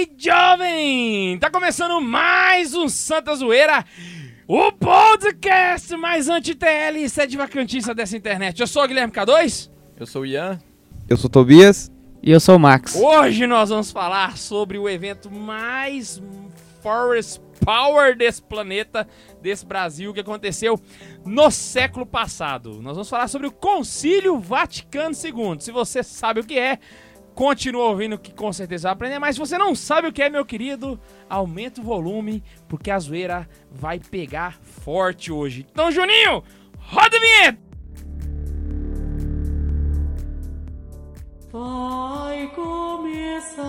aí, 0.00 0.10
jovem? 0.16 1.38
Tá 1.38 1.50
começando 1.50 2.00
mais 2.00 2.74
um 2.74 2.88
Santa 2.88 3.34
Zoeira, 3.34 3.84
o 4.48 4.72
podcast 4.72 5.94
mais 5.96 6.28
anti-TL 6.28 6.96
e 6.96 7.08
sede 7.08 7.36
vacantista 7.36 7.94
dessa 7.94 8.16
internet. 8.16 8.58
Eu 8.60 8.66
sou 8.66 8.82
o 8.82 8.88
Guilherme 8.88 9.12
K2. 9.12 9.70
Eu 9.98 10.06
sou 10.06 10.22
o 10.22 10.26
Ian. 10.26 10.58
Eu 11.06 11.16
sou 11.18 11.28
Tobias. 11.28 11.92
E 12.22 12.30
eu 12.30 12.40
sou 12.40 12.56
o 12.56 12.58
Max. 12.58 12.96
Hoje 12.96 13.46
nós 13.46 13.68
vamos 13.68 13.90
falar 13.90 14.38
sobre 14.38 14.78
o 14.78 14.88
evento 14.88 15.30
mais 15.30 16.22
Forest 16.82 17.40
Power 17.62 18.16
desse 18.16 18.42
planeta, 18.42 19.06
desse 19.42 19.66
Brasil, 19.66 20.14
que 20.14 20.20
aconteceu 20.20 20.80
no 21.26 21.50
século 21.50 22.06
passado. 22.06 22.80
Nós 22.80 22.94
vamos 22.94 23.08
falar 23.08 23.28
sobre 23.28 23.46
o 23.46 23.52
Concílio 23.52 24.38
Vaticano 24.38 25.14
II. 25.14 25.60
Se 25.60 25.70
você 25.70 26.02
sabe 26.02 26.40
o 26.40 26.44
que 26.44 26.58
é, 26.58 26.78
continua 27.40 27.84
ouvindo 27.84 28.18
que 28.18 28.34
com 28.34 28.52
certeza 28.52 28.88
vai 28.88 28.92
aprender. 28.92 29.18
Mas 29.18 29.34
se 29.34 29.38
você 29.38 29.56
não 29.56 29.74
sabe 29.74 30.06
o 30.06 30.12
que 30.12 30.22
é, 30.22 30.28
meu 30.28 30.44
querido, 30.44 31.00
aumenta 31.26 31.80
o 31.80 31.84
volume, 31.84 32.44
porque 32.68 32.90
a 32.90 32.98
zoeira 32.98 33.48
vai 33.72 33.98
pegar 33.98 34.58
forte 34.62 35.32
hoje. 35.32 35.66
Então, 35.72 35.90
Juninho, 35.90 36.44
roda 36.78 37.16
a 37.16 37.20
vinheta! 37.20 37.58
Vai 41.50 42.46
começar 42.48 43.64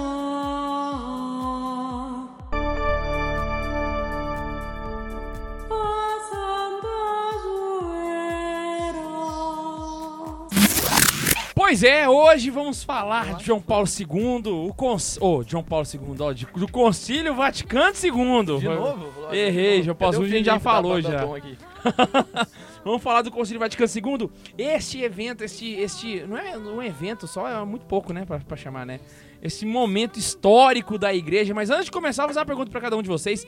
Pois 11.63 11.83
é, 11.83 12.09
hoje 12.09 12.49
vamos 12.49 12.83
falar 12.83 13.35
de 13.35 13.45
João 13.45 13.61
Paulo 13.61 13.87
II, 13.87 14.51
o 14.67 14.73
cons... 14.73 15.19
oh, 15.21 15.43
João 15.45 15.63
Paulo 15.63 15.85
II, 15.85 15.99
ó, 16.19 16.33
de- 16.33 16.47
do 16.47 16.67
Concílio 16.67 17.35
Vaticano 17.35 17.93
II. 17.95 18.59
De 18.59 18.67
novo? 18.67 19.31
Errei, 19.31 19.83
João 19.83 19.95
Paulo 19.95 20.17
II 20.17 20.25
a 20.25 20.29
gente 20.37 20.45
já 20.47 20.53
da 20.55 20.59
falou 20.59 20.99
banda 20.99 21.11
já. 21.11 21.23
Vamos 22.83 23.03
falar 23.03 23.21
do 23.21 23.29
Concílio 23.29 23.59
Vaticano 23.59 23.87
II. 24.19 24.29
Este 24.57 25.03
evento, 25.03 25.43
este, 25.43 25.71
este 25.73 26.21
não 26.21 26.35
é 26.35 26.57
um 26.57 26.81
evento 26.81 27.27
só, 27.27 27.47
é 27.47 27.63
muito 27.63 27.85
pouco, 27.85 28.11
né, 28.11 28.25
pra, 28.25 28.39
pra 28.39 28.57
chamar, 28.57 28.83
né? 28.83 28.99
Esse 29.39 29.63
momento 29.63 30.17
histórico 30.17 30.97
da 30.97 31.13
igreja. 31.13 31.53
Mas 31.53 31.69
antes 31.69 31.85
de 31.85 31.91
começar, 31.91 32.23
eu 32.23 32.27
vou 32.27 32.33
fazer 32.33 32.39
uma 32.39 32.45
pergunta 32.47 32.71
pra 32.71 32.81
cada 32.81 32.97
um 32.97 33.03
de 33.03 33.07
vocês. 33.07 33.45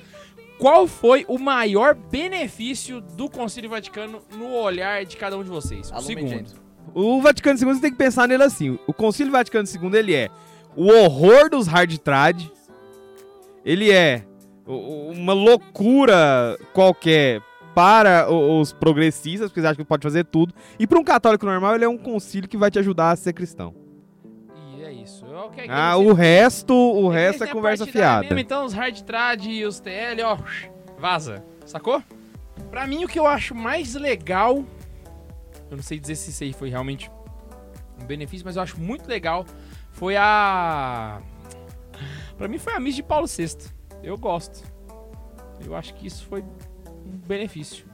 Qual 0.59 0.85
foi 0.85 1.25
o 1.27 1.39
maior 1.39 1.95
benefício 1.95 3.01
do 3.01 3.27
Concílio 3.27 3.71
Vaticano 3.71 4.21
no 4.37 4.53
olhar 4.53 5.03
de 5.03 5.17
cada 5.17 5.35
um 5.35 5.43
de 5.43 5.49
vocês? 5.49 5.89
O 5.89 5.95
Alô, 5.95 6.03
segundo. 6.03 6.63
O 6.93 7.21
Vaticano 7.21 7.57
II 7.59 7.65
você 7.65 7.81
tem 7.81 7.91
que 7.91 7.97
pensar 7.97 8.27
nele 8.27 8.43
assim. 8.43 8.77
O 8.87 8.93
Concílio 8.93 9.31
Vaticano 9.31 9.67
II 9.67 9.97
ele 9.97 10.13
é 10.13 10.29
o 10.75 10.87
horror 10.87 11.49
dos 11.49 11.67
hard 11.67 11.97
trad. 11.97 12.41
Ele 13.65 13.91
é 13.91 14.23
uma 14.65 15.33
loucura 15.33 16.57
qualquer 16.73 17.41
para 17.73 18.31
os 18.31 18.71
progressistas, 18.71 19.49
porque 19.49 19.59
eles 19.59 19.69
acham 19.71 19.83
que 19.83 19.87
pode 19.87 20.03
fazer 20.03 20.25
tudo. 20.25 20.53
E 20.77 20.85
para 20.85 20.99
um 20.99 21.03
católico 21.03 21.45
normal, 21.45 21.73
ele 21.75 21.85
é 21.85 21.89
um 21.89 21.97
concílio 21.97 22.47
que 22.47 22.57
vai 22.57 22.69
te 22.69 22.77
ajudar 22.79 23.11
a 23.11 23.15
ser 23.15 23.33
cristão. 23.33 23.73
E 24.77 24.83
é 24.83 24.91
isso. 24.91 25.25
Eu, 25.25 25.37
ok, 25.37 25.65
Ah, 25.69 25.97
o 25.97 26.13
resto, 26.13 26.73
o 26.73 27.07
resto 27.09 27.43
é 27.43 27.47
a 27.49 27.51
conversa 27.51 27.85
fiada. 27.87 28.21
mesmo, 28.23 28.37
então 28.39 28.65
os 28.65 28.73
hard 28.73 29.01
trad 29.01 29.43
e 29.45 29.65
os 29.65 29.79
TL, 29.79 30.21
ó, 30.23 30.37
vaza. 30.99 31.43
Sacou? 31.65 32.03
Pra 32.69 32.85
mim, 32.85 33.05
o 33.05 33.07
que 33.07 33.17
eu 33.17 33.25
acho 33.25 33.55
mais 33.55 33.95
legal. 33.95 34.63
Eu 35.73 35.77
não 35.77 35.83
sei 35.83 35.99
dizer 35.99 36.15
se 36.15 36.29
isso 36.29 36.43
aí 36.43 36.53
foi 36.53 36.69
realmente 36.69 37.09
um 37.99 38.05
benefício, 38.05 38.45
mas 38.45 38.55
eu 38.55 38.61
acho 38.61 38.79
muito 38.79 39.07
legal. 39.07 39.43
Foi 39.91 40.15
a. 40.15 41.19
Pra 42.37 42.47
mim, 42.47 42.59
foi 42.59 42.73
a 42.73 42.79
missa 42.79 42.97
de 42.97 43.03
Paulo 43.03 43.25
VI. 43.25 43.55
Eu 44.03 44.15
gosto. 44.15 44.63
Eu 45.65 45.75
acho 45.75 45.95
que 45.95 46.05
isso 46.05 46.27
foi 46.27 46.41
um 46.43 47.17
benefício. 47.25 47.87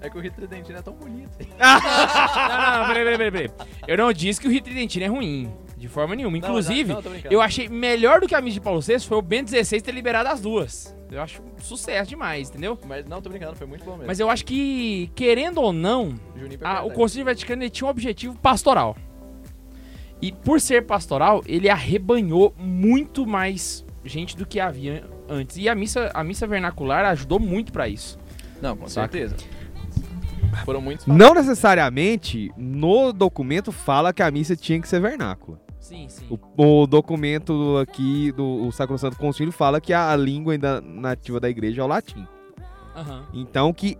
É 0.00 0.08
que 0.08 0.16
o 0.16 0.20
Rito 0.20 0.36
Tridentino 0.36 0.78
é 0.78 0.82
tão 0.82 0.94
bonito. 0.94 1.30
não, 1.58 1.80
não, 1.80 2.78
não, 2.78 2.86
peraí, 2.86 3.04
peraí, 3.04 3.18
peraí, 3.18 3.48
peraí. 3.48 3.68
Eu 3.88 3.96
não 3.96 4.12
disse 4.12 4.40
que 4.40 4.46
o 4.46 4.50
Rito 4.50 4.66
Tridentino 4.66 5.04
é 5.04 5.08
ruim. 5.08 5.52
De 5.76 5.88
forma 5.88 6.14
nenhuma. 6.14 6.38
Não, 6.38 6.46
Inclusive, 6.46 6.92
não, 6.92 7.02
tô 7.02 7.10
brincando. 7.10 7.34
eu 7.34 7.42
achei 7.42 7.68
melhor 7.68 8.20
do 8.20 8.28
que 8.28 8.36
a 8.36 8.40
missa 8.40 8.54
de 8.54 8.60
Paulo 8.60 8.80
VI 8.80 9.00
foi 9.00 9.18
o 9.18 9.22
Bento 9.22 9.50
XVI 9.50 9.80
ter 9.80 9.90
liberado 9.90 10.28
as 10.28 10.40
duas. 10.40 10.94
Eu 11.14 11.22
acho 11.22 11.40
um 11.42 11.60
sucesso 11.62 12.10
demais, 12.10 12.50
entendeu? 12.50 12.78
Mas 12.86 13.04
não, 13.06 13.22
tô 13.22 13.28
brincando, 13.30 13.54
foi 13.56 13.66
muito 13.66 13.84
bom 13.84 13.92
mesmo. 13.92 14.06
Mas 14.06 14.18
eu 14.20 14.28
acho 14.28 14.44
que, 14.44 15.10
querendo 15.14 15.58
ou 15.60 15.72
não, 15.72 16.14
a- 16.62 16.82
o. 16.84 16.90
Concílio 16.90 17.24
Vaticano 17.24 17.62
ele 17.62 17.70
tinha 17.70 17.86
um 17.86 17.90
objetivo 17.90 18.36
pastoral. 18.38 18.96
E 20.20 20.32
por 20.32 20.60
ser 20.60 20.86
pastoral, 20.86 21.42
ele 21.46 21.68
arrebanhou 21.68 22.54
muito 22.58 23.26
mais 23.26 23.84
gente 24.04 24.36
do 24.36 24.46
que 24.46 24.58
havia 24.58 25.04
antes. 25.28 25.56
E 25.56 25.68
a 25.68 25.74
missa, 25.74 26.10
a 26.14 26.24
missa 26.24 26.46
vernacular 26.46 27.04
ajudou 27.06 27.38
muito 27.38 27.72
pra 27.72 27.88
isso. 27.88 28.18
Não, 28.60 28.76
com 28.76 28.86
Saca? 28.88 29.12
certeza. 29.12 29.36
Foram 30.64 30.80
muitos. 30.80 31.06
Não 31.06 31.34
necessariamente 31.34 32.50
no 32.56 33.12
documento 33.12 33.72
fala 33.72 34.12
que 34.12 34.22
a 34.22 34.30
missa 34.30 34.54
tinha 34.56 34.80
que 34.80 34.88
ser 34.88 35.00
vernácula. 35.00 35.60
Sim, 35.84 36.08
sim. 36.08 36.26
O, 36.56 36.82
o 36.82 36.86
documento 36.86 37.76
aqui 37.76 38.32
do 38.32 38.66
o 38.66 38.72
Sacrosanto 38.72 39.18
Concílio 39.18 39.52
fala 39.52 39.82
que 39.82 39.92
a 39.92 40.16
língua 40.16 40.54
ainda 40.54 40.80
nativa 40.80 41.38
da 41.38 41.50
igreja 41.50 41.82
é 41.82 41.84
o 41.84 41.86
latim. 41.86 42.26
Aham. 42.96 43.26
Então 43.34 43.70
que, 43.70 43.98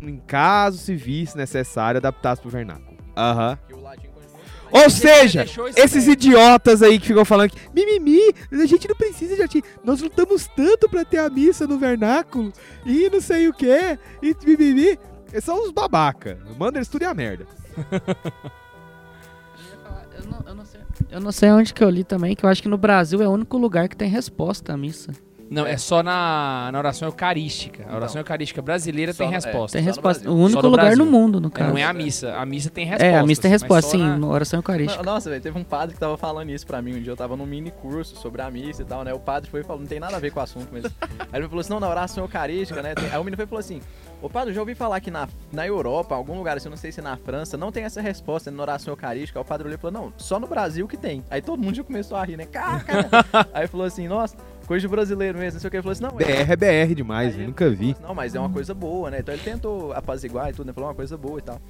em 0.00 0.16
caso 0.18 0.78
se 0.78 0.94
visse 0.94 1.36
necessário, 1.36 1.98
adaptasse 1.98 2.40
pro 2.40 2.50
vernáculo. 2.50 2.96
Aham. 3.16 3.58
Que 3.66 3.74
o 3.74 3.80
latim 3.80 4.06
continua 4.08 4.38
sendo- 4.70 4.82
Ou 4.84 4.88
seja, 4.90 5.44
esses 5.76 6.06
idiotas 6.06 6.82
aí 6.84 7.00
que 7.00 7.08
ficam 7.08 7.24
falando 7.24 7.50
que 7.50 7.58
mimimi, 7.74 8.32
a 8.52 8.64
gente 8.66 8.86
não 8.88 8.94
precisa 8.94 9.34
de 9.34 9.40
latim. 9.42 9.62
Nós 9.82 10.00
lutamos 10.00 10.46
tanto 10.54 10.88
pra 10.88 11.04
ter 11.04 11.18
a 11.18 11.28
missa 11.28 11.66
no 11.66 11.78
vernáculo 11.80 12.52
e 12.86 13.10
não 13.10 13.20
sei 13.20 13.48
o 13.48 13.52
que, 13.52 13.98
e 14.22 14.36
mimimi. 14.46 14.96
São 15.42 15.64
uns 15.64 15.72
babaca. 15.72 16.38
Manda 16.56 16.78
eles 16.78 16.86
tudo 16.86 17.02
e 17.02 17.06
a 17.06 17.12
merda. 17.12 17.44
Eu 20.16 20.30
não, 20.30 20.40
eu 20.46 20.54
não 20.54 20.64
sei, 20.64 20.80
eu 21.14 21.20
não 21.20 21.32
sei 21.32 21.50
onde 21.50 21.72
que 21.72 21.82
eu 21.82 21.88
li 21.90 22.04
também, 22.04 22.34
que 22.34 22.44
eu 22.44 22.48
acho 22.50 22.62
que 22.62 22.68
no 22.68 22.76
Brasil 22.76 23.22
é 23.22 23.28
o 23.28 23.30
único 23.30 23.56
lugar 23.56 23.88
que 23.88 23.96
tem 23.96 24.08
resposta 24.08 24.72
à 24.72 24.76
missa. 24.76 25.12
Não, 25.50 25.66
é 25.66 25.76
só 25.76 26.02
na, 26.02 26.70
na 26.72 26.78
oração 26.78 27.06
eucarística. 27.06 27.84
A 27.88 27.94
oração 27.94 28.14
Não. 28.16 28.20
eucarística 28.22 28.60
brasileira 28.62 29.12
Só 29.12 29.18
tem 29.24 29.28
é, 29.28 29.34
resposta. 29.36 29.78
Tem 29.78 29.84
Só 29.84 29.90
no 29.90 29.94
resposta. 30.08 30.30
O 30.30 30.34
único 30.36 30.62
no 30.62 30.68
lugar 30.70 30.96
no 30.96 31.04
mundo, 31.06 31.38
no 31.38 31.48
É, 31.48 31.50
caso. 31.50 31.70
não 31.70 31.78
é 31.78 31.84
a 31.84 31.92
missa. 31.92 32.34
A 32.34 32.46
missa 32.46 32.70
tem 32.70 32.86
resposta. 32.86 33.06
É, 33.06 33.18
a 33.18 33.22
missa 33.26 33.42
tem 33.42 33.50
resposta, 33.50 33.90
sim, 33.90 33.98
na 34.18 34.26
oração 34.26 34.58
eucarística. 34.58 35.02
Não, 35.02 35.12
Nossa, 35.12 35.28
velho, 35.30 35.42
teve 35.42 35.56
um 35.56 35.62
padre 35.62 35.94
que 35.94 36.00
tava 36.00 36.16
falando 36.16 36.48
isso 36.50 36.66
pra 36.66 36.80
mim 36.80 36.96
um 36.96 37.00
dia. 37.02 37.12
Eu 37.12 37.16
tava 37.16 37.36
num 37.36 37.46
mini 37.46 37.70
curso 37.70 38.16
sobre 38.16 38.40
a 38.42 38.50
missa 38.50 38.82
e 38.82 38.84
tal, 38.86 39.04
né? 39.04 39.12
O 39.12 39.20
padre 39.20 39.48
foi 39.50 39.60
e 39.60 39.62
falou, 39.64 39.80
não 39.82 39.86
tem 39.86 40.00
nada 40.00 40.16
a 40.16 40.18
ver 40.18 40.32
com 40.32 40.40
o 40.40 40.42
assunto, 40.42 40.68
mas. 40.72 40.84
Aí 41.30 41.40
ele 41.40 41.46
falou 41.46 41.60
assim: 41.60 41.70
não, 41.70 41.78
na 41.78 41.88
oração 41.90 42.24
eucarística, 42.24 42.82
né? 42.82 42.94
tem- 42.94 43.10
Aí 43.12 43.18
o 43.18 43.22
menino 43.22 43.36
foi 43.36 43.44
e 43.44 43.48
falou 43.48 43.60
assim: 43.60 43.80
Ô 44.24 44.30
padre, 44.30 44.52
eu 44.52 44.54
já 44.54 44.62
ouvi 44.62 44.74
falar 44.74 45.00
que 45.00 45.10
na, 45.10 45.28
na 45.52 45.66
Europa, 45.66 46.14
algum 46.14 46.38
lugar 46.38 46.56
assim, 46.56 46.68
eu 46.68 46.70
não 46.70 46.78
sei 46.78 46.90
se 46.90 47.02
na 47.02 47.14
França, 47.14 47.58
não 47.58 47.70
tem 47.70 47.84
essa 47.84 48.00
resposta 48.00 48.50
na 48.50 48.62
oração 48.62 48.92
eucarística. 48.92 49.38
O 49.38 49.44
padre 49.44 49.66
olhou 49.66 49.76
e 49.76 49.78
falou: 49.78 50.00
não, 50.00 50.12
só 50.16 50.40
no 50.40 50.46
Brasil 50.46 50.88
que 50.88 50.96
tem. 50.96 51.22
Aí 51.30 51.42
todo 51.42 51.62
mundo 51.62 51.74
já 51.74 51.84
começou 51.84 52.16
a 52.16 52.24
rir, 52.24 52.38
né? 52.38 52.46
Cara, 52.46 52.80
cara. 52.80 53.08
Aí 53.52 53.66
falou 53.66 53.84
assim: 53.86 54.08
nossa, 54.08 54.34
coisa 54.66 54.80
de 54.80 54.88
brasileiro 54.88 55.38
mesmo, 55.38 55.56
não 55.56 55.60
sei 55.60 55.68
o 55.68 55.70
que. 55.70 55.76
Ele 55.76 55.82
falou 55.82 55.92
assim: 55.92 56.04
não, 56.04 56.18
é. 56.18 56.44
BR 56.44 56.52
é 56.52 56.56
BR 56.56 56.94
demais, 56.94 57.26
Aí 57.26 57.32
velho, 57.32 57.40
ele 57.42 57.46
nunca 57.48 57.68
vi. 57.68 57.90
assim, 57.90 58.02
Não, 58.02 58.14
mas 58.14 58.34
é 58.34 58.40
uma 58.40 58.48
coisa 58.48 58.72
boa, 58.72 59.10
né? 59.10 59.18
Então 59.18 59.34
ele 59.34 59.42
tentou 59.42 59.92
apaziguar 59.92 60.48
e 60.48 60.54
tudo, 60.54 60.68
né? 60.68 60.72
Falou 60.72 60.88
uma 60.88 60.96
coisa 60.96 61.18
boa 61.18 61.38
e 61.38 61.42
tal. 61.42 61.60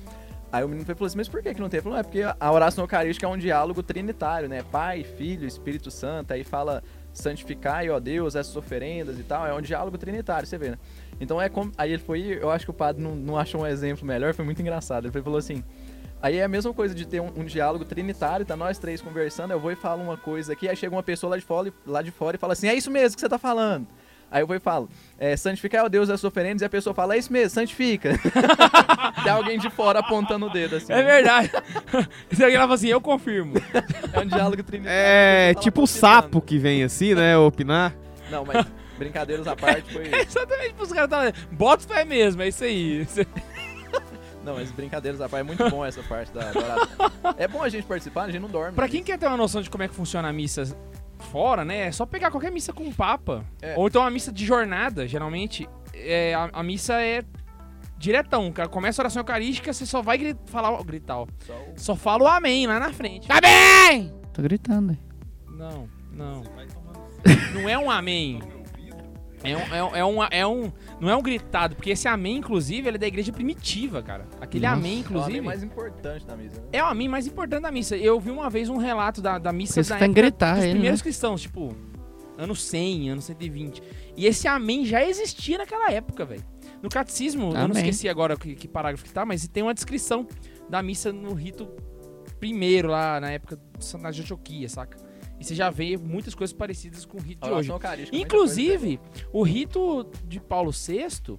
Aí 0.53 0.63
o 0.63 0.69
menino 0.69 0.87
falou 0.87 1.07
assim, 1.07 1.17
mas 1.17 1.29
por 1.29 1.43
que 1.43 1.53
que 1.53 1.61
não 1.61 1.69
tem? 1.69 1.79
Ele 1.79 1.83
falou, 1.83 1.97
"Não, 1.97 2.01
é 2.01 2.05
porque 2.05 2.23
a 2.39 2.53
oração 2.53 2.85
eucarística 2.85 3.27
é 3.27 3.29
um 3.29 3.37
diálogo 3.37 3.83
trinitário, 3.83 4.49
né? 4.49 4.63
Pai, 4.71 5.03
Filho, 5.03 5.49
Espírito 5.49 5.91
Santo, 5.91 6.33
aí 6.33 6.45
fala 6.45 6.81
santificai, 7.13 7.91
ó 7.91 7.99
Deus, 7.99 8.37
essas 8.37 8.55
oferendas 8.55 9.19
e 9.19 9.23
tal, 9.23 9.45
é 9.47 9.53
um 9.55 9.61
diálogo 9.61 9.99
trinitário, 9.99 10.47
você 10.47 10.57
vê, 10.57 10.71
né? 10.71 10.79
Então 11.21 11.41
é 11.41 11.49
como... 11.49 11.73
Aí 11.77 11.93
ele 11.93 12.03
foi, 12.03 12.39
eu 12.41 12.51
acho 12.51 12.65
que 12.65 12.71
o 12.71 12.75
padre 12.75 13.03
não, 13.03 13.15
não 13.15 13.39
achou 13.39 13.63
um 13.63 13.67
exemplo 13.67 14.07
melhor, 14.07 14.35
foi 14.35 14.45
muito 14.45 14.61
engraçado. 14.61 15.07
Ele 15.07 15.23
falou 15.23 15.39
assim, 15.39 15.63
Aí 16.25 16.39
é 16.39 16.45
a 16.45 16.49
mesma 16.49 16.73
coisa 16.73 16.95
de 16.95 17.07
ter 17.07 17.21
um, 17.21 17.31
um 17.37 17.45
diálogo 17.45 17.85
trinitário, 17.85 18.47
tá 18.47 18.57
nós 18.57 18.79
três 18.79 19.03
conversando, 19.03 19.51
eu 19.51 19.61
vou 19.61 19.71
e 19.71 19.77
falo 19.77 20.03
uma 20.03 20.17
coisa 20.17 20.55
aqui, 20.55 20.67
aí 20.67 20.75
chega 20.75 20.95
uma 20.97 21.03
pessoa 21.03 21.33
lá 21.33 21.37
de 21.37 21.45
fora, 21.45 21.71
lá 21.87 22.01
de 22.01 22.11
fora 22.11 22.35
e 22.35 22.39
fala 22.39 22.55
assim, 22.55 22.67
é 22.67 22.75
isso 22.75 22.91
mesmo 22.91 23.15
que 23.15 23.21
você 23.21 23.29
tá 23.29 23.39
falando. 23.39 23.87
Aí 24.31 24.43
eu 24.43 24.47
vou 24.47 24.57
e 24.57 24.59
falo, 24.59 24.89
é, 25.19 25.37
santificar 25.37 25.85
o 25.85 25.89
Deus 25.91 26.09
das 26.09 26.25
oferendas, 26.25 26.63
e 26.63 26.65
a 26.65 26.69
pessoa 26.71 26.95
fala, 26.95 27.15
é 27.15 27.19
isso 27.19 27.31
mesmo, 27.31 27.51
santifica. 27.51 28.19
Tem 29.23 29.33
alguém 29.33 29.59
de 29.59 29.69
fora 29.69 29.99
apontando 29.99 30.47
o 30.47 30.51
dedo, 30.51 30.77
assim. 30.77 30.95
É 30.95 31.03
verdade. 31.03 31.51
Se 32.33 32.43
alguém 32.43 32.57
lá 32.57 32.65
fala 32.65 32.75
assim, 32.75 32.89
eu 32.89 33.03
confirmo. 33.03 33.55
É 34.13 34.21
um 34.21 34.27
diálogo 34.27 34.63
trinitário. 34.63 34.99
É 34.99 35.55
tipo 35.55 35.83
o 35.83 35.87
sapo 35.87 36.41
que 36.41 36.59
vem 36.59 36.83
assim, 36.83 37.15
né, 37.15 37.37
opinar. 37.37 37.95
Não, 38.31 38.47
mas 38.47 38.67
brincadeiras 38.99 39.47
à 39.47 39.55
parte 39.57 39.93
foi... 39.93 40.07
É 40.13 40.23
exatamente 40.27 40.75
pros 40.75 40.93
caras 40.93 41.11
tá 41.11 41.33
Bota 41.53 41.87
fé 41.87 42.05
mesmo, 42.05 42.43
é 42.43 42.49
isso 42.49 42.65
aí. 42.65 43.07
Não, 44.45 44.55
mas 44.57 44.71
brincadeiras 44.71 45.21
à 45.23 45.29
parte, 45.29 45.41
é 45.41 45.43
muito 45.45 45.71
bom 45.71 45.83
essa 45.85 46.03
parte 46.03 46.31
da. 46.33 46.53
É 47.39 47.49
bom 47.49 47.63
a 47.63 47.69
gente 47.71 47.87
participar, 47.87 48.25
a 48.25 48.31
gente 48.31 48.43
não 48.43 48.49
dorme. 48.51 48.75
Pra 48.77 48.87
quem 48.87 49.03
quer 49.03 49.19
ter 49.19 49.27
uma 49.27 49.39
noção 49.39 49.63
de 49.63 49.71
como 49.71 49.83
é 49.83 49.89
que 49.89 49.95
funciona 49.95 50.29
a 50.29 50.33
missa 50.35 50.65
fora, 51.33 51.65
né? 51.65 51.87
É 51.87 51.93
só 51.93 52.05
pegar 52.05 52.31
qualquer 52.31 52.53
missa 52.53 52.71
com 52.71 52.85
um 52.85 52.93
papa. 52.93 53.43
É. 53.63 53.75
Ou 53.79 53.87
então 53.89 54.03
uma 54.03 54.11
missa 54.11 54.31
de 54.31 54.45
jornada, 54.45 55.09
geralmente. 55.09 55.67
É, 55.95 56.35
a, 56.35 56.51
a 56.53 56.63
missa 56.63 57.01
é 57.01 57.23
diretão. 57.97 58.53
cara. 58.53 58.69
Começa 58.69 59.01
a 59.01 59.05
oração 59.05 59.21
eucarística, 59.21 59.73
você 59.73 59.87
só 59.87 60.03
vai 60.03 60.19
gri- 60.19 60.37
falar, 60.45 60.79
o- 60.79 60.85
gritar, 60.85 61.21
ó. 61.21 61.27
Só 61.47 61.53
o- 61.55 61.73
Só 61.79 61.97
fala 61.97 62.25
o 62.25 62.27
amém 62.29 62.67
lá 62.67 62.79
na 62.79 62.93
frente. 62.93 63.27
Tá 63.27 63.41
bem! 63.41 64.13
Tô 64.35 64.43
gritando. 64.43 64.91
aí. 64.91 64.99
Não, 65.57 65.89
não. 66.13 66.43
Não 67.55 67.67
é 67.67 67.79
um 67.79 67.91
amém. 67.91 68.41
É 69.45 69.57
um, 69.57 69.61
é, 69.61 69.85
um, 69.85 69.95
é, 69.97 70.05
um, 70.05 70.23
é 70.31 70.47
um- 70.47 70.73
Não 71.01 71.11
é 71.11 71.17
um 71.17 71.23
gritado, 71.23 71.77
porque 71.77 71.91
esse 71.91 72.09
amém, 72.09 72.39
inclusive, 72.39 72.89
ele 72.89 72.97
é 72.97 72.99
da 72.99 73.07
igreja 73.07 73.31
primitiva, 73.33 74.03
cara. 74.03 74.27
Aquele 74.41 74.65
Nossa. 74.67 74.77
amém, 74.79 74.93
É 74.93 74.97
o 74.97 75.01
inclusive. 75.01 75.31
amém 75.39 75.41
mais 75.43 75.63
importante 75.63 76.27
da 76.27 76.37
missa. 76.37 76.61
né? 76.61 76.67
É 76.73 76.83
o 76.83 76.87
amém 76.87 77.09
mais 77.09 77.27
importante 77.27 77.63
da 77.63 77.71
missa. 77.71 77.97
Eu 77.97 78.19
vi 78.19 78.31
uma 78.31 78.49
vez 78.49 78.69
um 78.69 78.77
relato 78.79 79.21
da, 79.21 79.39
da 79.39 79.53
missa 79.53 79.81
isso 79.81 79.91
da 79.91 79.99
tem 79.99 80.07
época 80.07 80.21
gritar 80.23 80.55
dos 80.55 80.65
ele, 80.65 80.73
primeiros 80.73 81.01
né? 81.01 81.05
cristãos, 81.05 81.43
tipo, 81.43 81.77
anos 82.39 82.63
100, 82.65 83.11
anos 83.11 83.25
120. 83.25 83.83
E 84.17 84.27
esse 84.27 84.49
amém 84.49 84.85
já 84.87 85.05
existia 85.05 85.59
naquela 85.59 85.91
época, 85.93 86.25
velho. 86.25 86.43
No 86.83 86.89
catecismo, 86.89 87.49
eu 87.49 87.53
não 87.53 87.61
Amém. 87.65 87.77
esqueci 87.79 88.09
agora 88.09 88.37
que, 88.37 88.55
que 88.55 88.67
parágrafo 88.69 89.05
que 89.05 89.13
tá, 89.13 89.25
mas 89.25 89.47
tem 89.49 89.63
uma 89.63 89.73
descrição 89.75 90.27
da 90.69 90.83
missa 90.83 91.13
no 91.13 91.33
rito 91.35 91.69
primeiro, 92.39 92.89
lá 92.89 93.21
na 93.21 93.31
época 93.31 93.59
Santa 93.79 94.09
Antioquia, 94.09 94.69
saca? 94.69 94.97
E 95.45 95.49
você 95.49 95.55
já 95.55 95.69
vê 95.69 95.99
muitas 95.99 96.35
coisas 96.35 96.55
parecidas 96.55 97.05
com 97.05 97.19
o 97.19 97.21
rito 97.21 97.47
de 97.47 97.53
hoje. 97.53 97.71
Inclusive, 98.13 98.99
o 99.31 99.43
rito 99.43 100.07
de 100.27 100.41
Paulo 100.41 100.71
VI, 100.71 101.39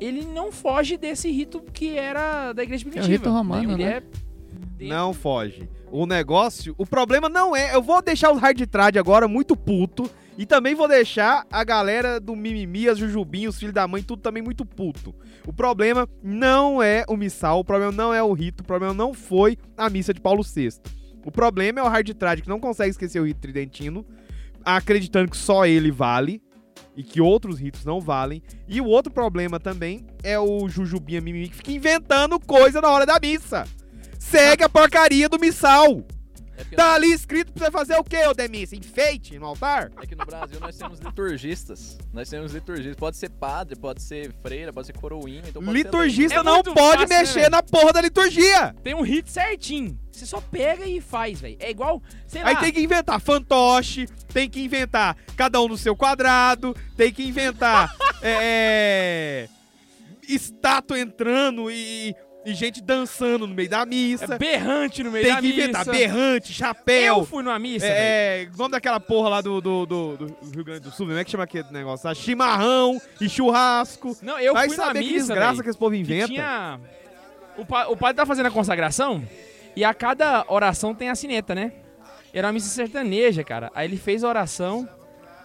ele 0.00 0.24
não 0.24 0.50
foge 0.50 0.96
desse 0.96 1.30
rito 1.30 1.62
que 1.72 1.96
era 1.96 2.52
da 2.52 2.64
igreja 2.64 2.84
É 2.84 2.88
o 2.88 2.90
primitiva. 2.90 3.12
rito 3.16 3.30
romano, 3.30 3.72
ele 3.74 3.84
né? 3.84 4.02
é 4.80 4.84
Não 4.88 5.14
foge. 5.14 5.68
O 5.92 6.04
negócio, 6.04 6.74
o 6.76 6.84
problema 6.84 7.28
não 7.28 7.54
é. 7.54 7.72
Eu 7.72 7.80
vou 7.80 8.02
deixar 8.02 8.32
os 8.32 8.40
hard 8.40 8.60
trad 8.66 8.96
agora 8.98 9.28
muito 9.28 9.56
puto. 9.56 10.10
E 10.36 10.44
também 10.44 10.74
vou 10.74 10.88
deixar 10.88 11.46
a 11.48 11.62
galera 11.62 12.18
do 12.18 12.34
mimimi, 12.34 12.88
as 12.88 12.98
jujubinhos, 12.98 13.54
os 13.54 13.60
filhos 13.60 13.72
da 13.72 13.86
mãe, 13.86 14.02
tudo 14.02 14.20
também 14.20 14.42
muito 14.42 14.66
puto. 14.66 15.14
O 15.46 15.52
problema 15.52 16.08
não 16.20 16.82
é 16.82 17.04
o 17.08 17.16
missal, 17.16 17.60
o 17.60 17.64
problema 17.64 17.92
não 17.92 18.12
é 18.12 18.20
o 18.20 18.32
rito, 18.32 18.62
o 18.62 18.66
problema 18.66 18.92
não 18.92 19.14
foi 19.14 19.56
a 19.76 19.88
missa 19.88 20.12
de 20.12 20.20
Paulo 20.20 20.42
VI. 20.42 20.70
O 21.24 21.30
problema 21.30 21.80
é 21.80 21.82
o 21.82 21.88
hard 21.88 22.08
trad 22.14 22.40
que 22.40 22.48
não 22.48 22.60
consegue 22.60 22.90
esquecer 22.90 23.20
o 23.20 23.26
rito 23.26 23.40
tridentino, 23.40 24.04
acreditando 24.64 25.30
que 25.30 25.36
só 25.36 25.64
ele 25.66 25.90
vale 25.90 26.42
e 26.96 27.02
que 27.02 27.20
outros 27.20 27.58
ritos 27.58 27.84
não 27.84 28.00
valem. 28.00 28.42
E 28.68 28.80
o 28.80 28.86
outro 28.86 29.12
problema 29.12 29.58
também 29.58 30.06
é 30.22 30.38
o 30.38 30.68
jujubinha 30.68 31.20
mimimi 31.20 31.48
que 31.48 31.56
fica 31.56 31.72
inventando 31.72 32.38
coisa 32.38 32.80
na 32.80 32.88
hora 32.88 33.06
da 33.06 33.18
missa. 33.20 33.64
Segue 34.18 34.64
a 34.64 34.68
porcaria 34.68 35.28
do 35.28 35.38
missal. 35.38 36.04
É 36.56 36.64
Tá 36.76 36.94
ali 36.94 37.12
escrito 37.12 37.52
pra 37.52 37.66
você 37.66 37.70
fazer 37.70 37.96
o 37.96 38.04
quê, 38.04 38.26
ô 38.26 38.34
Demissa? 38.34 38.76
Enfeite 38.76 39.38
no 39.38 39.46
altar? 39.46 39.90
É 40.00 40.06
que 40.06 40.14
no 40.14 40.24
Brasil 40.24 40.58
nós 40.60 40.76
temos 40.76 40.98
liturgistas. 41.00 41.98
Nós 42.12 42.28
temos 42.28 42.52
liturgistas. 42.52 42.96
Pode 42.96 43.16
ser 43.16 43.30
padre, 43.30 43.76
pode 43.76 44.02
ser 44.02 44.32
freira, 44.42 44.72
pode 44.72 44.86
ser 44.86 44.92
coroinha. 44.92 45.42
Então 45.48 45.62
pode 45.62 45.76
Liturgista 45.76 46.40
É 46.40 46.42
não 46.42 46.54
muito 46.54 46.74
pode 46.74 47.02
fácil, 47.02 47.08
né, 47.08 47.18
mexer 47.18 47.40
velho? 47.40 47.50
na 47.50 47.62
porra 47.62 47.92
da 47.92 48.00
liturgia. 48.00 48.74
Tem 48.82 48.94
um 48.94 49.02
hit 49.02 49.30
certinho. 49.30 49.98
Você 50.12 50.26
só 50.26 50.40
pega 50.40 50.86
e 50.86 51.00
faz, 51.00 51.40
velho. 51.40 51.56
É 51.58 51.70
igual, 51.70 52.00
sei 52.26 52.42
lá. 52.42 52.50
Aí 52.50 52.56
tem 52.56 52.72
que 52.72 52.80
inventar 52.80 53.20
fantoche, 53.20 54.06
tem 54.32 54.48
que 54.48 54.62
inventar 54.62 55.16
cada 55.36 55.60
um 55.60 55.66
no 55.66 55.76
seu 55.76 55.96
quadrado, 55.96 56.74
tem 56.96 57.12
que 57.12 57.24
inventar 57.24 57.92
é, 58.22 59.48
estátua 60.28 60.98
entrando 61.00 61.70
e, 61.70 62.14
e 62.44 62.52
gente 62.54 62.80
dançando 62.82 63.46
no 63.46 63.54
meio 63.54 63.68
da 63.68 63.82
É 63.82 63.86
missa. 63.86 64.38
berrante 64.38 65.02
no 65.02 65.10
meio 65.10 65.24
tem 65.24 65.34
da 65.34 65.40
que 65.40 65.48
inventar 65.48 65.80
missa. 65.86 65.90
berrante, 65.92 66.50
Eu 66.50 66.54
chapéu. 66.54 67.24
fui 67.24 67.42
numa 67.42 67.58
missa. 67.58 67.86
É, 67.86 68.48
o 68.52 68.56
nome 68.58 68.72
daquela 68.72 69.00
porra 69.00 69.28
lá 69.30 69.40
do, 69.40 69.60
do, 69.60 69.86
do- 69.86 70.16
do 70.16 70.50
Rio 70.54 70.64
Grande 70.64 70.80
do 70.80 70.90
Sul, 70.90 71.06
como 71.06 71.18
é 71.18 71.24
que 71.24 71.30
chama 71.30 71.44
aquele 71.44 71.70
negócio? 71.70 72.06
lá? 72.06 72.14
Chimarrão 72.14 73.00
e 73.20 73.28
churrasco. 73.28 74.16
Não, 74.22 74.38
eu 74.38 74.52
Vai 74.52 74.68
fui 74.68 74.76
numa 74.76 74.86
saber 74.88 75.00
que 75.02 75.12
missa, 75.12 75.26
desgraça 75.28 75.50
velho, 75.52 75.62
que 75.64 75.70
esse 75.70 75.78
povo 75.78 75.94
que 75.94 76.00
inventa. 76.00 76.26
tinha... 76.28 76.80
O, 77.56 77.64
pa... 77.64 77.86
o 77.86 77.96
padre 77.96 78.16
tá 78.16 78.26
fazendo 78.26 78.46
a 78.46 78.50
consagração 78.50 79.22
e 79.76 79.84
a 79.84 79.94
cada 79.94 80.44
oração 80.48 80.94
tem 80.94 81.08
a 81.08 81.14
sineta, 81.14 81.54
né? 81.54 81.72
Era 82.32 82.48
uma 82.48 82.52
missa 82.52 82.68
sertaneja, 82.68 83.44
cara. 83.44 83.70
Aí 83.74 83.86
ele 83.88 83.96
fez 83.96 84.24
a 84.24 84.28
oração, 84.28 84.88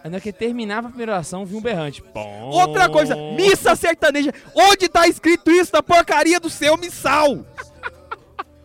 na 0.06 0.20
que 0.20 0.32
terminava 0.32 0.88
a 0.88 0.90
primeira 0.90 1.14
oração, 1.14 1.46
viu 1.46 1.58
um 1.58 1.62
berrante. 1.62 2.02
Pom. 2.02 2.50
Outra 2.50 2.88
coisa, 2.90 3.16
missa 3.36 3.76
sertaneja. 3.76 4.32
Onde 4.56 4.88
tá 4.88 5.08
escrito 5.08 5.52
isso 5.52 5.72
na 5.74 5.84
porcaria 5.84 6.40
do 6.40 6.50
seu 6.50 6.78
missal? 6.78 7.46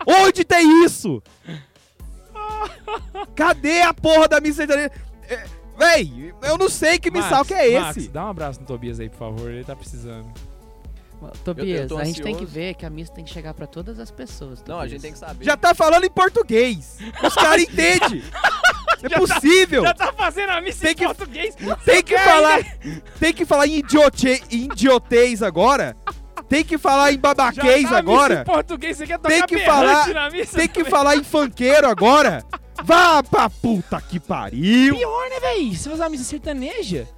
Onde 0.07 0.45
tem 0.45 0.85
isso? 0.85 1.23
Cadê 3.35 3.83
a 3.83 3.93
porra 3.95 4.29
da 4.29 4.41
missa 4.41 4.59
sertaneja? 4.59 4.91
É, 5.29 5.45
véi, 5.79 6.35
eu 6.43 6.59
não 6.59 6.69
sei 6.69 6.99
que 6.99 7.11
missal 7.11 7.39
Max, 7.39 7.49
que 7.49 7.55
é 7.55 7.81
Max, 7.81 7.97
esse. 7.97 8.09
dá 8.09 8.27
um 8.27 8.29
abraço 8.29 8.61
no 8.61 8.67
Tobias 8.67 9.01
aí, 9.01 9.09
por 9.09 9.19
favor. 9.19 9.51
Ele 9.51 9.65
tá 9.65 9.75
precisando. 9.75 10.31
Tobias, 11.43 11.89
tô 11.89 11.97
a 11.97 12.05
gente 12.05 12.21
tem 12.21 12.37
que 12.37 12.45
ver 12.45 12.75
que 12.75 12.85
a 12.85 12.91
missa 12.91 13.13
tem 13.13 13.25
que 13.25 13.31
chegar 13.31 13.55
pra 13.55 13.67
todas 13.67 13.99
as 13.99 14.11
pessoas. 14.11 14.63
Não, 14.67 14.77
a 14.77 14.83
Tobias. 14.83 14.91
gente 14.91 15.01
tem 15.01 15.13
que 15.13 15.19
saber. 15.19 15.45
Já 15.45 15.57
tá 15.57 15.75
falando 15.75 16.05
em 16.05 16.11
português. 16.11 16.99
Os 17.23 17.35
caras 17.35 17.63
entendem. 17.63 18.23
É 19.05 19.19
possível. 19.19 19.83
Já 19.83 19.95
tá 19.95 20.13
fazendo 20.13 20.51
a 20.51 20.61
missa 20.61 20.81
Tem 20.83 20.93
em 20.93 20.95
que- 20.95 21.05
português. 21.05 21.55
Tem 21.85 22.03
que 22.03 22.19
falar, 22.19 22.61
tem 23.21 23.33
que 23.33 23.45
falar 23.45 23.67
em 23.67 23.77
idiote, 23.79 24.43
idiotez 24.51 25.43
agora. 25.43 25.97
Tem 26.49 26.65
que 26.65 26.77
falar 26.79 27.11
em 27.11 27.15
Já 27.15 27.21
babaquês 27.21 27.89
tá 27.89 27.97
agora. 27.99 28.41
em 28.43 28.45
português, 28.45 28.97
você 28.97 29.07
quer 29.07 29.19
tocar 29.19 29.29
Tem 29.29 29.43
que 29.47 29.59
falar- 29.65 30.09
na 30.09 30.31
missa? 30.31 30.57
Tem 30.59 30.69
que 30.69 30.75
também? 30.75 30.91
falar 30.91 31.17
em 31.17 31.25
funkeiro 31.25 31.87
agora. 31.89 32.45
Vá 32.85 33.23
pra 33.23 33.49
puta 33.49 34.01
que 34.01 34.21
pariu. 34.21 34.95
Pior, 34.97 35.31
né, 35.31 35.41
véi? 35.41 35.75
Se 35.75 35.89
fazer 35.89 36.03
uma 36.03 36.09
missa 36.11 36.25
sertaneja. 36.25 37.09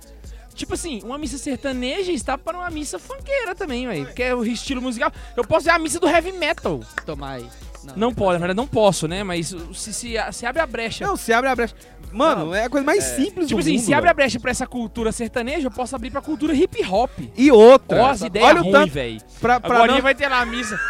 Tipo 0.54 0.72
assim, 0.74 1.02
uma 1.02 1.18
missa 1.18 1.36
sertaneja 1.36 2.12
está 2.12 2.38
para 2.38 2.56
uma 2.56 2.70
missa 2.70 2.98
funkeira 2.98 3.54
também, 3.54 3.86
véi. 3.86 4.04
Porque 4.06 4.22
é 4.22 4.34
o 4.34 4.42
estilo 4.44 4.80
musical. 4.80 5.12
Eu 5.36 5.44
posso 5.44 5.64
ver 5.66 5.72
a 5.72 5.78
missa 5.78 6.00
do 6.00 6.08
heavy 6.08 6.32
metal. 6.32 6.80
Tomar 7.04 7.32
aí. 7.32 7.46
Não 7.94 8.12
pode, 8.14 8.32
na 8.34 8.38
verdade 8.38 8.56
não 8.56 8.66
posso, 8.66 9.06
né? 9.06 9.22
Mas 9.22 9.54
se, 9.74 9.92
se, 9.92 10.14
se 10.32 10.46
abre 10.46 10.60
a 10.62 10.66
brecha. 10.66 11.06
Não, 11.06 11.16
se 11.16 11.32
abre 11.32 11.50
a 11.50 11.54
brecha. 11.54 11.74
Mano, 12.12 12.46
Não, 12.46 12.54
é 12.54 12.64
a 12.64 12.70
coisa 12.70 12.86
mais 12.86 13.04
é, 13.04 13.16
simples 13.16 13.46
tipo 13.46 13.60
do 13.60 13.64
assim, 13.64 13.76
mundo. 13.76 13.84
se 13.84 13.92
abre 13.92 14.08
a 14.08 14.14
brecha 14.14 14.40
pra 14.40 14.50
essa 14.50 14.66
cultura 14.66 15.12
sertaneja, 15.12 15.66
eu 15.66 15.70
posso 15.70 15.94
abrir 15.94 16.10
pra 16.10 16.22
cultura 16.22 16.54
hip 16.54 16.82
hop. 16.88 17.10
E 17.36 17.50
outra. 17.50 18.00
Ó, 18.00 18.06
as 18.10 18.22
ideias 18.22 18.46
olha 18.48 18.60
o 18.60 18.62
ruins, 18.62 18.72
tanto 18.72 18.92
velho. 18.92 19.20
pra, 19.40 19.60
pra 19.60 19.74
Agora 19.74 19.92
não... 19.92 20.00
vai 20.00 20.14
ter 20.14 20.28
lá 20.28 20.40
a 20.40 20.46
missa. 20.46 20.80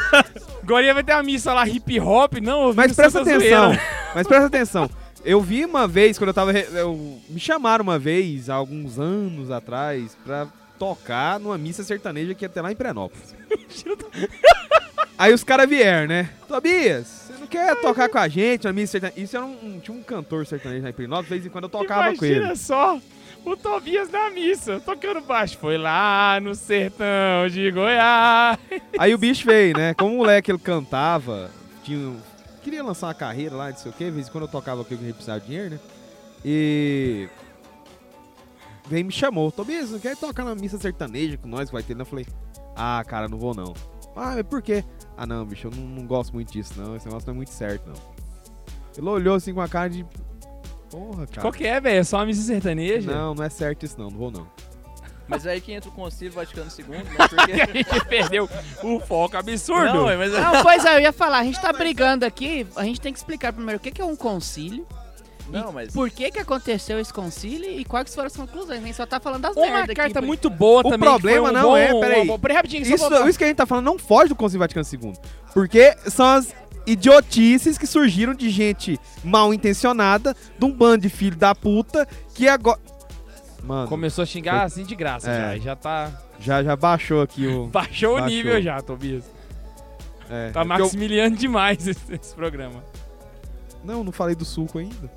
Agora 0.63 0.95
vai 0.95 1.03
ter 1.03 1.13
a 1.13 1.23
missa 1.23 1.53
lá 1.53 1.67
hip 1.67 1.99
hop, 2.01 2.35
não, 2.41 2.73
Mas 2.75 2.95
presta 2.95 3.23
atenção. 3.23 3.41
Zoeira. 3.41 3.83
Mas 4.15 4.27
presta 4.27 4.47
atenção. 4.47 4.91
Eu 5.25 5.41
vi 5.41 5.65
uma 5.65 5.89
vez, 5.89 6.17
quando 6.19 6.29
eu 6.29 6.35
tava. 6.35 6.53
eu- 6.53 7.19
me 7.29 7.41
chamaram 7.41 7.83
uma 7.83 7.99
vez, 7.99 8.49
há 8.49 8.55
alguns 8.55 8.99
anos 8.99 9.51
atrás, 9.51 10.17
pra 10.25 10.47
tocar 10.79 11.41
numa 11.41 11.59
missa 11.59 11.83
sertaneja 11.83 12.35
que 12.35 12.45
ia 12.45 12.49
ter 12.49 12.61
lá 12.61 12.71
em 12.71 12.77
Prenópolis. 12.77 13.35
Aí 15.19 15.33
os 15.33 15.43
caras 15.43 15.69
vieram, 15.69 16.09
né? 16.09 16.29
Tobias, 16.47 17.07
você 17.07 17.33
não 17.41 17.47
quer 17.47 17.75
tocar 17.81 18.09
com 18.09 18.19
a 18.19 18.29
gente 18.29 18.65
na 18.65 18.73
missa 18.73 18.93
sertaneja? 18.93 19.21
Isso 19.21 19.37
era 19.37 19.47
um, 19.47 19.81
tinha 19.81 19.97
um 19.97 20.03
cantor 20.03 20.47
sertanejo 20.47 20.87
em 20.87 20.93
Prenópolis, 20.93 21.29
de 21.29 21.35
vez 21.35 21.47
em 21.47 21.49
quando 21.51 21.65
eu 21.65 21.71
tocava 21.71 22.15
com 22.17 22.25
Imagina 22.25 22.49
ele. 22.49 22.57
só 22.57 23.01
o 23.45 23.57
Tobias 23.57 24.11
na 24.11 24.29
missa, 24.31 24.79
tocando 24.81 25.23
baixo. 25.23 25.57
Foi 25.59 25.79
lá 25.79 26.39
no 26.43 26.55
sertão 26.55 27.49
de 27.51 27.71
Goiás. 27.71 28.59
Aí 28.99 29.15
o 29.15 29.19
bicho 29.19 29.47
veio, 29.47 29.77
né? 29.77 29.95
Como 29.95 30.13
o 30.15 30.19
moleque 30.19 30.51
ele 30.51 30.59
cantava, 30.59 31.51
tinha, 31.83 31.99
um- 31.99 32.21
queria 32.63 32.83
lançar 32.85 33.07
uma 33.07 33.15
carreira 33.15 33.55
lá, 33.57 33.71
não 33.71 33.77
sei 33.77 33.91
o 33.91 33.95
quê, 33.95 34.05
de 34.07 34.11
vez 34.11 34.29
em 34.29 34.31
quando 34.31 34.45
eu 34.45 34.49
tocava 34.51 34.85
ele, 34.91 35.09
eu 35.09 35.15
precisava 35.15 35.41
de 35.41 35.47
dinheiro, 35.47 35.71
né? 35.71 35.79
E. 36.45 37.29
E 38.91 39.03
me 39.03 39.11
chamou, 39.11 39.51
Tobias, 39.51 39.91
não 39.91 39.99
quer 39.99 40.15
tocar 40.17 40.45
na 40.45 40.55
missa 40.55 40.79
sertaneja 40.79 41.37
com 41.39 41.49
nós, 41.49 41.69
que 41.69 41.73
vai 41.75 41.83
ter? 41.83 41.99
Eu 41.99 42.05
falei, 42.05 42.27
ah, 42.77 43.03
cara, 43.07 43.29
não 43.29 43.39
vou 43.39 43.55
não. 43.55 43.73
Ah, 44.15 44.33
mas 44.37 44.43
por 44.45 44.63
quê? 44.63 44.85
Ah, 45.17 45.27
não, 45.27 45.45
bicho, 45.45 45.69
eu 45.69 45.71
não, 45.71 45.83
não 45.83 46.07
gosto 46.07 46.33
muito 46.33 46.53
disso, 46.53 46.75
não. 46.77 46.95
Esse 46.95 47.07
negócio 47.07 47.27
não 47.27 47.35
é 47.35 47.37
muito 47.37 47.51
certo, 47.51 47.89
não. 47.89 48.17
Ele 48.97 49.09
olhou 49.09 49.35
assim 49.35 49.53
com 49.53 49.61
a 49.61 49.69
cara 49.69 49.89
de. 49.89 50.05
Porra, 50.91 51.27
cara. 51.27 51.41
Qual 51.41 51.53
que 51.53 51.67
é, 51.67 51.81
velho? 51.81 52.01
É 52.01 52.05
só 52.05 52.19
uma 52.19 52.27
missa 52.27 52.43
sertaneja? 52.43 53.11
Não, 53.11 53.35
não 53.35 53.45
é 53.45 53.49
certo 53.49 53.85
isso, 53.85 53.99
não. 53.99 54.11
Não 54.11 54.19
vou 54.19 54.31
não. 54.31 54.47
Mas 55.29 55.45
é 55.45 55.53
aí 55.53 55.61
que 55.61 55.73
entra 55.73 55.89
o 55.91 55.93
Concílio 55.93 56.33
Vaticano 56.33 56.71
II, 56.79 56.85
né? 56.87 57.03
Porque... 57.29 57.53
a 57.53 57.67
gente 57.67 58.05
perdeu 58.07 58.49
o 58.83 59.01
foco 59.01 59.37
absurdo. 59.37 59.93
Não, 59.93 60.05
mas 60.05 60.33
é- 60.33 60.41
Não, 60.41 60.63
pois 60.63 60.85
é, 60.85 60.95
eu 60.97 61.01
ia 61.01 61.13
falar, 61.13 61.39
a 61.39 61.45
gente 61.45 61.61
tá 61.61 61.73
brigando 61.73 62.25
aqui, 62.25 62.67
a 62.77 62.85
gente 62.85 63.01
tem 63.01 63.13
que 63.13 63.19
explicar 63.19 63.53
primeiro 63.53 63.79
o 63.79 63.81
que 63.81 63.91
que 63.91 64.01
é 64.01 64.05
um 64.05 64.15
concílio, 64.15 64.87
Não, 65.49 65.73
mas... 65.73 65.93
por 65.93 66.11
que 66.11 66.31
que 66.31 66.39
aconteceu 66.41 66.99
esse 66.99 67.13
concílio 67.13 67.71
e 67.71 67.85
quais 67.85 68.13
foram 68.15 68.27
as 68.27 68.37
conclusões. 68.37 68.81
A 68.83 68.85
gente 68.85 68.97
só 68.97 69.07
tá 69.07 69.21
falando 69.21 69.43
das 69.43 69.57
Uma 69.57 69.67
merda 69.67 69.95
carta 69.95 70.21
muito 70.21 70.51
boa 70.51 70.81
O 70.81 70.91
também. 70.91 70.99
problema 71.09 71.49
que 71.49 71.55
foi 71.55 71.59
um 71.59 71.63
não 71.63 71.69
bom, 71.71 71.77
é, 71.77 72.01
peraí. 72.01 72.23
uma- 72.29 72.39
Peraí, 72.39 72.57
rapidinho, 72.57 72.85
só 72.85 72.95
Isso, 72.95 73.09
voltar. 73.09 73.29
isso 73.29 73.39
que 73.39 73.45
a 73.45 73.47
gente 73.47 73.57
tá 73.57 73.67
falando 73.67 73.85
não 73.85 73.99
foge 73.99 74.29
do 74.29 74.35
Concílio 74.37 74.61
Vaticano 74.61 74.87
II. 74.93 75.13
Porque 75.55 75.97
são 76.09 76.27
as 76.27 76.53
idiotices 76.87 77.79
que 77.79 77.87
surgiram 77.87 78.35
de 78.35 78.51
gente 78.51 78.99
mal 79.23 79.53
intencionada, 79.55 80.35
de 80.59 80.65
um 80.65 80.73
bando 80.73 81.03
de 81.03 81.09
filho 81.09 81.37
da 81.37 81.55
puta, 81.55 82.07
que 82.35 82.49
agora. 82.49 82.79
Mano, 83.63 83.89
Começou 83.89 84.23
a 84.23 84.27
xingar 84.27 84.63
assim 84.65 84.85
de 84.85 84.95
graça 84.95 85.31
É. 85.31 85.41
já. 85.41 85.57
e 85.57 85.61
Já 85.61 85.77
tá. 85.77 86.13
já, 86.41 86.63
já 86.63 86.77
baixou 86.77 87.23
aqui 87.23 87.47
o. 87.47 87.67
Baixou, 87.73 88.13
o 88.17 88.21
Baixou. 88.21 88.29
nível 88.29 88.61
já, 88.63 88.81
Tobias. 88.81 89.25
É, 90.29 90.51
Tá 90.51 90.61
é 90.61 90.65
porque 90.65 90.81
eu- 90.83 90.85
maximiliano 90.85 91.37
demais 91.37 91.87
esse, 91.87 92.01
esse 92.13 92.35
programa. 92.35 92.83
Não, 93.85 94.03
não 94.05 94.11
falei 94.13 94.35
do 94.35 94.45
suco 94.45 94.79
ainda. 94.79 95.11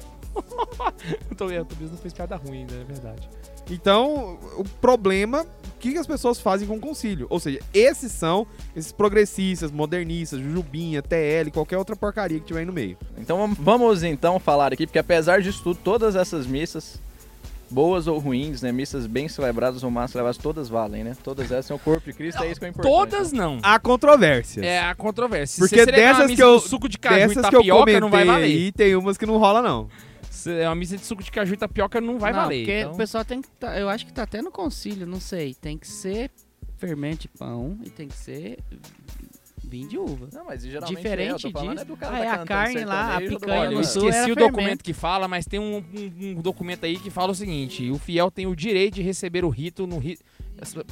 O 1.31 1.36
Tobias, 1.36 1.62
o 1.63 1.65
Tobias 1.65 1.91
não 1.91 1.98
fez 1.98 2.13
piada 2.13 2.36
ruim 2.36 2.60
ainda, 2.60 2.74
é 2.75 2.84
verdade. 2.84 3.29
Então, 3.72 4.39
o 4.58 4.63
problema, 4.81 5.43
o 5.43 5.79
que, 5.79 5.96
as 5.98 6.08
pessoas 6.08 6.39
fazem 6.39 6.67
com 6.67 6.75
o 6.77 6.79
concílio? 6.79 7.27
Ou 7.29 7.39
seja, 7.39 7.60
esses 7.74 8.12
são 8.12 8.48
esses 8.75 8.91
progressistas, 8.91 9.72
modernistas, 9.72 10.39
jujubinha, 10.41 11.01
TL, 11.03 11.51
qualquer 11.51 11.77
outra 11.77 11.96
porcaria 11.96 12.39
que 12.39 12.46
tiver 12.46 12.62
aí 12.62 12.65
no 12.65 12.74
meio. 12.74 12.98
Então 13.17 13.38
vamos- 13.60 14.03
então 14.03 14.39
falar 14.39 14.74
aqui, 14.74 14.88
porque 14.88 14.98
apesar 15.00 15.41
disso 15.41 15.62
tudo, 15.63 15.79
todas 15.84 16.15
essas 16.15 16.48
missas 16.48 17.00
boas 17.69 18.08
ou 18.08 18.17
ruins, 18.17 18.63
né? 18.63 18.72
Missas 18.72 19.05
bem 19.05 19.27
celebradas 19.29 19.84
ou 19.84 19.91
mal 19.91 20.08
celebradas, 20.08 20.38
todas 20.39 20.67
valem, 20.67 21.03
né? 21.03 21.15
Todas 21.24 21.51
elas 21.51 21.67
são 21.67 21.77
o 21.77 21.79
corpo 21.79 22.10
de 22.10 22.13
Cristo, 22.17 22.41
é 22.41 22.50
isso 22.50 22.60
que 22.60 22.65
é 22.65 22.69
importante. 22.69 22.91
Todas 22.91 23.31
não. 23.31 23.60
Há 23.62 23.77
controvérsias. 23.79 24.65
É 24.65 24.79
a 24.79 24.96
controvérsia. 24.96 25.60
Porque 25.60 25.86
dessas 25.86 26.31
que 26.34 26.41
eu- 26.41 26.60
suco 26.60 26.89
de 26.89 26.98
caju 26.98 27.15
e 27.15 27.19
Dessas 27.27 27.34
que 27.48 27.55
eu 27.55 27.60
tapioca, 27.60 27.79
comentei 27.81 28.00
não 28.01 28.10
vai 28.10 28.25
valer. 28.25 28.46
aí, 28.46 28.72
tem 28.72 28.96
umas 28.96 29.15
que 29.15 29.27
não 29.27 29.38
rola, 29.38 29.62
não. 29.62 29.88
É 30.48 30.67
uma 30.67 30.75
missa 30.75 30.98
de 30.98 31.05
suco 31.05 31.24
de 31.24 31.31
caju 31.31 31.53
e 31.53 31.58
tapioca, 31.58 32.00
não 32.00 32.17
vai 32.19 32.31
não, 32.31 32.39
valer. 32.41 32.60
porque 32.65 32.79
então- 32.79 32.93
o 32.93 32.98
pessoal 32.98 33.25
tem 33.25 33.41
que. 33.41 33.50
tá- 33.51 33.77
eu 33.79 33.89
acho 33.89 34.05
que 34.05 34.13
tá 34.13 34.24
até 34.24 34.41
no 34.41 34.51
concílio, 34.51 35.05
não 35.08 35.19
sei. 35.19 35.53
Tem 35.53 35.77
que 35.77 35.88
ser 35.88 36.31
fermento 36.77 37.24
de 37.24 37.27
pão 37.29 37.77
e 37.84 37.89
tem 37.89 38.08
que 38.08 38.15
ser 38.15 38.60
vinho 39.63 39.88
de 39.88 39.98
uva. 39.98 40.29
Não, 40.34 40.46
mas 40.46 40.63
geralmente 40.63 40.96
Diferente 40.98 41.48
é, 41.48 41.51
disso. 41.51 41.79
é 41.81 41.86
do 41.86 41.96
cara 41.98 42.15
Ah, 42.15 42.19
tá 42.19 42.25
é 42.25 42.29
a 42.29 42.38
carne 42.46 42.86
lá, 42.86 43.17
a 43.17 43.22
picanha 43.22 43.60
Olha, 43.62 43.74
eu 43.75 43.81
esqueci 43.81 44.08
era 44.08 44.31
o 44.31 44.36
documento 44.36 44.55
fermento. 44.55 44.84
que 44.84 44.93
fala, 44.93 45.27
mas 45.27 45.46
tem 45.46 45.60
um, 45.60 45.77
um- 45.77 46.13
um 46.29 46.36
documento 46.41 46.86
aí 46.86 46.98
que 46.98 47.10
fala 47.10 47.31
o 47.31 47.36
seguinte: 47.36 47.89
o 47.91 48.00
fiel 48.00 48.31
tem 48.31 48.48
o 48.48 48.55
direito 48.55 48.96
de 48.96 49.01
receber 49.01 49.43
o 49.46 49.50
rito 49.50 49.86
no 49.86 49.98
rito. 50.00 50.24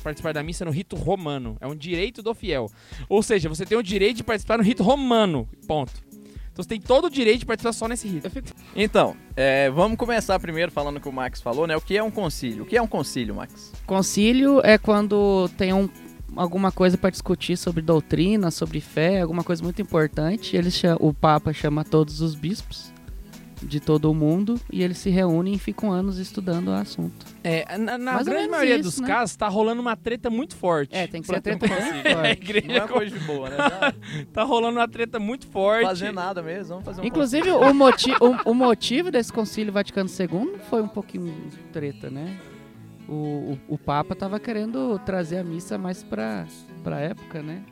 Participar 0.02 0.34
da 0.34 0.42
missa 0.42 0.64
no 0.64 0.72
rito 0.72 0.96
romano. 0.96 1.58
É 1.60 1.68
um 1.68 1.76
direito 1.76 2.22
do 2.22 2.34
fiel. 2.34 2.72
Ou 3.10 3.22
seja, 3.22 3.50
você 3.50 3.66
tem 3.66 3.78
o 3.78 3.84
direito 3.84 4.18
de 4.18 4.24
participar 4.24 4.58
no 4.58 4.64
rito 4.64 4.82
romano. 4.82 5.46
Ponto. 5.68 5.92
Então 6.58 6.64
você 6.64 6.70
tem 6.70 6.82
todo 6.82 7.06
o 7.06 7.10
direito 7.12 7.42
de 7.42 7.46
participar 7.46 7.72
só 7.72 7.88
nesse 7.88 8.08
rito. 8.08 8.32
Então, 8.76 9.16
é, 9.36 9.70
vamos 9.70 9.96
começar 9.96 10.40
primeiro 10.40 10.72
falando 10.72 10.98
o 10.98 11.00
que 11.00 11.08
o 11.08 11.12
Max 11.12 11.40
falou, 11.40 11.68
né? 11.68 11.78
O 11.78 11.82
que 11.82 11.96
é 11.96 12.02
um 12.02 12.10
concílio? 12.10 12.64
O 12.64 12.66
que 12.66 12.76
é 12.76 12.82
um 12.82 12.88
concílio, 12.88 13.36
Max? 13.36 13.72
Concílio 13.86 14.60
é 14.64 14.76
quando 14.76 15.48
tem 15.56 15.72
um- 15.72 15.88
alguma 16.36 16.72
coisa 16.72 16.98
para 16.98 17.12
discutir 17.12 17.58
sobre 17.58 17.84
doutrina, 17.84 18.50
sobre 18.50 18.82
fé, 18.82 19.22
alguma 19.22 19.44
coisa 19.44 19.64
muito 19.64 19.80
importante. 19.84 20.58
Eles 20.58 20.82
o 21.00 21.14
Papa 21.14 21.54
chama 21.54 21.84
todos 21.84 22.22
os 22.22 22.34
bispos 22.34 22.92
de 23.62 23.80
todo 23.80 24.12
o 24.12 24.14
mundo 24.14 24.60
e 24.72 24.84
eles 24.84 24.98
se 24.98 25.10
reúnem 25.10 25.56
e 25.56 25.60
ficam 25.60 25.92
anos 25.92 26.18
estudando 26.18 26.68
o 26.70 26.74
assunto. 26.74 27.26
É, 27.44 27.78
na, 27.78 27.98
na 27.98 28.22
grande 28.24 28.50
maioria 28.50 28.76
isso, 28.76 28.84
dos 28.84 29.00
né? 29.00 29.08
casos, 29.08 29.36
tá 29.36 29.48
rolando 29.48 29.82
uma 29.82 29.96
treta 29.96 30.30
muito 30.30 30.56
forte. 30.56 30.96
É, 30.96 31.08
tem 31.08 31.22
que 31.22 31.28
ser 31.28 31.42
treta 31.42 31.68
bem 31.68 31.76
concílio. 31.76 31.98
É, 32.08 32.12
a 32.12 32.16
forte. 32.16 32.32
igreja 32.32 32.68
Não 32.68 32.76
é 32.76 32.88
coisa 32.88 33.18
de 33.20 33.26
boa, 33.26 33.50
né? 33.50 33.58
Não 34.18 34.26
tá 34.34 34.44
rolando 34.44 34.78
uma 34.80 34.88
treta 34.88 35.20
muito 35.20 35.48
forte. 35.48 35.86
fazer 35.86 36.12
nada 36.12 36.42
mesmo, 36.42 36.70
vamos 36.70 36.86
fazer 36.86 37.02
um 37.02 37.06
Inclusive, 37.06 37.50
o, 37.52 37.74
moti 37.74 38.12
o, 38.22 38.52
o 38.52 38.54
motivo 38.54 39.10
desse 39.12 39.32
concílio 39.34 39.74
Vaticano 39.74 40.10
II 40.10 40.60
foi 40.70 40.82
um 40.82 40.88
pouquinho 40.88 41.34
treta, 41.74 42.10
né? 42.10 42.38
O, 43.08 43.14
o, 43.14 43.60
o 43.76 43.78
Papa 43.78 44.14
tava 44.14 44.40
querendo 44.40 45.00
trazer 45.06 45.38
a 45.38 45.44
missa 45.44 45.78
mais 45.78 46.04
pra, 46.04 46.46
pra 46.84 47.00
época, 47.00 47.42
né? 47.42 47.64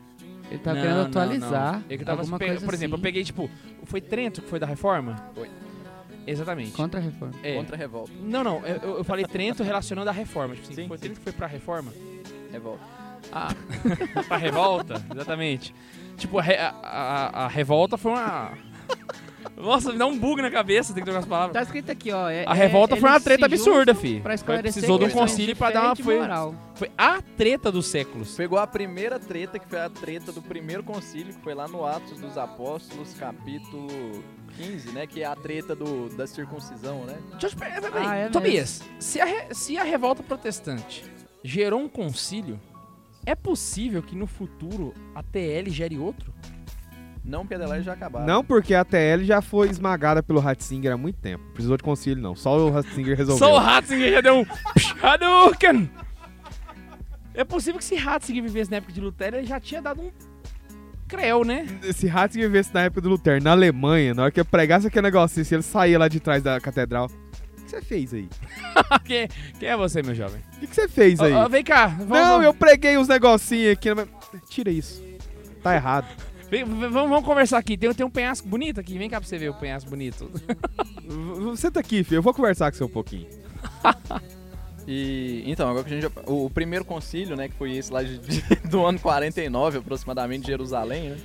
Ele 0.49 0.59
tava 0.59 0.75
Não, 0.75 0.81
querendo 0.83 0.97
não, 0.99 1.05
atualizar. 1.07 1.73
não. 1.73 1.83
Eu 1.89 1.97
que 1.97 2.05
tava 2.05 2.21
alguma 2.21 2.37
pe- 2.39 2.45
por 2.61 2.73
exemplo, 2.73 2.93
eu 2.93 2.95
assim, 2.95 3.03
peguei, 3.03 3.23
tipo, 3.23 3.49
foi 3.83 3.99
Trento 3.99 4.41
que 4.41 4.49
foi 4.49 4.59
da 4.59 4.65
reforma? 4.67 5.15
Foi. 5.33 5.49
Exatamente. 6.27 6.71
Contra 6.71 6.99
a 6.99 7.03
reforma. 7.03 7.33
É. 7.43 7.55
Contra 7.55 7.75
a 7.75 7.79
revolta. 7.79 8.11
Não, 8.21 8.43
não, 8.43 8.65
eu, 8.65 8.97
eu 8.97 9.03
falei 9.03 9.25
Trento 9.25 9.63
relacionando 9.63 10.09
a 10.09 10.13
reforma. 10.13 10.55
Tipo 10.55 10.67
assim, 10.67 10.75
Sim, 10.83 10.87
foi. 10.87 10.97
Trento 10.97 11.17
que 11.19 11.23
foi 11.23 11.33
pra 11.33 11.47
reforma? 11.47 11.91
Revolta. 12.51 12.83
Ah, 13.31 13.49
pra 14.27 14.37
revolta? 14.37 15.05
Exatamente. 15.13 15.73
Tipo, 16.17 16.39
a, 16.39 16.43
a- 16.43 17.45
a- 17.45 17.47
revolta 17.47 17.97
foi 17.97 18.11
uma. 18.11 18.51
Nossa, 19.57 19.91
me 19.91 19.97
dá 19.97 20.05
um 20.05 20.17
bug 20.17 20.41
na 20.41 20.49
cabeça, 20.51 20.93
tem 20.93 21.01
que 21.01 21.05
trocar 21.05 21.19
as 21.19 21.25
palavras. 21.25 21.53
Tá 21.53 21.61
escrito 21.61 21.91
aqui, 21.91 22.11
ó. 22.11 22.29
é- 22.29 22.45
A 22.45 22.53
revolta 22.53 22.95
é- 22.95 22.99
foi 22.99 23.09
uma 23.09 23.19
treta 23.19 23.45
absurda, 23.45 23.93
fi. 23.93 24.21
Precisou 24.61 24.97
de 24.99 25.05
um 25.05 25.09
concílio 25.11 25.55
pra 25.55 25.71
dar 25.71 25.83
uma. 25.85 25.95
Foi, 25.95 26.17
moral. 26.19 26.55
foi 26.75 26.91
a 26.97 27.21
treta 27.21 27.71
dos 27.71 27.85
séculos. 27.87 28.35
Pegou 28.35 28.57
a 28.59 28.65
primeira 28.67 29.19
treta, 29.19 29.59
que 29.59 29.67
foi 29.67 29.79
a 29.79 29.89
treta 29.89 30.31
do 30.31 30.41
primeiro 30.41 30.83
concílio, 30.83 31.33
que 31.33 31.41
foi 31.41 31.53
lá 31.53 31.67
no 31.67 31.85
Atos 31.85 32.19
dos 32.19 32.37
Apóstolos, 32.37 33.13
capítulo 33.13 33.87
15, 34.57 34.91
né? 34.91 35.05
Que 35.07 35.21
é 35.21 35.25
a 35.25 35.35
treta 35.35 35.75
do, 35.75 36.09
da 36.15 36.25
circuncisão, 36.27 37.05
né? 37.05 37.17
Deixa 37.31 37.47
eu 37.47 37.49
te 37.51 37.55
perguntar, 37.55 37.91
peraí, 37.91 38.07
Ah, 38.07 38.15
é 38.15 38.29
Tobias, 38.29 38.81
se 38.99 39.19
a, 39.21 39.25
re- 39.25 39.53
se 39.53 39.77
a 39.77 39.83
revolta 39.83 40.23
protestante 40.23 41.03
gerou 41.43 41.79
um 41.81 41.89
concílio, 41.89 42.59
é 43.25 43.35
possível 43.35 44.01
que 44.03 44.15
no 44.15 44.27
futuro 44.27 44.93
a 45.13 45.21
TL 45.23 45.69
gere 45.69 45.97
outro? 45.97 46.33
Não 47.23 47.43
que 47.45 47.55
a 47.55 47.57
Adelaide 47.57 47.83
já 47.85 47.93
acabaram. 47.93 48.25
Não, 48.27 48.43
porque 48.43 48.75
a 48.75 48.85
TL 48.85 49.23
já 49.23 49.41
foi 49.41 49.67
esmagada 49.67 50.21
pelo 50.21 50.39
Ratzinger 50.39 50.91
há 50.93 50.97
muito 50.97 51.17
tempo. 51.19 51.43
Precisou 51.53 51.75
de 51.75 51.81
concílio, 51.81 52.21
não. 52.21 52.35
Só 52.35 52.55
o 52.55 52.69
Ratzinger 52.69 53.17
resolveu. 53.17 53.47
Só 53.47 53.55
o 53.55 53.57
Ratzinger 53.57 54.11
já 54.11 54.21
deu 54.21 54.41
um 54.41 54.45
Hadouken! 55.01 55.89
É 57.33 57.43
possível 57.43 57.79
que 57.79 57.83
se 57.85 57.95
Ratzinger 57.95 58.43
vivesse 58.43 58.69
na 58.69 58.77
época 58.77 58.93
de 58.93 59.01
Lutero, 59.01 59.37
ele 59.37 59.47
já 59.47 59.59
tinha 59.59 59.81
dado 59.81 60.01
um 60.03 60.11
creu, 61.07 61.43
né? 61.43 61.65
Se 61.93 62.07
Ratzinger 62.07 62.47
vivesse 62.49 62.73
na 62.73 62.81
época 62.83 63.01
do 63.01 63.09
Lutero, 63.09 63.43
na 63.43 63.51
Alemanha, 63.51 64.13
na 64.13 64.23
hora 64.23 64.31
que 64.31 64.39
eu 64.39 64.45
pregasse 64.45 64.87
aquele 64.87 65.03
negocinho, 65.03 65.45
se 65.45 65.55
ele 65.55 65.63
saía 65.63 65.97
lá 65.99 66.07
de 66.07 66.19
trás 66.19 66.41
da 66.43 66.59
catedral, 66.59 67.05
o 67.07 67.63
que 67.63 67.69
você 67.71 67.81
fez 67.81 68.13
aí? 68.13 68.27
quem, 69.05 69.27
quem 69.59 69.69
é 69.69 69.75
você, 69.77 70.01
meu 70.03 70.13
jovem? 70.15 70.41
O 70.55 70.59
que 70.59 70.67
que 70.67 70.75
você 70.75 70.87
fez 70.87 71.19
aí? 71.19 71.33
Ó, 71.33 71.45
ó, 71.45 71.49
vem 71.49 71.63
cá. 71.63 71.87
Vamos, 71.87 72.09
não, 72.09 72.43
eu 72.43 72.53
preguei 72.53 72.97
uns 72.97 73.07
negocinhos 73.07 73.71
aqui. 73.73 73.93
mas- 73.93 74.07
Tira 74.49 74.69
isso. 74.69 75.01
Tá 75.63 75.73
errado. 75.75 76.05
vem- 76.49 76.63
vamos, 76.63 76.91
vamos 76.91 77.23
conversar 77.25 77.57
aqui. 77.57 77.77
Tem, 77.77 77.91
tem 77.93 78.05
um 78.05 78.09
penhasco 78.09 78.47
bonito 78.47 78.79
aqui. 78.79 78.97
Vem 78.97 79.09
cá 79.09 79.19
pra 79.19 79.27
você 79.27 79.37
ver 79.37 79.49
o 79.49 79.53
penhasco 79.55 79.89
bonito. 79.89 80.29
Senta 81.55 81.79
aqui, 81.79 82.03
filho. 82.03 82.19
Eu 82.19 82.23
vou 82.23 82.33
conversar 82.33 82.71
com 82.71 82.77
você 82.77 82.83
um 82.83 82.89
pouquinho. 82.89 83.27
E 84.87 85.43
então, 85.47 85.67
agora 85.69 85.83
que 85.83 85.93
a 85.93 85.99
gente 85.99 86.13
o, 86.27 86.45
o 86.45 86.49
primeiro 86.49 86.85
concílio, 86.85 87.35
né, 87.35 87.47
que 87.49 87.55
foi 87.55 87.75
esse 87.75 87.91
lá 87.91 88.03
de- 88.03 88.17
de- 88.19 88.43
do 88.69 88.85
ano 88.85 88.99
49, 88.99 89.79
aproximadamente, 89.79 90.41
de 90.41 90.47
Jerusalém, 90.47 91.09
né? 91.09 91.17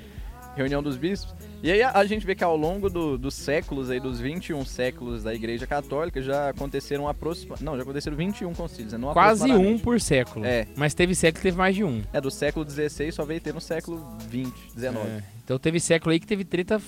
Reunião 0.56 0.82
dos 0.82 0.96
bispos. 0.96 1.32
E 1.62 1.70
aí 1.70 1.80
a, 1.80 1.92
a 1.92 2.04
gente 2.04 2.26
vê 2.26 2.34
que 2.34 2.42
ao 2.42 2.56
longo 2.56 2.90
do- 2.90 3.16
dos 3.16 3.34
séculos 3.34 3.88
aí, 3.88 4.00
dos 4.00 4.18
21 4.18 4.64
séculos 4.64 5.22
da 5.22 5.32
Igreja 5.32 5.64
Católica, 5.66 6.20
já 6.20 6.48
aconteceram 6.48 7.06
aproximadamente, 7.06 7.64
não, 7.64 7.76
já 7.76 7.82
aconteceram 7.82 8.16
21 8.16 8.52
concílios, 8.54 8.92
né? 8.92 8.98
Não 8.98 9.12
Quase 9.12 9.52
um 9.52 9.78
por 9.78 10.00
século. 10.00 10.44
É. 10.44 10.66
Mas 10.74 10.92
teve 10.92 11.14
século 11.14 11.36
que 11.40 11.42
teve 11.42 11.56
mais 11.56 11.76
de 11.76 11.84
um. 11.84 12.02
É, 12.12 12.20
do 12.20 12.30
século 12.32 12.64
16 12.64 13.14
só 13.14 13.24
veio 13.24 13.40
ter 13.40 13.54
no 13.54 13.60
século 13.60 14.04
20, 14.28 14.52
19. 14.74 15.06
É. 15.08 15.22
Então 15.44 15.58
teve 15.58 15.78
século 15.78 16.12
aí 16.12 16.18
que 16.18 16.26
teve 16.26 16.44
treta 16.44 16.80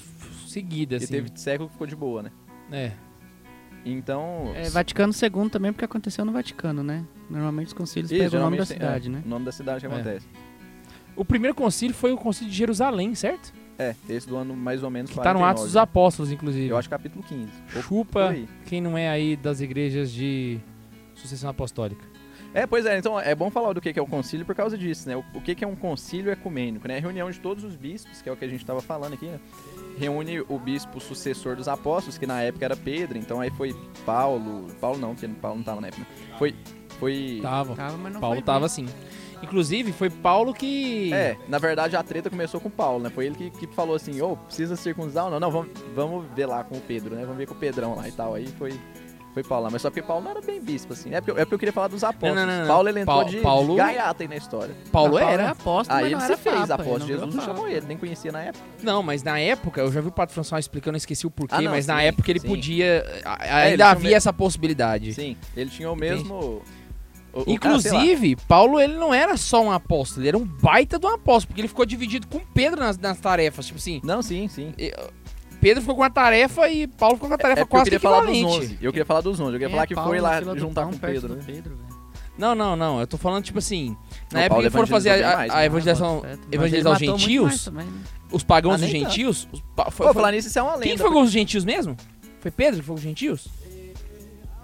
seguida, 0.49 0.95
E 0.95 0.97
assim. 0.97 1.07
teve 1.07 1.31
século 1.37 1.69
que 1.69 1.75
ficou 1.75 1.87
de 1.87 1.95
boa, 1.97 2.23
né? 2.25 2.31
É. 2.73 2.93
Então. 3.85 4.53
É, 4.55 4.69
Vaticano 4.71 5.13
II 5.13 5.49
também, 5.51 5.73
porque 5.73 5.85
aconteceu 5.85 6.25
no 6.25 6.33
Vaticano, 6.33 6.83
né? 6.83 7.05
Normalmente 7.29 7.69
os 7.69 7.73
concílios 7.73 8.11
Isso, 8.13 8.23
pegam 8.23 8.41
o 8.41 8.43
nome 8.45 8.57
da 8.59 8.67
tem- 8.67 8.77
cidade, 8.77 9.09
é, 9.09 9.11
né? 9.11 9.23
O 9.25 9.29
nome 9.29 9.45
da 9.45 9.53
cidade 9.53 9.81
que 9.81 9.87
É. 9.87 9.89
acontece. 9.95 10.27
O 11.17 11.25
primeiro 11.25 11.55
concílio 11.55 11.95
foi 11.95 12.13
o 12.13 12.17
concílio 12.17 12.51
de 12.51 12.57
Jerusalém, 12.57 13.15
certo? 13.15 13.53
É, 13.79 13.95
esse 14.09 14.29
do 14.29 14.37
ano 14.37 14.55
mais 14.55 14.83
ou 14.83 14.91
menos 14.91 15.11
Que 15.11 15.17
tá 15.17 15.33
no 15.33 15.41
49, 15.41 15.51
Atos 15.51 15.65
dos? 15.65 15.77
Apóstolos, 15.77 16.31
inclusive. 16.31 16.69
Eu 16.69 16.77
acho 16.77 16.89
capítulo 16.89 17.25
15. 17.25 17.51
Ou 17.51 17.73
por 17.73 17.83
Chupa 17.83 18.37
quem 18.67 18.81
não 18.81 18.97
é 18.97 19.09
aí 19.09 19.35
das 19.37 19.61
igrejas 19.61 20.11
de 20.13 20.59
sucessão 21.15 21.51
apostólica. 21.51 22.05
É, 22.55 22.67
pois 22.67 22.85
é, 22.85 22.99
então 22.99 23.19
é 23.19 23.35
bom 23.35 23.51
falar 23.51 23.73
do 23.73 23.81
que 23.81 23.99
é 23.99 24.03
o 24.03 24.07
concílio 24.07 24.45
por 24.45 24.55
causa 24.55 24.77
disso, 24.77 25.09
né? 25.09 25.17
O, 25.17 25.41
que 25.41 25.55
que 25.55 25.65
é 25.65 25.67
um 25.67 25.75
concílio 25.75 26.31
ecumênico, 26.31 26.87
né? 26.87 26.99
A 26.99 27.01
reunião 27.01 27.31
de 27.31 27.41
todos 27.41 27.65
os 27.65 27.75
bispos, 27.75 28.21
que 28.21 28.29
é 28.29 28.33
o 28.33 28.37
que 28.37 28.45
a 28.45 28.49
gente 28.49 28.61
estava 28.61 28.83
falando 28.83 29.15
aqui, 29.15 29.25
né? 29.27 29.41
Reúne 29.99 30.41
o 30.41 30.59
bispo 30.59 31.01
sucessor 31.01 31.57
dos 31.57 31.69
apóstolos, 31.69 32.19
que 32.19 32.27
na 32.27 32.41
época 32.43 32.65
era 32.65 32.77
Pedro, 32.77 33.19
então 33.19 33.41
aí 33.41 33.51
foi 33.51 33.75
Paulo, 34.05 34.67
Paulo 34.81 34.99
não, 34.99 35.15
porque 35.15 35.29
Paulo 35.29 35.59
não 35.59 35.65
tava 35.65 35.81
na 35.81 35.89
época, 35.89 36.03
né? 36.03 36.37
Foi, 36.39 36.55
foi... 36.99 37.41
Tava. 37.43 37.75
Tava, 37.75 37.97
mas 37.97 38.13
não 38.13 38.21
Paulo 38.21 38.37
foi 38.37 38.45
tava 38.45 38.67
assim. 38.67 38.87
Inclusive, 39.43 39.93
foi 39.93 40.09
Paulo 40.09 40.55
que. 40.55 41.13
É, 41.13 41.37
na 41.49 41.59
verdade 41.59 41.97
a 41.97 42.03
treta 42.03 42.31
começou 42.31 42.61
com 42.61 42.71
Paulo, 42.71 43.03
né? 43.03 43.11
Foi 43.11 43.27
ele 43.27 43.35
que, 43.35 43.51
que 43.51 43.67
falou 43.67 43.97
assim, 43.97 44.21
ô, 44.21 44.37
precisa 44.37 44.77
circuncidar 44.77 45.25
ou 45.25 45.31
não? 45.33 45.41
Não, 45.41 45.51
vamos, 45.51 45.71
vamos 45.95 46.27
ver 46.35 46.47
lá 46.47 46.63
com 46.63 46.77
o 46.77 46.81
Pedro, 46.81 47.17
né? 47.17 47.23
Vamos 47.23 47.37
ver 47.37 47.47
com 47.47 47.55
o 47.55 47.57
Pedrão 47.57 47.97
lá 47.97 48.09
e 48.09 48.13
tal. 48.13 48.35
Aí 48.35 48.47
foi, 48.47 48.79
foi 49.35 49.43
Paulo 49.43 49.65
lá. 49.65 49.71
Mas 49.71 49.83
só 49.83 49.89
porque 49.91 50.03
Paulo 50.03 50.23
não 50.25 50.31
era 50.31 50.41
bem 50.41 50.61
bispo, 50.61 50.93
assim. 50.93 51.13
É 51.15 51.21
porque, 51.21 51.41
é 51.41 51.45
porque 51.45 51.55
eu 51.55 51.59
queria 51.59 51.73
falar 51.73 51.89
dos 51.89 52.05
apóstolos. 52.05 52.37
Não, 52.37 52.47
não, 52.47 52.53
não, 52.53 52.61
não. 52.63 52.69
Paulo, 52.69 52.89
ele 52.89 53.01
entrou 53.01 53.17
Pau- 53.21 53.29
de, 53.29 53.37
Paulo- 53.39 53.71
de 53.73 53.77
gaiata 53.77 54.23
aí 54.23 54.29
na 54.29 54.37
história. 54.37 54.75
Paulo 54.91 55.17
Ah, 55.17 55.23
era. 55.31 55.43
é 55.45 55.47
apóstolo, 55.49 55.99
Aí 55.99 56.15
mas 56.15 56.25
ele 56.29 56.37
se 56.37 56.43
fez 56.43 56.55
papa, 56.61 56.75
apóstolo. 56.83 57.07
Jesus 57.07 57.35
não 57.35 57.45
chamou 57.45 57.69
ele, 57.69 57.87
nem 57.87 57.97
conhecia 57.97 58.31
na 58.33 58.43
época. 58.43 58.65
Não, 58.83 59.03
mas 59.03 59.23
na 59.23 59.39
época, 59.39 59.81
eu 59.81 59.91
já 59.93 60.01
vi 60.01 60.09
o 60.09 60.13
Padre 60.13 60.35
François 60.35 60.61
explicando, 60.61 60.97
eu 60.97 60.99
esqueci 60.99 61.27
o 61.27 61.31
porquê, 61.31 61.55
Ah, 61.55 61.61
não, 61.61 61.71
mas 61.71 61.87
na 61.87 61.99
sim, 62.01 62.05
época 62.07 62.31
ele 62.31 62.41
sim. 62.41 62.49
podia. 62.49 62.85
É, 63.41 63.51
Ainda 63.71 63.87
o 63.87 63.89
havia 63.89 64.11
me- 64.11 64.15
essa 64.15 64.33
possibilidade. 64.33 65.15
Sim, 65.15 65.37
ele 65.57 65.71
tinha 65.71 65.91
o 65.91 65.97
mesmo... 65.97 66.35
o- 66.35 66.63
o- 67.33 67.41
ah. 67.41 67.45
Inclusive, 67.47 68.37
Paulo 68.47 68.79
ele 68.79 68.95
não 68.97 69.15
era 69.15 69.37
só 69.39 69.63
um 69.63 69.73
apóstolo, 69.73 70.21
ele 70.21 70.29
era 70.29 70.37
um 70.39 70.45
baita 70.45 70.99
de 70.99 71.07
um 71.07 71.11
apóstolo, 71.11 71.47
porque 71.49 71.61
ele 71.63 71.69
ficou 71.69 71.87
dividido 71.87 72.27
com 72.27 72.39
Pedro 72.41 72.81
nas, 72.81 72.99
nas 72.99 73.19
tarefas. 73.19 73.65
Tipo 73.67 73.79
assim, 73.79 74.01
Não, 74.05 74.21
sim, 74.21 74.47
sim. 74.49 74.75
e- 74.79 74.93
Pedro 75.63 75.81
ficou 75.81 75.95
com 75.97 76.03
uma 76.03 76.11
tarefa 76.11 76.69
e 76.69 76.87
Paulo 76.87 77.15
ficou 77.15 77.29
com 77.29 77.35
a 77.35 77.39
tarefa 77.39 77.61
É 77.61 77.65
porque 77.65 77.75
eu 77.77 77.79
quase 77.79 77.91
que 77.91 77.97
queria 77.97 78.01
falar 78.11 78.21
dos 78.27 78.37
equivalente. 78.37 78.65
11. 78.75 78.79
Eu 78.83 78.93
queria 78.93 79.07
falar 79.07 79.21
dos 79.23 79.41
11. 79.41 79.43
Eu 79.43 79.53
queria 79.53 79.67
Quem 79.69 79.71
falar 79.75 79.83
é 79.85 79.87
que 79.87 79.95
Paulo 79.95 80.11
foi 80.11 80.21
lá 80.21 80.43
juntar 80.59 80.85
com 80.87 80.93
Pedro, 80.99 81.35
né? 81.37 81.43
Pedro. 81.47 81.79
Não, 82.37 82.55
não, 82.55 82.75
não. 82.75 82.99
Eu 83.01 83.07
tô 83.07 83.17
falando, 83.17 83.45
tipo 83.45 83.59
assim, 83.59 83.91
na 84.33 84.39
Não, 84.39 84.41
época 84.41 84.49
Paulo 84.49 84.65
que 84.65 84.71
foram 84.71 84.87
fazer 84.89 85.11
a, 85.11 85.29
a- 85.31 85.43
a 85.43 85.47
né? 85.47 85.65
evangelização, 85.67 86.23
evangelizar 86.51 86.93
os 86.95 86.99
gentios, 86.99 87.65
também, 87.67 87.87
né? 87.87 87.93
os 88.33 88.43
pagãos 88.43 88.75
Ah, 88.75 88.77
dos 88.79 88.87
tanto. 88.91 88.99
gentios. 89.11 89.49
os 89.53 89.61
pa- 89.77 89.91
foi- 89.91 90.07
Pô, 90.07 90.13
foi- 90.13 90.23
falar 90.23 90.33
nisso, 90.33 90.49
isso 90.49 90.59
é 90.59 90.63
uma 90.63 90.73
lenda. 90.75 90.87
Quem 90.87 90.99
foi 90.99 91.11
com 91.13 91.23
os 91.23 91.31
gentios 91.31 91.65
mesmo? 91.65 91.97
Foi 92.41 92.51
Pedro 92.51 92.81
que 92.81 92.87
foi 92.87 92.95
com 92.95 92.99
os 92.99 93.03
gentios? 93.05 93.47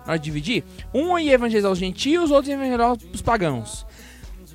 Na 0.04 0.12
hora 0.12 0.18
de 0.18 0.24
dividir? 0.24 0.64
Um 0.92 1.16
ia 1.18 1.32
evangelizar 1.34 1.70
os 1.70 1.78
gentios, 1.78 2.30
outro 2.30 2.50
ia 2.50 2.54
evangelizar 2.56 2.96
os 3.12 3.22
pagãos. 3.22 3.86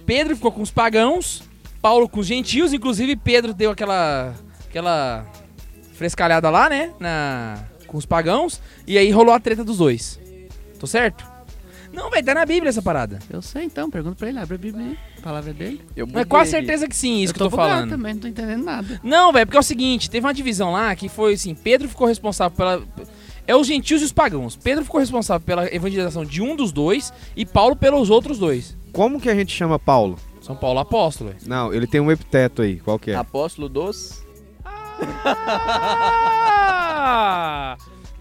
Pedro 0.06 0.36
ficou 0.36 0.52
com 0.52 0.62
os 0.62 0.72
pagãos, 0.72 1.44
Paulo 1.82 2.10
com 2.10 2.20
os 2.20 2.28
gentios, 2.28 2.74
inclusive 2.74 3.16
Pedro 3.16 3.54
deu 3.54 3.72
aquela 3.72 4.34
aquela 4.68 5.26
frescalhada 5.94 6.50
lá, 6.50 6.70
né, 6.70 6.92
na 7.00 7.64
com 7.88 7.98
os 7.98 8.06
pagãos, 8.08 8.60
e 8.88 8.98
aí 8.98 9.12
rolou 9.12 9.34
a 9.34 9.40
treta 9.40 9.64
dos 9.64 9.78
dois. 9.78 10.20
Tô 10.80 10.88
certo? 10.88 11.24
Não, 11.94 12.10
velho, 12.10 12.26
tá 12.26 12.34
na 12.34 12.44
Bíblia 12.44 12.70
essa 12.70 12.82
parada. 12.82 13.20
Eu 13.30 13.40
sei 13.40 13.66
então, 13.66 13.88
pergunta 13.88 14.16
pra 14.16 14.28
ele, 14.28 14.40
abre 14.40 14.56
a 14.56 14.58
Bíblia 14.58 14.84
aí. 14.84 14.98
A 15.20 15.22
palavra 15.22 15.52
é 15.52 15.54
dele. 15.54 15.82
Eu 15.96 16.08
Mas 16.12 16.26
quase 16.26 16.56
aqui. 16.56 16.66
certeza 16.66 16.88
que 16.88 16.96
sim, 16.96 17.22
isso 17.22 17.32
eu 17.32 17.36
que 17.36 17.44
eu 17.44 17.50
tô 17.52 17.56
falando. 17.56 17.92
também, 17.92 18.16
não 18.16 18.22
tô 18.22 18.28
entendendo 18.28 18.64
nada. 18.64 19.00
Não, 19.04 19.32
velho, 19.32 19.46
porque 19.46 19.58
é 19.58 19.60
o 19.60 19.64
seguinte, 19.64 20.10
teve 20.10 20.26
uma 20.26 20.34
divisão 20.34 20.72
lá 20.72 20.96
que 20.96 21.08
foi 21.08 21.34
assim, 21.34 21.54
Pedro 21.54 21.88
ficou 21.88 22.08
responsável 22.08 22.58
pela... 22.58 22.82
É 23.46 23.56
os 23.56 23.68
gentios 23.68 24.02
e 24.02 24.06
os 24.06 24.12
pagãos. 24.12 24.56
Pedro 24.56 24.84
ficou 24.84 25.00
responsável 25.00 25.46
pela 25.46 25.72
evangelização 25.72 26.26
de 26.26 26.42
um 26.42 26.56
dos 26.56 26.72
dois 26.72 27.14
e 27.36 27.46
Paulo 27.46 27.76
pelos 27.76 28.10
outros 28.10 28.40
dois. 28.40 28.76
Como 28.92 29.22
que 29.22 29.30
a 29.30 29.36
gente 29.36 29.56
chama 29.56 29.78
Paulo? 29.78 30.18
São 30.42 30.56
Paulo 30.56 30.80
apóstolo. 30.80 31.36
Não, 31.46 31.72
ele 31.72 31.86
tem 31.86 32.02
um 32.02 32.12
epiteto 32.12 32.64
aí, 32.64 32.78
qual 32.80 32.98
que 32.98 33.12
é? 33.12 33.16
Apóstolo 33.16 33.70
dos... 33.70 34.24
Ah! 36.96 37.78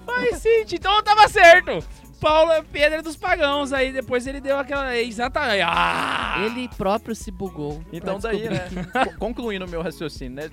Faz 0.07 0.39
sentido. 0.39 0.79
Então 0.79 0.97
eu 0.97 1.03
tava 1.03 1.29
certo. 1.29 1.79
Paulo 2.21 2.53
é 2.53 2.63
Pedro 2.63 3.03
dos 3.03 3.17
pagãos. 3.17 3.73
Aí 3.73 3.93
depois 3.93 4.27
ele 4.27 4.41
deu 4.41 4.59
aquela. 4.59 4.97
Exatamente. 4.97 5.63
Ah! 5.67 6.43
Ele 6.47 6.69
próprio 6.77 7.15
se 7.15 7.31
bugou. 7.31 7.83
Então 7.93 8.19
daí, 8.19 8.49
né? 8.49 8.69
co- 9.05 9.19
Concluindo 9.19 9.65
o 9.65 9.69
meu 9.69 9.83
raciocínio, 9.83 10.37
né? 10.37 10.51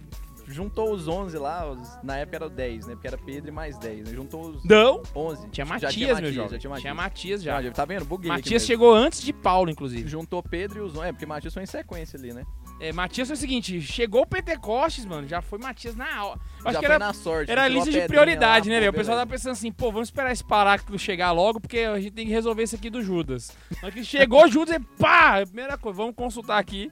Juntou 0.52 0.92
os 0.92 1.08
11 1.08 1.38
lá, 1.38 1.70
os- 1.70 2.00
na 2.04 2.18
época 2.18 2.38
era 2.38 2.50
10, 2.50 2.88
né? 2.88 2.96
Porque 2.96 3.06
era 3.08 3.20
Pedro 3.20 3.50
e 3.50 3.52
mais 3.52 3.78
10, 3.78 4.08
né? 4.08 4.14
Juntou 4.16 4.50
os 4.50 4.64
Não. 4.66 5.04
11. 5.16 5.48
Tinha 5.50 5.64
Já 5.64 5.74
Matias, 5.74 6.20
meu 6.20 6.34
jovem. 6.34 6.50
Já 6.54 6.58
tinha 6.58 6.70
Matias. 6.72 6.82
Tinha 6.82 6.94
Matias 6.96 7.44
já. 7.44 7.62
Já, 7.62 7.72
tá 7.72 7.86
vendo? 7.86 8.04
Buguei 8.06 8.30
Matias 8.32 8.64
chegou 8.66 8.92
antes 8.96 9.22
de 9.22 9.32
Paulo, 9.32 9.70
inclusive. 9.70 10.10
Juntou 10.10 10.42
Pedro 10.42 10.80
e 10.80 10.82
os 10.82 10.96
11. 10.96 11.08
É, 11.08 11.12
porque 11.12 11.28
Matias 11.28 11.54
foi 11.54 11.62
em 11.62 11.68
sequência 11.68 12.18
ali, 12.18 12.34
né? 12.34 12.44
É, 12.80 12.94
Matias 12.94 13.28
foi 13.28 13.36
o 13.36 13.40
seguinte: 13.40 13.82
chegou 13.82 14.22
o 14.22 14.26
Pentecostes, 14.26 15.06
mano. 15.06 15.28
Já 15.28 15.42
foi 15.42 15.60
Matias 15.60 15.96
na 15.96 16.26
hora. 16.26 16.40
Acho 16.64 16.74
Já 16.74 16.80
que 16.80 16.86
foi 16.86 16.96
era, 16.96 17.14
sorte. 17.14 17.52
era 17.52 17.64
a 17.64 17.68
lista 17.68 17.92
de 17.92 18.02
prioridade, 18.08 18.70
lá, 18.70 18.76
né, 18.76 18.80
velho? 18.80 18.92
O 18.92 18.96
pessoal 18.96 19.18
tava 19.18 19.30
pensando 19.30 19.52
assim, 19.52 19.72
pô, 19.72 19.92
vamos 19.92 20.08
esperar 20.08 20.32
esse 20.32 20.44
parágrafo 20.44 20.98
chegar 20.98 21.32
logo, 21.32 21.60
porque 21.60 21.80
a 21.80 22.00
gente 22.00 22.12
tem 22.12 22.26
que 22.26 22.32
resolver 22.32 22.64
isso 22.64 22.76
aqui 22.76 22.90
do 22.90 23.02
Judas. 23.02 23.52
Hora 23.84 23.92
que 23.92 24.04
chegou 24.04 24.48
Judas, 24.50 24.76
e 24.76 24.80
pá! 24.80 25.46
Primeira 25.46 25.78
coisa, 25.78 25.98
vamos 25.98 26.16
consultar 26.16 26.58
aqui. 26.58 26.90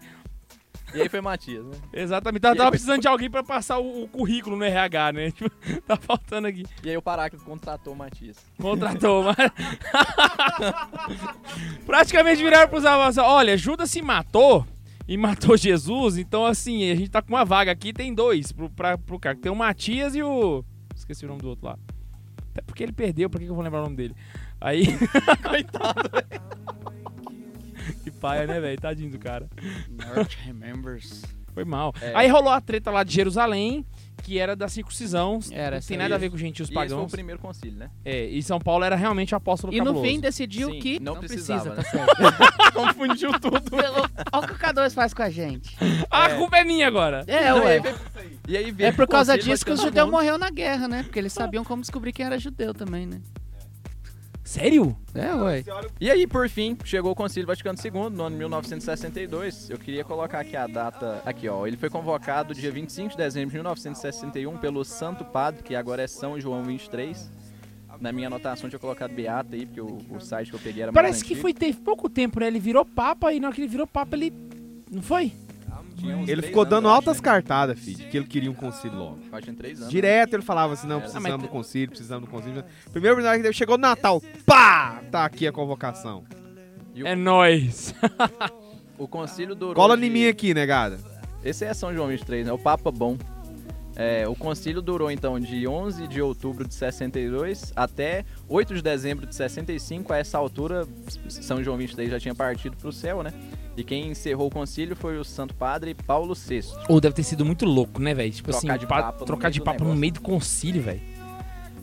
E 0.93 1.01
aí 1.01 1.09
foi 1.09 1.19
Matias, 1.19 1.65
né? 1.65 1.75
Exatamente. 1.91 2.41
Tava, 2.41 2.55
tava 2.55 2.67
foi- 2.67 2.71
precisando 2.71 3.01
de 3.01 3.07
alguém 3.09 3.29
pra 3.29 3.43
passar 3.43 3.77
o, 3.77 4.03
o 4.03 4.07
currículo 4.07 4.55
no 4.55 4.63
RH, 4.63 5.11
né? 5.11 5.31
Tipo, 5.35 5.49
tá 5.81 5.97
faltando 5.97 6.47
aqui. 6.47 6.65
E 6.83 6.89
aí 6.89 6.97
o 6.97 7.01
Paráclito 7.01 7.43
contratou 7.43 7.93
o 7.93 7.95
Matias. 7.95 8.37
Contratou, 8.57 9.23
mas. 9.23 9.35
Praticamente 11.85 12.41
viraram 12.41 12.69
pros 12.69 12.85
avós. 12.85 13.17
Olha, 13.17 13.57
Judas 13.57 13.91
se 13.91 14.01
matou 14.01 14.65
e 15.07 15.17
matou 15.17 15.55
Jesus, 15.57 16.17
então 16.17 16.45
assim, 16.45 16.89
a 16.91 16.95
gente 16.95 17.09
tá 17.09 17.21
com 17.21 17.29
uma 17.33 17.45
vaga 17.45 17.71
aqui, 17.71 17.93
tem 17.93 18.13
dois 18.13 18.51
pro, 18.51 18.69
pra, 18.69 18.97
pro 18.97 19.19
cara. 19.19 19.37
Tem 19.37 19.51
o 19.51 19.55
Matias 19.55 20.15
e 20.15 20.21
o. 20.21 20.63
Esqueci 20.95 21.25
o 21.25 21.29
nome 21.29 21.41
do 21.41 21.49
outro 21.49 21.65
lá. 21.65 21.77
Até 22.51 22.61
porque 22.61 22.83
ele 22.83 22.91
perdeu, 22.91 23.29
por 23.29 23.39
que 23.39 23.45
que 23.45 23.51
eu 23.51 23.55
vou 23.55 23.63
lembrar 23.63 23.81
o 23.81 23.83
nome 23.83 23.95
dele? 23.95 24.15
Aí. 24.59 24.85
Coitado. 25.47 26.09
Que 28.03 28.11
paia, 28.11 28.45
né, 28.45 28.59
velho? 28.59 28.79
Tadinho 28.79 29.11
do 29.11 29.17
cara. 29.17 29.49
North 29.89 30.33
remembers. 30.43 31.23
Foi 31.53 31.63
mal. 31.63 31.93
É. 32.01 32.11
Aí 32.13 32.27
rolou 32.27 32.51
a 32.51 32.59
treta 32.59 32.91
lá 32.91 33.01
de 33.01 33.13
Jerusalém, 33.13 33.85
que 34.23 34.39
era 34.39 34.55
da 34.55 34.67
circuncisão. 34.67 35.39
Era, 35.51 35.77
não 35.77 35.83
tem 35.87 35.97
nada 35.97 36.15
a 36.15 36.17
ver 36.17 36.29
com 36.29 36.37
gentios 36.37 36.67
E 36.69 36.71
esse 36.71 36.73
foi 36.73 36.85
o 36.85 36.89
pagãos. 36.89 37.11
primeiro 37.11 37.39
concílio, 37.39 37.77
né? 37.77 37.89
É, 38.03 38.25
e 38.25 38.41
São 38.43 38.59
Paulo 38.59 38.83
era 38.83 38.95
realmente 38.95 39.33
o 39.33 39.37
apóstolo 39.37 39.73
E 39.73 39.79
no 39.79 40.01
fim 40.01 40.19
decidiu 40.19 40.71
Sim, 40.71 40.79
que 40.79 40.99
não 40.99 41.15
precisa, 41.17 41.53
precisava, 41.71 41.75
tá 41.81 41.97
né? 41.97 42.05
certo. 42.37 42.73
Confundiu 42.73 43.31
tudo. 43.39 43.61
Olha 44.31 44.43
o 44.43 44.47
que 44.47 44.53
o 44.53 44.57
K2 44.57 44.93
faz 44.93 45.13
com 45.13 45.21
a 45.23 45.29
gente. 45.29 45.75
A 46.11 46.29
É. 46.31 46.35
culpa 46.35 46.57
é 46.57 46.63
minha 46.63 46.87
agora. 46.87 47.23
É, 47.27 47.49
Não, 47.49 47.57
e 47.59 47.61
ué. 47.61 47.81
E 48.47 48.57
aí 48.57 48.71
veio 48.71 48.87
É 48.87 48.91
por 48.91 49.07
causa 49.07 49.37
disso 49.37 49.65
que 49.65 49.71
o 49.71 49.77
judeu 49.77 50.09
morreu 50.09 50.37
na 50.37 50.49
guerra, 50.49 50.87
né? 50.87 51.03
Porque 51.03 51.19
eles 51.19 51.33
sabiam 51.33 51.63
como 51.63 51.81
descobrir 51.81 52.11
quem 52.11 52.25
era 52.25 52.37
judeu 52.39 52.73
também, 52.73 53.05
né? 53.05 53.21
Sério? 54.47 54.95
É, 55.13 55.35
ué. 55.35 55.61
E 55.99 56.09
aí, 56.09 56.25
por 56.25 56.47
fim, 56.47 56.77
chegou 56.85 57.11
o 57.11 57.15
Concílio 57.15 57.45
Vaticano 57.45 57.77
II, 57.83 57.91
no 58.09 58.23
ano 58.23 58.29
de 58.29 58.37
1962. 58.37 59.69
Eu 59.69 59.77
queria 59.77 60.05
colocar 60.05 60.39
aqui 60.39 60.55
a 60.55 60.65
data. 60.65 61.21
Aqui, 61.25 61.49
ó. 61.49 61.67
Ele 61.67 61.75
foi 61.75 61.89
convocado 61.89 62.53
dia 62.53 62.71
25 62.71 63.09
de 63.09 63.17
dezembro 63.17 63.49
de 63.49 63.57
1961 63.57 64.57
pelo 64.57 64.85
Santo 64.85 65.25
Padre, 65.25 65.63
que 65.63 65.75
agora 65.75 66.01
é 66.01 66.07
São 66.07 66.39
João 66.39 66.63
23. 66.63 67.29
Na 67.99 68.13
minha 68.13 68.27
anotação 68.27 68.69
tinha 68.69 68.79
colocado 68.79 69.11
Beata 69.11 69.53
aí, 69.53 69.65
porque 69.65 69.81
o, 69.81 69.97
o 70.09 70.21
site 70.21 70.49
que 70.49 70.55
eu 70.55 70.61
peguei 70.61 70.83
era 70.83 70.93
Parece 70.93 71.25
que 71.25 71.33
antigo. 71.33 71.41
foi 71.41 71.53
ter 71.53 71.75
pouco 71.75 72.09
tempo, 72.09 72.39
né? 72.39 72.47
Ele 72.47 72.59
virou 72.59 72.85
papa 72.85 73.33
e 73.33 73.41
na 73.41 73.47
hora 73.47 73.55
que 73.55 73.61
ele 73.61 73.67
virou 73.67 73.85
papa, 73.85 74.15
ele. 74.15 74.31
Não 74.89 75.01
foi? 75.01 75.33
Ele 76.27 76.41
ficou 76.41 76.63
dando 76.65 76.87
altas 76.87 77.17
né? 77.17 77.23
cartadas, 77.23 77.79
filho, 77.79 78.07
que 78.09 78.17
ele 78.17 78.27
queria 78.27 78.51
um 78.51 78.53
concílio 78.53 78.97
logo. 78.97 79.19
Três 79.57 79.79
anos. 79.79 79.89
Direto 79.91 80.33
ele 80.35 80.43
falava 80.43 80.73
assim, 80.73 80.87
não, 80.87 80.97
É. 80.97 80.99
precisamos 80.99 81.31
Ah, 81.31 81.37
do 81.37 81.47
concílio, 81.47 81.89
precisamos 81.89 82.25
do 82.29 82.31
concílio. 82.31 82.63
Primeiro 82.91 83.13
oportunidade 83.15 83.37
que 83.39 83.43
teve, 83.43 83.55
chegou 83.55 83.75
o 83.75 83.79
Natal, 83.79 84.21
pá! 84.45 85.01
Tá 85.11 85.25
aqui 85.25 85.47
a 85.47 85.51
convocação. 85.51 86.23
O, 86.95 87.05
É 87.07 87.15
nóis. 87.15 87.93
o 88.97 89.07
concílio 89.07 89.55
durou. 89.55 89.75
Cola 89.75 89.97
de- 89.97 90.05
em 90.05 90.09
mim 90.09 90.27
aqui, 90.27 90.53
negada. 90.53 90.99
Esse 91.43 91.65
é 91.65 91.73
São 91.73 91.93
João 91.93 92.07
23, 92.07 92.45
né? 92.47 92.51
O 92.53 92.57
Papa 92.57 92.91
Bom. 92.91 93.17
É, 93.99 94.27
o 94.27 94.35
concílio 94.35 94.79
durou 94.79 95.09
então 95.09 95.39
de 95.39 95.67
11 95.67 96.07
de 96.07 96.21
outubro 96.21 96.67
de 96.67 96.73
62 96.75 97.73
até 97.75 98.23
8 98.47 98.75
de 98.75 98.81
dezembro 98.83 99.25
de 99.25 99.33
65. 99.35 100.13
A 100.13 100.17
essa 100.17 100.37
altura, 100.37 100.87
São 101.27 101.63
João 101.63 101.77
23 101.77 102.11
já 102.11 102.19
tinha 102.19 102.35
partido 102.35 102.77
para 102.77 102.87
o 102.89 102.91
céu, 102.93 103.23
né? 103.23 103.33
E 103.77 103.83
quem 103.83 104.07
encerrou 104.09 104.47
o 104.47 104.49
concílio 104.51 104.95
foi 104.95 105.17
o 105.19 105.23
Santo 105.23 105.53
Padre 105.53 105.93
Paulo 105.93 106.33
VI. 106.33 106.63
Ou 106.89 106.99
deve 106.99 107.13
ter 107.15 107.23
sido 107.23 107.45
muito 107.45 107.63
louco, 107.63 108.01
né, 108.01 108.13
velho? 108.13 108.31
Tipo 108.31 108.49
Trocar 108.51 108.67
assim, 108.73 108.79
de 108.79 108.87
papo 108.87 109.23
trocar 109.25 109.43
meio 109.43 109.53
de 109.53 109.59
do 109.59 109.63
papo 109.63 109.83
no 109.85 109.95
meio 109.95 110.13
do 110.13 110.21
concílio, 110.21 110.81
velho. 110.81 111.01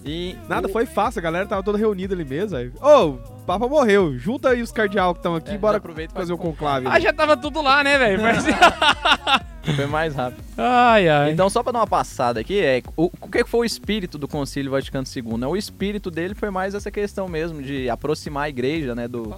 E 0.04 0.36
Nada 0.48 0.66
o- 0.68 0.70
foi 0.70 0.84
fácil, 0.84 1.20
a 1.20 1.22
galera 1.22 1.46
tava 1.46 1.62
toda 1.62 1.78
reunida 1.78 2.12
ali 2.14 2.24
mesmo. 2.24 2.56
Aí, 2.58 2.70
Ô, 2.82 3.10
o 3.10 3.18
Papa 3.46 3.66
morreu, 3.68 4.18
junta 4.18 4.50
aí 4.50 4.60
os 4.60 4.70
cardeal 4.72 5.14
que 5.14 5.20
estão 5.20 5.34
aqui, 5.36 5.52
É, 5.52 5.56
bora 5.58 5.78
aproveita 5.78 6.12
e 6.12 6.16
fazer 6.18 6.32
o 6.32 6.36
conclave. 6.36 6.86
Ah, 6.88 6.98
já 7.00 7.12
tava 7.12 7.36
tudo 7.36 7.62
lá, 7.62 7.82
né, 7.84 7.96
velho? 7.96 8.20
Mas- 8.20 8.44
Foi 9.76 9.86
mais 9.86 10.14
rápido. 10.14 10.44
ai, 10.58 11.08
ai. 11.08 11.30
Então, 11.32 11.48
só 11.48 11.62
para 11.62 11.72
dar 11.72 11.78
uma 11.78 11.86
passada 11.86 12.38
aqui, 12.40 12.60
é, 12.60 12.82
o, 12.98 13.10
o 13.18 13.28
que 13.28 13.44
foi 13.46 13.60
o 13.60 13.64
espírito 13.64 14.18
do 14.18 14.28
Concílio 14.28 14.70
Vaticano 14.70 15.06
II? 15.16 15.38
né? 15.38 15.46
O 15.46 15.56
espírito 15.56 16.10
dele 16.10 16.34
foi 16.34 16.50
mais 16.50 16.74
essa 16.74 16.90
questão 16.90 17.26
mesmo 17.28 17.62
de 17.62 17.88
aproximar 17.88 18.44
a 18.44 18.48
igreja, 18.50 18.94
né, 18.94 19.08
do, 19.08 19.34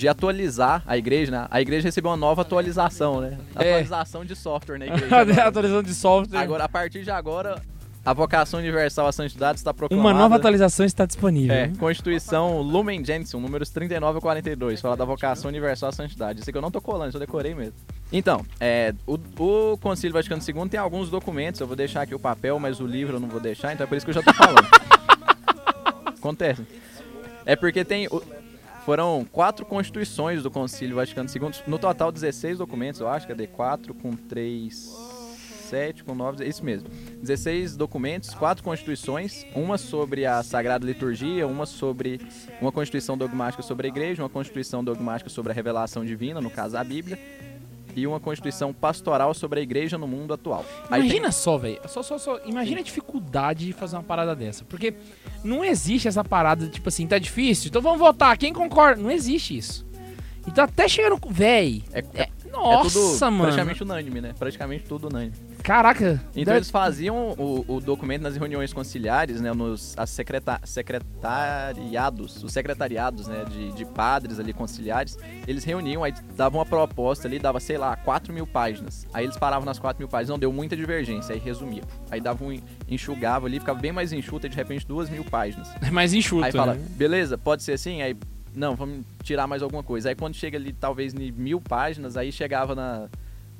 de 0.00 0.08
atualizar 0.08 0.82
a 0.86 0.96
igreja, 0.96 1.30
né? 1.30 1.46
A 1.50 1.60
igreja 1.60 1.84
recebeu 1.86 2.10
uma 2.10 2.16
nova 2.16 2.40
atualização, 2.40 3.20
né? 3.20 3.36
É. 3.54 3.68
Atualização 3.68 4.24
de 4.24 4.34
software 4.34 4.78
na 4.78 4.86
igreja. 4.86 5.14
agora. 5.20 5.48
Atualização 5.48 5.82
de 5.82 5.94
software. 5.94 6.38
Agora, 6.38 6.64
a 6.64 6.68
partir 6.70 7.04
de 7.04 7.10
agora, 7.10 7.60
a 8.02 8.14
vocação 8.14 8.58
universal 8.60 9.06
à 9.06 9.12
santidade 9.12 9.58
está 9.58 9.74
proclamada. 9.74 10.08
Uma 10.08 10.18
nova 10.18 10.36
atualização 10.36 10.86
está 10.86 11.04
disponível. 11.04 11.54
É, 11.54 11.68
Constituição 11.78 12.62
Lumen 12.62 13.04
Gentium, 13.04 13.40
números 13.40 13.68
39 13.68 14.16
a 14.16 14.20
42, 14.22 14.80
fala 14.80 14.96
da 14.96 15.04
vocação 15.04 15.50
universal 15.50 15.90
à 15.90 15.92
santidade. 15.92 16.40
Isso 16.40 16.48
aqui 16.48 16.56
eu 16.56 16.62
não 16.62 16.70
tô 16.70 16.80
colando, 16.80 17.14
eu 17.14 17.20
decorei 17.20 17.54
mesmo. 17.54 17.74
Então, 18.10 18.42
é, 18.58 18.94
o, 19.06 19.18
o 19.38 19.76
Concílio 19.76 20.14
Vaticano 20.14 20.40
II 20.42 20.66
tem 20.66 20.80
alguns 20.80 21.10
documentos, 21.10 21.60
eu 21.60 21.66
vou 21.66 21.76
deixar 21.76 22.00
aqui 22.00 22.14
o 22.14 22.18
papel, 22.18 22.58
mas 22.58 22.80
o 22.80 22.86
livro 22.86 23.16
eu 23.16 23.20
não 23.20 23.28
vou 23.28 23.38
deixar, 23.38 23.74
então 23.74 23.84
é 23.84 23.86
por 23.86 23.98
isso 23.98 24.06
que 24.06 24.10
eu 24.10 24.14
já 24.14 24.22
tô 24.22 24.32
falando. 24.32 24.66
Acontece. 26.18 26.66
É 27.44 27.54
porque 27.54 27.84
tem. 27.84 28.06
o- 28.06 28.39
foram 28.84 29.26
quatro 29.30 29.64
constituições 29.64 30.42
do 30.42 30.50
Concílio 30.50 30.96
Vaticano 30.96 31.28
II, 31.28 31.62
no 31.66 31.78
total 31.78 32.10
16 32.10 32.58
documentos, 32.58 33.00
eu 33.00 33.08
acho, 33.08 33.28
cadê? 33.28 33.46
4 33.46 33.94
com 33.94 34.12
3, 34.12 34.74
7 35.70 36.02
com 36.02 36.14
9, 36.14 36.44
isso 36.46 36.64
mesmo. 36.64 36.88
16 37.22 37.76
documentos, 37.76 38.34
quatro 38.34 38.64
constituições, 38.64 39.46
uma 39.54 39.78
sobre 39.78 40.26
a 40.26 40.42
Sagrada 40.42 40.84
Liturgia, 40.84 41.46
uma 41.46 41.66
sobre 41.66 42.20
uma 42.60 42.72
constituição 42.72 43.16
dogmática 43.16 43.62
sobre 43.62 43.86
a 43.86 43.90
igreja, 43.90 44.22
uma 44.22 44.28
constituição 44.28 44.82
dogmática 44.82 45.30
sobre 45.30 45.52
a 45.52 45.54
revelação 45.54 46.04
divina, 46.04 46.40
no 46.40 46.50
caso 46.50 46.76
a 46.76 46.82
Bíblia, 46.82 47.18
e 47.96 48.06
uma 48.06 48.20
constituição 48.20 48.72
pastoral 48.72 49.34
sobre 49.34 49.60
a 49.60 49.62
igreja 49.62 49.98
no 49.98 50.06
mundo 50.06 50.32
atual. 50.34 50.64
Aí 50.90 51.00
tem- 51.02 51.10
Imagina 51.10 51.32
só, 51.32 51.58
velho. 51.58 51.80
Só, 51.88 52.02
só, 52.02 52.18
só. 52.18 52.38
Imagina 52.46 52.80
a 52.80 52.82
dificuldade 52.84 53.66
de 53.66 53.72
fazer 53.72 53.96
uma 53.96 54.02
parada 54.02 54.34
dessa. 54.34 54.64
Porque 54.64 54.94
não 55.44 55.64
existe 55.64 56.08
essa 56.08 56.22
parada, 56.24 56.66
tipo 56.68 56.88
assim, 56.88 57.06
tá 57.06 57.18
difícil, 57.18 57.68
então 57.68 57.82
vamos 57.82 57.98
votar. 57.98 58.36
Quem 58.38 58.52
concorda? 58.52 59.00
Não 59.02 59.10
existe 59.10 59.56
isso. 59.56 59.86
Então 60.46 60.64
até 60.64 60.88
chegar 60.88 61.10
no. 61.10 61.18
Véi. 61.28 61.82
É, 61.92 61.98
é- 62.00 62.04
É, 62.14 62.22
é 62.22 62.50
nossa, 62.50 62.90
tudo 62.98 63.24
mano. 63.30 63.42
praticamente 63.44 63.82
unânime, 63.82 64.20
né? 64.20 64.34
Praticamente 64.38 64.84
tudo 64.84 65.08
unânime. 65.08 65.34
Caraca. 65.62 66.20
Então 66.30 66.44
deve- 66.44 66.56
eles 66.58 66.70
faziam 66.70 67.32
o, 67.38 67.64
o 67.68 67.80
documento 67.80 68.22
nas 68.22 68.36
reuniões 68.36 68.72
conciliares, 68.72 69.40
né, 69.40 69.52
nos 69.52 69.94
as 69.96 70.10
secreta, 70.10 70.60
secretariados, 70.64 72.42
os 72.42 72.52
secretariados, 72.52 73.26
né, 73.28 73.44
de, 73.44 73.72
de 73.72 73.84
padres 73.84 74.38
ali 74.38 74.52
conciliares, 74.52 75.18
eles 75.46 75.64
reuniam, 75.64 76.02
aí 76.04 76.12
davam 76.36 76.58
uma 76.60 76.66
proposta 76.66 77.28
ali, 77.28 77.38
dava, 77.38 77.60
sei 77.60 77.78
lá, 77.78 77.96
4 77.96 78.32
mil 78.32 78.46
páginas. 78.46 79.06
Aí 79.12 79.24
eles 79.24 79.36
paravam 79.36 79.64
nas 79.64 79.78
4 79.78 79.98
mil 80.00 80.08
páginas, 80.08 80.30
não, 80.30 80.38
deu 80.38 80.52
muita 80.52 80.76
divergência, 80.76 81.34
aí 81.34 81.38
resumia. 81.40 81.82
Aí 82.10 82.20
dava 82.20 82.44
um, 82.44 82.58
enxugava 82.88 83.46
ali, 83.46 83.58
ficava 83.58 83.78
bem 83.78 83.92
mais 83.92 84.12
enxuta, 84.12 84.46
e 84.46 84.50
de 84.50 84.56
repente 84.56 84.86
2 84.86 85.08
mil 85.10 85.24
páginas. 85.24 85.68
É 85.82 85.90
mais 85.90 86.12
enxuto, 86.12 86.44
Aí 86.44 86.52
fala, 86.52 86.74
né? 86.74 86.84
beleza, 86.90 87.36
pode 87.38 87.62
ser 87.62 87.72
assim? 87.72 88.02
Aí, 88.02 88.16
não, 88.54 88.74
vamos 88.74 89.04
tirar 89.22 89.46
mais 89.46 89.62
alguma 89.62 89.82
coisa. 89.82 90.08
Aí 90.08 90.14
quando 90.14 90.34
chega 90.34 90.56
ali, 90.58 90.72
talvez 90.72 91.14
em 91.14 91.30
mil 91.32 91.60
páginas, 91.60 92.16
aí 92.16 92.32
chegava 92.32 92.74
na, 92.74 93.08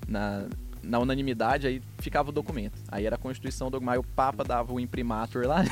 na, 0.09 0.45
na 0.83 0.99
unanimidade, 0.99 1.67
aí 1.67 1.83
ficava 1.99 2.31
o 2.31 2.33
documento. 2.33 2.79
Aí 2.89 3.07
era 3.07 3.17
a 3.17 3.19
Constituição 3.19 3.71
Dogma, 3.71 3.93
aí 3.93 3.99
o 3.99 4.03
Papa 4.03 4.45
dava 4.45 4.73
o 4.73 4.81
imprimatur 4.81 5.47
lá. 5.47 5.65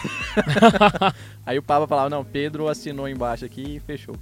aí 1.44 1.58
o 1.58 1.62
Papa 1.62 1.86
falava, 1.86 2.10
não, 2.10 2.24
Pedro 2.24 2.68
assinou 2.68 3.08
embaixo 3.08 3.44
aqui 3.44 3.76
e 3.76 3.80
fechou. 3.80 4.16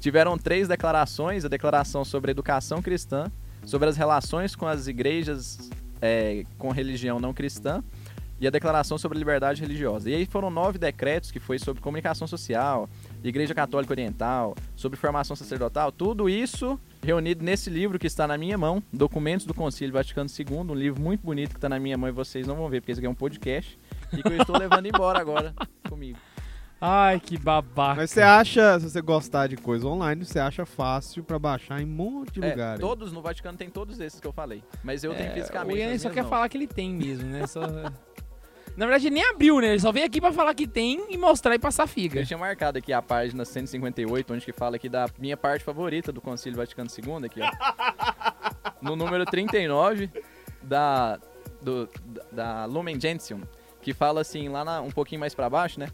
tiveram 0.00 0.36
três 0.36 0.68
declarações: 0.68 1.44
a 1.44 1.48
declaração 1.48 2.04
sobre 2.04 2.30
a 2.30 2.32
educação 2.32 2.82
cristã, 2.82 3.30
sobre 3.64 3.88
as 3.88 3.96
relações 3.96 4.54
com 4.54 4.66
as 4.66 4.86
igrejas 4.86 5.70
é, 6.00 6.44
com 6.58 6.70
religião 6.70 7.18
não 7.18 7.32
cristã 7.32 7.82
e 8.40 8.46
a 8.46 8.50
declaração 8.50 8.98
sobre 8.98 9.16
a 9.16 9.18
liberdade 9.18 9.60
religiosa. 9.60 10.10
E 10.10 10.14
aí 10.14 10.26
foram 10.26 10.50
nove 10.50 10.78
decretos 10.78 11.30
que 11.30 11.40
foi 11.40 11.58
sobre 11.58 11.82
comunicação 11.82 12.26
social, 12.26 12.88
Igreja 13.24 13.54
Católica 13.54 13.92
Oriental, 13.92 14.54
sobre 14.74 14.98
formação 14.98 15.34
sacerdotal, 15.34 15.90
tudo 15.90 16.28
isso 16.28 16.78
reunido 17.06 17.44
nesse 17.44 17.70
livro 17.70 17.98
que 17.98 18.06
está 18.06 18.26
na 18.26 18.36
minha 18.36 18.58
mão, 18.58 18.82
Documentos 18.92 19.46
do 19.46 19.54
Concílio 19.54 19.92
Vaticano 19.94 20.28
II, 20.28 20.56
um 20.58 20.74
livro 20.74 21.00
muito 21.00 21.20
bonito 21.24 21.50
que 21.50 21.56
está 21.56 21.68
na 21.68 21.78
minha 21.78 21.96
mão 21.96 22.08
e 22.08 22.12
vocês 22.12 22.46
não 22.46 22.56
vão 22.56 22.68
ver 22.68 22.80
porque 22.80 22.92
esse 22.92 23.00
aqui 23.00 23.06
é 23.06 23.10
um 23.10 23.14
podcast 23.14 23.78
e 24.12 24.22
que 24.22 24.28
eu 24.28 24.36
estou 24.38 24.58
levando 24.58 24.86
embora 24.86 25.20
agora 25.20 25.54
comigo. 25.88 26.18
Ai, 26.80 27.18
que 27.18 27.38
babaca. 27.38 28.02
Mas 28.02 28.10
você 28.10 28.20
acha, 28.20 28.78
se 28.78 28.90
você 28.90 29.00
gostar 29.00 29.46
de 29.46 29.56
coisa 29.56 29.86
online, 29.86 30.24
você 30.24 30.38
acha 30.38 30.66
fácil 30.66 31.24
pra 31.24 31.38
baixar 31.38 31.80
em 31.80 31.84
um 31.86 31.88
monte 31.88 32.32
de 32.34 32.44
É, 32.44 32.50
lugares. 32.50 32.80
todos 32.80 33.12
no 33.12 33.22
Vaticano 33.22 33.56
tem 33.56 33.70
todos 33.70 33.98
esses 33.98 34.20
que 34.20 34.26
eu 34.26 34.32
falei, 34.32 34.62
mas 34.84 35.02
eu 35.02 35.14
tenho 35.14 35.30
É, 35.30 35.34
fisicamente. 35.34 35.78
O 35.78 35.82
Ian 35.82 35.98
só 35.98 36.10
quer 36.10 36.20
mãos. 36.22 36.28
falar 36.30 36.48
que 36.50 36.56
ele 36.58 36.66
tem 36.66 36.92
mesmo, 36.92 37.28
né? 37.30 37.46
Só... 37.46 37.62
Na 38.76 38.84
verdade, 38.84 39.06
ele 39.06 39.14
nem 39.14 39.24
abriu, 39.24 39.58
né? 39.58 39.68
Ele 39.68 39.80
só 39.80 39.90
veio 39.90 40.04
aqui 40.04 40.20
pra 40.20 40.32
falar 40.32 40.54
que 40.54 40.66
tem 40.66 41.06
e 41.08 41.16
mostrar 41.16 41.54
e 41.54 41.58
passar 41.58 41.86
figa. 41.86 42.20
Eu 42.20 42.26
tinha 42.26 42.38
marcado 42.38 42.76
aqui 42.76 42.92
a 42.92 43.00
página 43.00 43.42
158, 43.44 44.34
onde 44.34 44.44
que 44.44 44.52
fala 44.52 44.76
aqui 44.76 44.88
da 44.88 45.08
minha 45.18 45.36
parte 45.36 45.64
favorita 45.64 46.12
do 46.12 46.20
Concílio 46.20 46.58
Vaticano 46.58 46.90
II, 46.90 47.24
aqui, 47.24 47.40
ó. 47.40 47.50
no 48.82 48.94
número 48.94 49.24
39 49.24 50.10
da, 50.62 51.18
do, 51.62 51.88
da, 52.30 52.66
Lumen 52.66 53.00
Gentium, 53.00 53.40
que 53.80 53.94
fala 53.94 54.20
assim, 54.20 54.48
lá 54.50 54.62
na- 54.62 54.82
um 54.82 54.90
pouquinho 54.90 55.20
mais 55.20 55.34
pra 55.34 55.48
baixo, 55.48 55.80
né? 55.80 55.88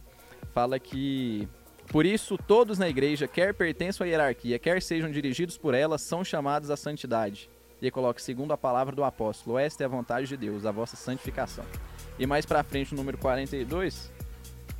Fala 0.52 0.78
que... 0.80 1.48
Por 1.88 2.04
isso, 2.04 2.36
todos 2.36 2.78
na 2.78 2.88
igreja, 2.88 3.28
quer 3.28 3.54
pertençam 3.54 4.04
à 4.04 4.08
hierarquia, 4.08 4.58
quer 4.58 4.82
sejam 4.82 5.10
dirigidos 5.10 5.56
por 5.56 5.74
ela, 5.74 5.98
são 5.98 6.24
chamados 6.24 6.70
à 6.70 6.76
santidade. 6.76 7.48
E 7.80 7.90
coloca, 7.90 8.20
segundo 8.20 8.52
a 8.52 8.56
palavra 8.56 8.94
do 8.94 9.04
apóstolo, 9.04 9.58
esta 9.58 9.82
é 9.82 9.86
a 9.86 9.88
vontade 9.88 10.26
de 10.26 10.36
Deus, 10.36 10.64
a 10.64 10.70
vossa 10.70 10.96
santificação. 10.96 11.64
E 12.18 12.26
mais 12.26 12.44
pra 12.46 12.62
frente, 12.62 12.92
o 12.92 12.96
número 12.96 13.18
42, 13.18 14.12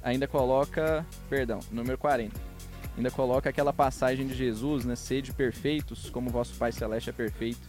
ainda 0.02 0.26
coloca, 0.26 1.04
perdão, 1.28 1.60
número 1.70 1.98
40. 1.98 2.52
Ainda 2.96 3.10
coloca 3.10 3.48
aquela 3.48 3.72
passagem 3.72 4.26
de 4.26 4.34
Jesus, 4.34 4.84
né? 4.84 4.94
Sede 4.94 5.32
perfeitos, 5.32 6.10
como 6.10 6.28
vosso 6.30 6.54
Pai 6.54 6.72
Celeste 6.72 7.10
é 7.10 7.12
perfeito. 7.12 7.60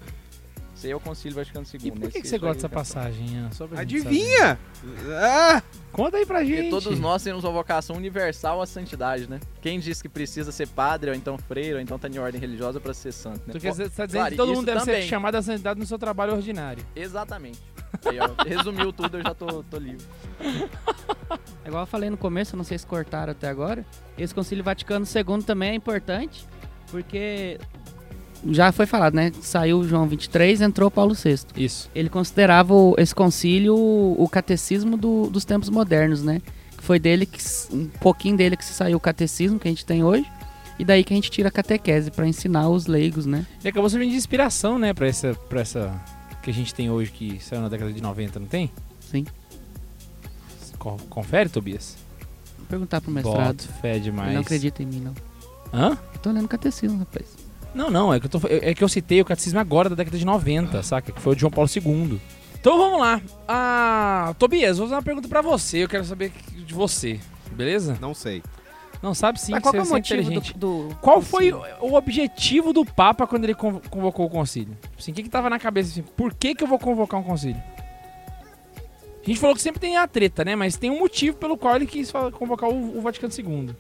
Isso 0.76 0.88
aí 0.88 0.92
é 0.92 0.96
o 0.96 1.00
Concílio 1.00 1.36
Vaticano 1.36 1.66
II. 1.72 1.80
E 1.84 1.92
por 1.92 2.00
que, 2.00 2.06
nesse 2.08 2.22
que 2.22 2.28
você 2.28 2.38
gosta 2.38 2.56
dessa 2.56 2.70
passagem, 2.70 3.28
Ian? 3.30 3.52
Só 3.52 3.68
pra 3.68 3.84
gente 3.86 3.96
Adivinha? 4.02 4.60
Ah! 5.22 5.62
Conta 5.92 6.18
aí 6.18 6.26
pra 6.26 6.44
gente. 6.44 6.70
Porque 6.70 6.70
todos 6.72 7.00
nós 7.00 7.24
temos 7.24 7.44
uma 7.46 7.54
vocação 7.54 7.96
universal 7.96 8.62
à 8.62 8.66
santidade, 8.66 9.30
né? 9.30 9.40
Quem 9.62 9.80
diz 9.80 10.02
que 10.02 10.10
precisa 10.10 10.52
ser 10.52 10.68
padre, 10.68 11.12
ou 11.12 11.16
então 11.16 11.38
freire, 11.38 11.76
ou 11.76 11.80
então 11.80 11.98
tá 11.98 12.10
em 12.10 12.18
ordem 12.18 12.42
religiosa 12.42 12.82
pra 12.82 12.94
ser 12.94 13.14
santo, 13.14 13.42
né? 13.48 13.54
Tu 13.54 13.60
quer 13.60 13.72
dizer, 13.72 13.84
você 13.90 13.96
tá 13.96 14.06
dizendo 14.08 14.20
Claro, 14.22 14.32
que 14.32 14.38
todo 14.38 14.54
mundo 14.54 14.66
deve 14.66 14.80
ser 14.82 14.92
também. 14.94 15.08
chamado 15.08 15.36
à 15.36 15.42
santidade 15.42 15.80
no 15.80 15.86
seu 15.86 16.00
trabalho 16.00 16.34
ordinário. 16.34 16.84
Exatamente. 16.96 17.60
Aí, 18.06 18.18
ó, 18.20 18.30
resumiu 18.44 18.92
tudo, 18.92 19.18
eu 19.18 19.24
já 19.24 19.34
tô, 19.34 19.64
tô 19.64 19.78
livre. 19.78 20.06
É 21.64 21.68
igual 21.68 21.84
eu 21.84 21.88
falei 21.88 22.10
no 22.10 22.18
começo, 22.18 22.58
não 22.58 22.64
sei 22.64 22.78
se 22.78 22.86
cortaram 22.86 23.32
até 23.32 23.48
agora. 23.48 23.86
Esse 24.18 24.34
Concílio 24.34 24.64
Vaticano 24.64 25.06
II 25.06 25.44
também 25.44 25.70
é 25.72 25.76
importante, 25.76 26.46
porque 26.92 27.60
já 28.50 28.72
foi 28.72 28.86
falado, 28.86 29.14
né? 29.14 29.32
Saiu 29.42 29.84
João 29.88 30.08
23, 30.08 30.62
entrou 30.62 30.92
Paulo 30.92 31.14
VI. 31.16 31.40
Isso. 31.56 31.90
Ele 31.96 32.10
considerava 32.10 32.74
o- 32.74 32.94
esse 32.98 33.16
concílio 33.16 33.76
o 33.76 34.28
catecismo 34.30 34.98
do- 34.98 35.30
dos 35.30 35.46
tempos 35.46 35.70
modernos, 35.70 36.22
né? 36.24 36.42
Que 36.78 36.84
foi 36.84 37.00
dele 37.00 37.26
que 37.26 37.40
um 37.72 37.88
pouquinho 38.02 38.36
dele 38.36 38.58
que 38.58 38.66
saiu 38.66 38.98
o 38.98 39.00
catecismo 39.00 39.58
que 39.60 39.68
a 39.68 39.72
gente 39.72 39.86
tem 39.86 40.04
hoje. 40.04 40.26
E 40.78 40.84
daí 40.84 41.04
que 41.04 41.14
a 41.14 41.16
gente 41.16 41.30
tira 41.32 41.48
a 41.50 41.52
catequese 41.52 42.10
pra 42.12 42.28
ensinar 42.28 42.68
os 42.68 42.88
leigos, 42.88 43.26
né? 43.28 43.46
E 43.64 43.68
acabou 43.68 43.88
servindo 43.90 44.10
de 44.10 44.18
inspiração, 44.18 44.78
né, 44.80 44.92
pra 44.94 45.08
essa, 45.08 45.34
pra 45.48 45.62
essa 45.62 45.94
que 46.44 46.50
a 46.50 46.54
gente 46.54 46.74
tem 46.74 46.90
hoje, 46.90 47.10
que 47.12 47.44
saiu 47.44 47.62
na 47.62 47.70
década 47.70 47.92
de 47.92 48.02
90, 48.02 48.40
não 48.40 48.48
tem? 48.48 48.70
Sim. 49.00 49.26
Co- 50.78 50.98
Confere, 51.10 51.50
Tobias? 51.50 51.96
Vou 52.58 52.68
perguntar 52.68 53.02
pro 53.02 53.12
mestrado. 53.12 53.58
Boto 53.58 53.68
fé 53.82 54.00
demais. 54.00 54.28
Ele 54.28 54.36
não 54.36 54.42
acredita 54.42 54.84
em 54.84 54.86
mim, 54.86 55.00
não. 55.00 55.14
Hã? 55.74 55.98
Eu 56.14 56.20
tô 56.20 56.32
lendo 56.32 56.48
catecismo, 56.48 57.00
rapaz. 57.00 57.26
Não, 57.74 57.90
não, 57.90 58.14
é 58.14 58.20
que, 58.20 58.28
eu 58.28 58.30
tô- 58.30 58.48
é 58.48 58.74
que 58.74 58.84
eu 58.84 58.90
citei 58.90 59.20
o 59.22 59.26
catecismo 59.26 59.60
agora 59.60 59.90
da 59.90 59.96
década 59.96 60.18
de 60.18 60.26
90, 60.26 60.84
saca? 60.84 61.12
Que 61.12 61.20
foi 61.22 61.32
o 61.34 61.36
de 61.36 61.42
João 61.42 61.52
Paulo 61.52 61.70
II. 61.74 62.20
Então 62.60 62.78
vamos 62.78 63.00
lá. 63.00 63.20
Ah, 63.48 64.36
Tobias, 64.38 64.78
vou 64.78 64.88
fazer 64.88 64.96
uma 64.96 65.02
pergunta 65.04 65.28
pra 65.28 65.42
você. 65.42 65.80
Eu 65.84 65.90
quero 65.90 66.06
saber 66.06 66.32
de 66.52 66.74
você, 66.74 67.20
beleza? 67.52 67.98
Não 68.00 68.14
sei. 68.14 68.44
Não 69.04 69.14
sabe 69.14 69.38
sim, 69.38 69.52
Mas 69.52 69.62
qual 69.62 69.76
é 69.76 69.80
o 69.80 69.82
é 69.82 69.86
motivo 69.86 70.32
do, 70.32 70.88
do 70.88 70.96
Qual 71.02 71.22
foi 71.22 71.52
o 71.52 71.94
objetivo 71.94 72.72
do 72.72 72.86
Papa 72.86 73.28
quando 73.28 73.44
ele 73.44 73.54
con- 73.54 73.82
convocou 73.90 74.28
o 74.28 74.30
concílio? 74.30 74.78
Assim, 74.98 75.12
o 75.12 75.14
que 75.14 75.24
que 75.24 75.30
tava 75.30 75.50
na 75.50 75.60
cabeça 75.60 75.92
assim? 75.92 76.02
Por 76.02 76.34
que 76.34 76.56
que 76.56 76.64
eu 76.64 76.68
vou 76.70 76.80
convocar 76.80 77.20
um 77.20 77.24
concílio? 77.24 77.62
A 79.22 79.26
gente 79.26 79.42
falou 79.42 79.54
que 79.58 79.62
sempre 79.62 79.82
tem 79.82 79.98
a 79.98 80.08
treta, 80.08 80.46
né? 80.46 80.56
Mas 80.56 80.78
tem 80.78 80.90
um 80.90 81.00
motivo 81.00 81.36
pelo 81.36 81.58
qual 81.58 81.76
ele 81.76 81.86
quis 81.86 82.14
convocar 82.32 82.70
o, 82.70 82.98
o 82.98 83.02
Vaticano 83.02 83.34
II. 83.38 83.76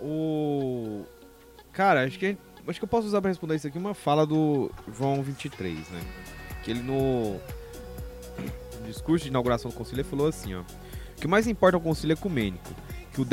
O. 0.00 1.02
Cara, 1.72 2.04
acho 2.04 2.20
que, 2.20 2.36
acho 2.68 2.78
que 2.78 2.84
eu 2.84 2.88
posso 2.88 3.08
usar 3.08 3.20
pra 3.20 3.30
responder 3.30 3.56
isso 3.56 3.66
aqui 3.66 3.78
uma 3.78 3.94
fala 3.94 4.24
do 4.24 4.70
João 4.96 5.20
23, 5.24 5.76
né? 5.76 6.00
Que 6.62 6.70
ele 6.70 6.82
no 6.82 7.36
no 8.80 8.86
discurso 8.86 9.24
de 9.24 9.30
inauguração 9.30 9.72
do 9.72 9.76
concílio 9.76 10.04
falou 10.04 10.28
assim, 10.28 10.54
ó. 10.54 10.60
O 10.60 11.20
que 11.20 11.26
mais 11.26 11.48
importa 11.48 11.76
é 11.76 11.78
o 11.78 11.82
concílio 11.82 12.14
ecumênico, 12.14 12.70
que 13.12 13.20
o 13.20 13.24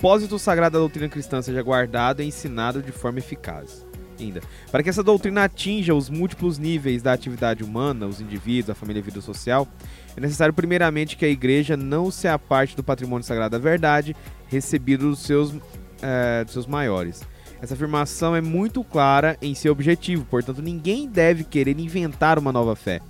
depósito 0.00 0.38
sagrado 0.38 0.72
da 0.72 0.78
doutrina 0.78 1.10
cristã 1.10 1.42
seja 1.42 1.62
guardado 1.62 2.22
e 2.22 2.26
ensinado 2.26 2.80
de 2.80 2.90
forma 2.90 3.18
eficaz. 3.18 3.86
Ainda, 4.18 4.40
para 4.72 4.82
que 4.82 4.88
essa 4.88 5.02
doutrina 5.02 5.44
atinja 5.44 5.94
os 5.94 6.08
múltiplos 6.08 6.56
níveis 6.56 7.02
da 7.02 7.12
atividade 7.12 7.62
humana, 7.62 8.06
os 8.06 8.18
indivíduos, 8.18 8.70
a 8.70 8.74
família 8.74 9.00
e 9.00 9.02
a 9.02 9.04
vida 9.04 9.20
social, 9.20 9.68
é 10.16 10.20
necessário 10.20 10.54
primeiramente 10.54 11.18
que 11.18 11.24
a 11.26 11.28
igreja 11.28 11.76
não 11.76 12.10
se 12.10 12.26
aparte 12.26 12.74
do 12.74 12.82
patrimônio 12.82 13.26
sagrado 13.26 13.52
da 13.52 13.58
verdade 13.58 14.16
recebido 14.48 15.10
dos 15.10 15.18
seus 15.18 15.54
é, 16.00 16.44
dos 16.44 16.54
seus 16.54 16.66
maiores. 16.66 17.22
Essa 17.60 17.74
afirmação 17.74 18.34
é 18.34 18.40
muito 18.40 18.82
clara 18.82 19.36
em 19.42 19.54
seu 19.54 19.70
objetivo, 19.70 20.24
portanto, 20.24 20.62
ninguém 20.62 21.06
deve 21.06 21.44
querer 21.44 21.78
inventar 21.78 22.38
uma 22.38 22.50
nova 22.50 22.74
fé. 22.74 23.02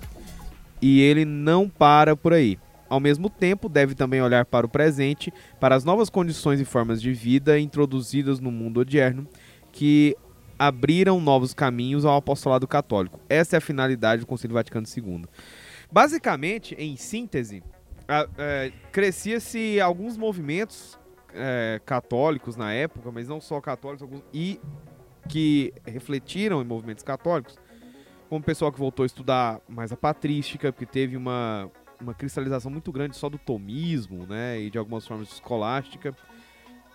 E 0.81 0.99
ele 0.99 1.23
não 1.23 1.69
para 1.69 2.17
por 2.17 2.33
aí. 2.33 2.59
Ao 2.91 2.99
mesmo 2.99 3.29
tempo, 3.29 3.69
deve 3.69 3.95
também 3.95 4.21
olhar 4.21 4.43
para 4.43 4.65
o 4.65 4.69
presente, 4.69 5.33
para 5.61 5.73
as 5.73 5.85
novas 5.85 6.09
condições 6.09 6.59
e 6.59 6.65
formas 6.65 7.01
de 7.01 7.13
vida 7.13 7.57
introduzidas 7.57 8.41
no 8.41 8.51
mundo 8.51 8.81
odierno, 8.81 9.25
que 9.71 10.13
abriram 10.59 11.21
novos 11.21 11.53
caminhos 11.53 12.03
ao 12.03 12.17
apostolado 12.17 12.67
católico. 12.67 13.17
Essa 13.29 13.55
é 13.55 13.59
a 13.59 13.61
finalidade 13.61 14.19
do 14.19 14.27
Concílio 14.27 14.55
Vaticano 14.55 14.85
II. 14.85 15.23
Basicamente, 15.89 16.75
em 16.77 16.97
síntese, 16.97 17.63
é, 18.37 18.73
crescia-se 18.91 19.79
alguns 19.79 20.17
movimentos 20.17 20.99
é, 21.33 21.79
católicos 21.85 22.57
na 22.57 22.73
época, 22.73 23.09
mas 23.09 23.25
não 23.25 23.39
só 23.39 23.61
católicos, 23.61 24.01
alguns, 24.01 24.21
e 24.33 24.59
que 25.29 25.73
refletiram 25.85 26.61
em 26.61 26.65
movimentos 26.65 27.05
católicos, 27.05 27.57
como 28.27 28.41
o 28.41 28.43
pessoal 28.43 28.69
que 28.69 28.79
voltou 28.79 29.03
a 29.03 29.05
estudar 29.05 29.61
mais 29.69 29.93
a 29.93 29.95
patrística, 29.95 30.73
porque 30.73 30.85
teve 30.85 31.15
uma, 31.15 31.71
uma 32.01 32.13
cristalização 32.13 32.71
muito 32.71 32.91
grande 32.91 33.15
só 33.15 33.29
do 33.29 33.37
tomismo, 33.37 34.25
né, 34.25 34.59
e 34.59 34.69
de 34.69 34.77
algumas 34.77 35.05
formas 35.05 35.27
de 35.27 35.33
escolástica. 35.33 36.15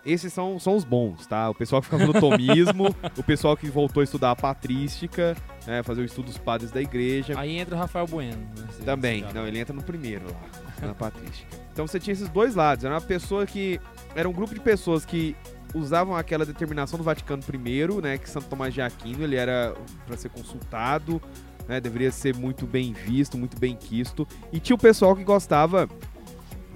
Esses 0.05 0.33
são, 0.33 0.57
são 0.61 0.77
os 0.77 0.85
bons, 0.85 1.27
tá? 1.27 1.51
O 1.51 1.55
pessoal 1.55 1.83
que 1.83 1.89
ficava 1.89 2.07
no 2.07 2.13
tomismo, 2.21 2.95
o 3.19 3.23
pessoal 3.25 3.57
que 3.57 3.69
voltou 3.69 4.03
a 4.03 4.05
estudar 4.05 4.31
a 4.31 4.37
patrística, 4.37 5.37
né, 5.67 5.83
fazer 5.83 6.03
o 6.03 6.05
estudo 6.05 6.27
dos 6.27 6.39
padres 6.39 6.71
da 6.71 6.81
igreja. 6.81 7.35
Aí 7.37 7.59
entra 7.59 7.75
o 7.75 7.79
Rafael 7.79 8.07
Bueno. 8.07 8.39
né? 8.57 8.69
Também, 8.85 9.25
não, 9.35 9.47
ele 9.49 9.59
entra 9.59 9.75
no 9.75 9.83
primeiro 9.83 10.27
lá, 10.27 10.41
na 10.87 10.95
patrística. 10.95 11.57
Então 11.73 11.89
você 11.89 11.99
tinha 11.99 12.13
esses 12.13 12.29
dois 12.29 12.55
lados, 12.55 12.85
era 12.85 12.95
uma 12.95 13.01
pessoa 13.01 13.45
que, 13.47 13.81
era 14.15 14.29
um 14.29 14.33
grupo 14.33 14.55
de 14.55 14.61
pessoas 14.61 15.05
que 15.05 15.35
usavam 15.75 16.15
aquela 16.15 16.47
determinação 16.47 16.97
do 16.97 17.05
Vaticano 17.05 17.43
I, 17.43 18.01
né, 18.01 18.17
que 18.17 18.31
Santo 18.31 18.47
Tomás 18.47 18.73
de 18.73 18.81
Aquino, 18.81 19.25
ele 19.25 19.35
era 19.35 19.75
para 20.07 20.17
ser 20.17 20.29
consultado, 20.29 21.21
né, 21.69 21.81
deveria 21.81 22.11
ser 22.11 22.35
muito 22.35 22.67
bem 22.67 22.93
visto, 22.93 23.37
muito 23.37 23.59
bem 23.59 23.77
quisto, 23.77 24.27
e 24.53 24.61
tinha 24.61 24.77
o 24.77 24.79
pessoal 24.79 25.15
que 25.17 25.25
gostava, 25.25 25.89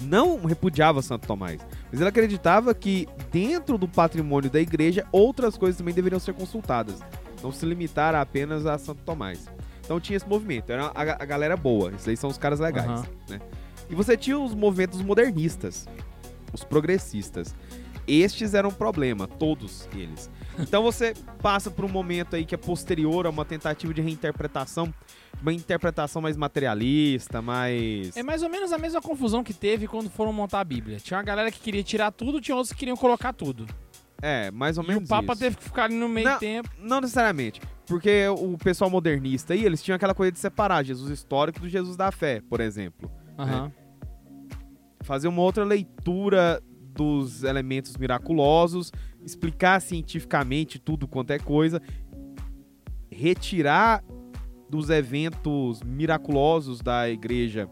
não 0.02 0.44
repudiava 0.44 1.02
Santo 1.02 1.26
Tomás, 1.26 1.60
mas 1.90 2.00
ele 2.00 2.08
acreditava 2.08 2.74
que 2.74 3.08
dentro 3.30 3.76
do 3.76 3.86
patrimônio 3.88 4.50
da 4.50 4.60
igreja, 4.60 5.06
outras 5.12 5.56
coisas 5.56 5.78
também 5.78 5.94
deveriam 5.94 6.18
ser 6.18 6.34
consultadas, 6.34 7.00
não 7.42 7.52
se 7.52 7.64
limitar 7.66 8.14
apenas 8.14 8.66
a 8.66 8.76
Santo 8.78 9.02
Tomás. 9.02 9.48
Então 9.84 9.98
tinha 9.98 10.16
esse 10.16 10.28
movimento, 10.28 10.70
era 10.70 10.86
a, 10.86 11.00
a 11.02 11.24
galera 11.24 11.56
boa, 11.56 11.90
esses 11.92 12.06
aí 12.06 12.16
são 12.16 12.30
os 12.30 12.38
caras 12.38 12.60
legais, 12.60 12.88
Aham. 12.88 13.06
né? 13.28 13.40
E 13.88 13.94
você 13.94 14.16
tinha 14.16 14.38
os 14.38 14.54
movimentos 14.54 15.02
modernistas, 15.02 15.88
os 16.52 16.62
progressistas. 16.62 17.54
Estes 18.06 18.54
eram 18.54 18.70
um 18.70 18.72
problema, 18.72 19.26
todos 19.26 19.88
eles. 19.92 20.30
Então 20.58 20.82
você 20.82 21.14
passa 21.42 21.70
por 21.70 21.84
um 21.84 21.88
momento 21.88 22.36
aí 22.36 22.44
que 22.44 22.54
é 22.54 22.58
posterior 22.58 23.26
a 23.26 23.30
uma 23.30 23.44
tentativa 23.44 23.92
de 23.94 24.00
reinterpretação, 24.02 24.92
uma 25.40 25.52
interpretação 25.52 26.20
mais 26.20 26.36
materialista, 26.36 27.40
mais 27.40 28.16
É 28.16 28.22
mais 28.22 28.42
ou 28.42 28.48
menos 28.50 28.72
a 28.72 28.78
mesma 28.78 29.00
confusão 29.00 29.42
que 29.42 29.54
teve 29.54 29.86
quando 29.86 30.10
foram 30.10 30.32
montar 30.32 30.60
a 30.60 30.64
Bíblia. 30.64 30.98
Tinha 30.98 31.16
uma 31.18 31.24
galera 31.24 31.50
que 31.50 31.60
queria 31.60 31.82
tirar 31.82 32.10
tudo, 32.10 32.40
tinha 32.40 32.54
outros 32.54 32.72
que 32.72 32.78
queriam 32.80 32.96
colocar 32.96 33.32
tudo. 33.32 33.66
É, 34.22 34.50
mais 34.50 34.76
ou 34.76 34.84
E 34.84 34.88
menos 34.88 35.04
o 35.04 35.08
Papa 35.08 35.32
isso. 35.32 35.40
teve 35.40 35.56
que 35.56 35.64
ficar 35.64 35.84
ali 35.84 35.94
no 35.94 36.08
meio 36.08 36.28
Não. 36.28 36.38
tempo. 36.38 36.68
Não 36.78 37.00
necessariamente. 37.00 37.58
Porque 37.86 38.28
o 38.28 38.58
pessoal 38.58 38.90
modernista 38.90 39.54
aí, 39.54 39.64
eles 39.64 39.82
tinham 39.82 39.96
aquela 39.96 40.14
coisa 40.14 40.30
de 40.30 40.38
separar 40.38 40.84
Jesus 40.84 41.10
histórico 41.10 41.58
do 41.60 41.68
Jesus 41.68 41.96
da 41.96 42.12
fé, 42.12 42.42
por 42.48 42.60
exemplo. 42.60 43.10
Aham. 43.38 43.72
Fazer 45.02 45.26
uma 45.26 45.40
outra 45.40 45.64
leitura 45.64 46.62
dos 46.94 47.42
elementos 47.44 47.96
miraculosos, 47.96 48.92
explicar 49.24 49.80
cientificamente 49.80 50.78
tudo 50.78 51.06
quanto 51.06 51.32
é 51.32 51.38
coisa, 51.38 51.80
retirar 53.10 54.02
dos 54.68 54.88
eventos 54.88 55.82
miraculosos 55.82 56.80
da 56.80 57.10
igreja 57.10 57.68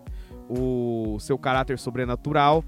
o 0.49 1.19
seu 1.21 1.39
caráter 1.39 1.79
sobrenatural, 1.79 2.65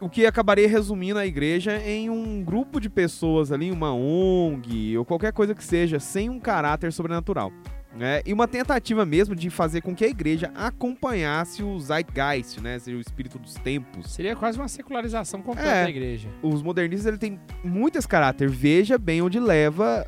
o 0.00 0.08
que 0.08 0.26
acabaria 0.26 0.68
resumindo 0.68 1.18
a 1.18 1.26
igreja 1.26 1.78
em 1.82 2.10
um 2.10 2.44
grupo 2.44 2.78
de 2.78 2.90
pessoas 2.90 3.50
ali, 3.50 3.70
uma 3.70 3.94
ONG 3.94 4.96
ou 4.98 5.04
qualquer 5.04 5.32
coisa 5.32 5.54
que 5.54 5.64
seja, 5.64 5.98
sem 5.98 6.28
um 6.28 6.38
caráter 6.38 6.92
sobrenatural. 6.92 7.50
Né? 7.96 8.20
E 8.26 8.32
uma 8.32 8.46
tentativa 8.46 9.06
mesmo 9.06 9.34
de 9.34 9.48
fazer 9.48 9.80
com 9.80 9.94
que 9.94 10.04
a 10.04 10.08
igreja 10.08 10.52
acompanhasse 10.54 11.62
o 11.62 11.80
zeitgeist, 11.80 12.60
né? 12.60 12.78
Seja 12.78 12.96
o 12.96 13.00
espírito 13.00 13.38
dos 13.38 13.54
tempos. 13.54 14.12
Seria 14.12 14.36
quase 14.36 14.58
uma 14.58 14.68
secularização 14.68 15.40
completa 15.40 15.68
É. 15.68 15.84
da 15.84 15.90
igreja. 15.90 16.28
Os 16.42 16.62
modernistas 16.62 17.06
ele 17.06 17.16
tem 17.16 17.40
muito 17.64 17.96
esse 17.96 18.06
caráter. 18.06 18.50
Veja 18.50 18.98
bem 18.98 19.22
onde 19.22 19.40
leva, 19.40 20.06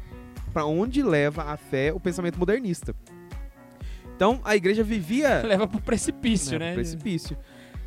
para 0.53 0.67
onde 0.67 1.03
leva 1.03 1.45
a 1.45 1.57
fé 1.57 1.91
o 1.93 1.99
pensamento 1.99 2.39
modernista. 2.39 2.95
Então 4.15 4.41
a 4.45 4.55
igreja 4.55 4.83
vivia 4.83 5.41
Leva 5.47 5.67
pro 5.67 5.81
precipício, 5.81 6.59
né? 6.59 6.71
né, 6.71 6.75
precipício. 6.75 7.39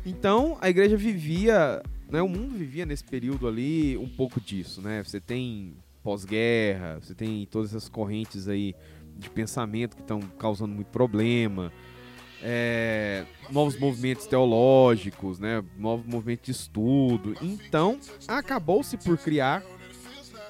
Então, 0.04 0.58
a 0.60 0.68
igreja 0.68 0.96
vivia, 0.96 1.80
né, 2.10 2.20
o 2.20 2.28
mundo 2.28 2.56
vivia 2.56 2.84
nesse 2.84 3.04
período 3.04 3.46
ali 3.46 3.96
um 3.96 4.08
pouco 4.08 4.40
disso, 4.40 4.82
né? 4.82 5.00
Você 5.04 5.20
tem 5.20 5.76
pós-guerra, 6.02 6.98
você 7.00 7.14
tem 7.14 7.46
todas 7.48 7.70
essas 7.70 7.88
correntes 7.88 8.48
aí 8.48 8.74
de 9.16 9.28
pensamento 9.30 9.96
que 9.96 10.02
estão 10.02 10.20
causando 10.38 10.74
muito 10.74 10.88
problema, 10.88 11.72
é, 12.42 13.24
novos 13.50 13.78
movimentos 13.78 14.26
teológicos, 14.26 15.38
né, 15.38 15.62
novos 15.78 16.04
movimentos 16.06 16.44
de 16.46 16.50
estudo. 16.52 17.34
Então, 17.40 17.98
acabou-se 18.26 18.96
por 18.96 19.16
criar 19.18 19.62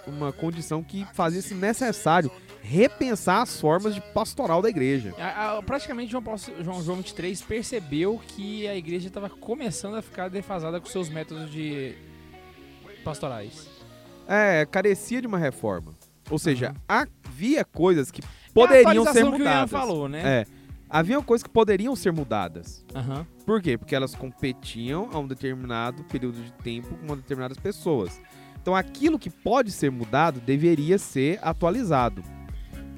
uma 0.07 0.33
condição 0.33 0.83
que 0.83 1.05
fazia-se 1.12 1.55
necessário 1.55 2.31
repensar 2.64 3.42
as 3.42 3.61
formas 3.61 3.94
de 3.94 4.01
pastoral 4.01 4.62
da 4.62 4.68
igreja. 4.70 5.12
A- 5.18 5.59
a- 5.59 5.62
praticamente 5.62 6.11
João, 6.12 6.22
Paulo, 6.22 6.40
João, 6.61 6.83
João 6.83 6.96
23 6.98 7.42
percebeu 7.42 8.20
que 8.29 8.66
a 8.68 8.75
igreja 8.77 9.09
estava 9.09 9.29
começando 9.29 9.96
a 9.96 10.03
ficar 10.03 10.29
defasada 10.31 10.81
com 10.81 10.87
seus 10.87 11.09
métodos 11.09 11.51
de 11.51 11.94
pastorais. 13.05 13.68
É, 14.29 14.64
carecia 14.66 15.20
de 15.20 15.27
uma 15.27 15.38
reforma. 15.38 15.92
Ou 16.31 16.38
seja, 16.38 16.75
Aham. 16.88 17.07
havia 17.27 17.64
coisas 17.64 18.11
que 18.12 18.22
poderiam 18.55 19.05
ser 19.05 19.11
atualização 19.11 19.33
que 19.33 19.43
o 19.43 19.45
Ian 19.45 19.51
mudadas. 19.51 19.71
falou, 19.71 20.09
né? 20.09 20.23
É, 20.25 20.47
havia 20.88 21.21
coisas 21.23 21.43
que 21.43 21.51
poderiam 21.51 21.95
ser 21.97 22.12
mudadas. 22.12 22.85
Aham. 22.95 23.27
Por 23.47 23.61
quê? 23.62 23.77
Porque 23.79 23.95
elas 23.95 24.15
competiam 24.15 25.09
a 25.12 25.19
um 25.19 25.27
determinado 25.27 26.05
período 26.05 26.43
de 26.43 26.53
tempo 26.53 26.95
com 27.07 27.17
determinadas 27.17 27.59
pessoas. 27.59 28.21
Então 28.61 28.77
aquilo 28.77 29.19
que 29.19 29.29
pode 29.31 29.73
ser 29.73 29.91
mudado 29.91 30.38
deveria 30.41 30.97
ser 30.99 31.38
atualizado. 31.43 32.23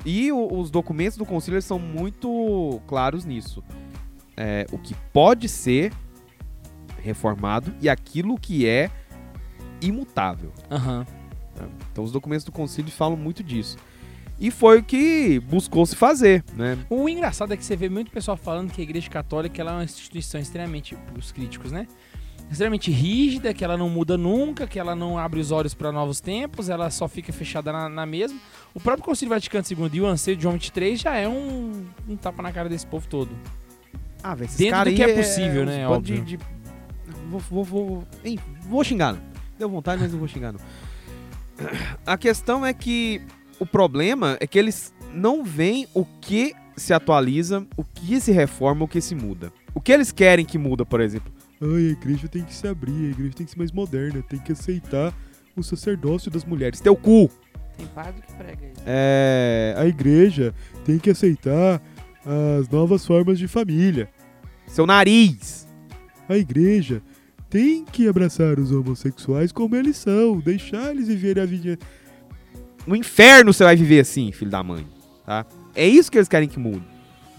E 0.05 0.31
o- 0.31 0.59
os 0.61 0.71
documentos 0.71 1.17
do 1.17 1.25
eles 1.57 1.65
são 1.65 1.79
muito 1.79 2.81
claros 2.87 3.25
nisso. 3.25 3.65
É, 4.37 4.67
o 4.73 4.77
que 4.79 4.95
pode 5.13 5.49
ser 5.49 5.93
reformado 7.03 7.73
e 7.81 7.89
aquilo 7.89 8.37
que 8.39 8.67
é 8.67 8.91
imutável. 9.81 10.53
Aham. 10.71 11.07
Então 11.93 12.03
os 12.05 12.11
documentos 12.13 12.45
do 12.45 12.53
concílio 12.53 12.91
falam 12.91 13.17
muito 13.17 13.43
disso. 13.43 13.77
E 14.39 14.51
foi 14.51 14.81
o 14.81 14.83
que 14.83 15.39
buscou 15.41 15.87
se 15.87 15.95
fazer, 15.95 16.45
né? 16.55 16.77
O 16.91 17.09
engraçado 17.09 17.53
é 17.53 17.57
que 17.57 17.65
você 17.65 17.77
vê 17.77 17.89
muito 17.89 18.11
pessoal 18.11 18.37
falando 18.37 18.73
que 18.73 18.81
a 18.81 18.85
igreja 18.85 19.09
católica 19.09 19.61
ela 19.61 19.71
é 19.73 19.75
uma 19.77 19.85
instituição 19.85 20.41
extremamente, 20.41 20.97
os 21.17 21.31
críticos, 21.31 21.71
né? 21.71 21.87
Extremamente 22.51 22.91
rígida, 22.91 23.55
que 23.55 23.65
ela 23.65 23.77
não 23.77 23.89
muda 23.89 24.19
nunca, 24.19 24.67
que 24.67 24.79
ela 24.79 24.95
não 24.95 25.17
abre 25.19 25.41
os 25.41 25.51
olhos 25.51 25.73
para 25.73 25.91
novos 25.91 26.21
tempos, 26.21 26.69
ela 26.69 26.91
só 26.91 27.09
fica 27.09 27.33
fechada 27.33 27.73
na, 27.73 27.89
na 27.89 28.05
mesma. 28.05 28.39
O 28.75 28.81
próprio 28.81 29.05
Concílio 29.05 29.31
Vaticano 29.31 29.65
II 29.71 29.89
e 29.95 30.01
o 30.01 30.07
anseio 30.07 30.37
de 30.37 30.43
João 30.43 30.53
23 30.55 31.01
já 31.01 31.17
é 31.17 31.27
um, 31.29 31.87
um 32.09 32.17
tapa 32.17 32.43
na 32.43 32.53
cara 32.53 32.69
desse 32.69 32.87
povo 32.87 33.07
todo. 33.09 33.31
Ah, 34.23 34.35
velho, 34.35 34.51
Dentro 34.59 34.85
do 34.91 34.95
que 34.97 35.03
aí 35.03 35.11
é 35.13 35.15
possível, 35.17 35.63
uns 35.63 35.67
né, 35.67 35.89
óbvio. 35.89 36.23
De, 36.25 36.37
de- 36.37 36.45
Vou, 37.31 37.41
vou, 37.41 37.65
vou, 37.65 38.05
hein, 38.25 38.39
vou 38.69 38.85
xingar. 38.85 39.17
Deu 39.59 39.69
vontade, 39.69 40.03
mas 40.03 40.13
não 40.13 40.19
vou 40.19 40.29
xingar, 40.29 40.53
não. 40.53 40.61
A 42.07 42.17
questão 42.19 42.65
é 42.67 42.73
que 42.73 43.23
o 43.59 43.67
problema 43.67 44.37
é 44.41 44.47
que 44.47 44.59
eles 44.59 44.93
não 45.13 45.45
veem 45.45 45.87
o 45.95 46.05
que 46.05 46.55
se 46.77 46.93
atualiza, 46.93 47.67
o 47.77 47.85
que 47.85 48.21
se 48.21 48.33
reforma, 48.33 48.85
o 48.85 48.89
que 48.89 49.01
se 49.01 49.15
muda. 49.15 49.53
O 49.75 49.81
que 49.81 49.93
eles 49.93 50.13
querem 50.13 50.45
que 50.45 50.59
muda, 50.59 50.85
por 50.85 51.01
exemplo? 51.01 51.33
Ai, 51.61 51.69
a 51.69 51.93
igreja 51.93 52.29
tem 52.29 52.45
que 52.45 52.55
se 52.55 52.67
abrir, 52.67 53.07
a 53.07 53.11
igreja 53.11 53.35
tem 53.35 53.47
que 53.47 53.53
ser 53.53 53.59
mais 53.59 53.73
moderna, 53.73 54.23
tem 54.23 54.39
que 54.39 54.53
aceitar 54.53 55.15
o 55.57 55.63
sacerdócio 55.63 56.31
das 56.31 56.45
mulheres. 56.45 56.81
Teu 56.81 56.97
cu! 56.97 57.31
Tem 57.77 57.87
padre 57.87 58.23
que 58.23 58.33
prega 58.35 58.67
isso. 58.67 58.83
É, 58.87 59.75
a 59.77 59.87
igreja 59.87 60.55
tem 60.85 60.99
que 60.99 61.11
aceitar 61.11 61.81
as 62.61 62.69
novas 62.69 63.07
formas 63.07 63.39
de 63.39 63.49
família. 63.49 64.09
Seu 64.67 64.87
nariz! 64.87 65.67
A 66.29 66.37
igreja 66.37 67.03
tem 67.51 67.85
que 67.85 68.09
abraçar 68.09 68.59
os 68.59 68.73
homossexuais 68.73 69.53
como 69.53 69.77
eles 69.77 69.97
são, 69.97 70.41
deixar 70.41 70.91
eles 70.91 71.09
viverem 71.09 71.43
a 71.43 71.47
vida. 71.47 71.79
No 72.87 72.95
inferno 72.97 73.53
você 73.53 73.65
vai 73.65 73.77
viver 73.77 74.01
assim, 74.01 74.31
filho 74.33 74.51
da 74.51 74.63
mãe, 74.63 74.87
tá? 75.25 75.47
É 75.75 75.87
isso 75.87 76.11
que 76.11 76.19
eles 76.19 76.29
querem 76.29 76.49
que 76.49 76.59
mude 76.59 76.85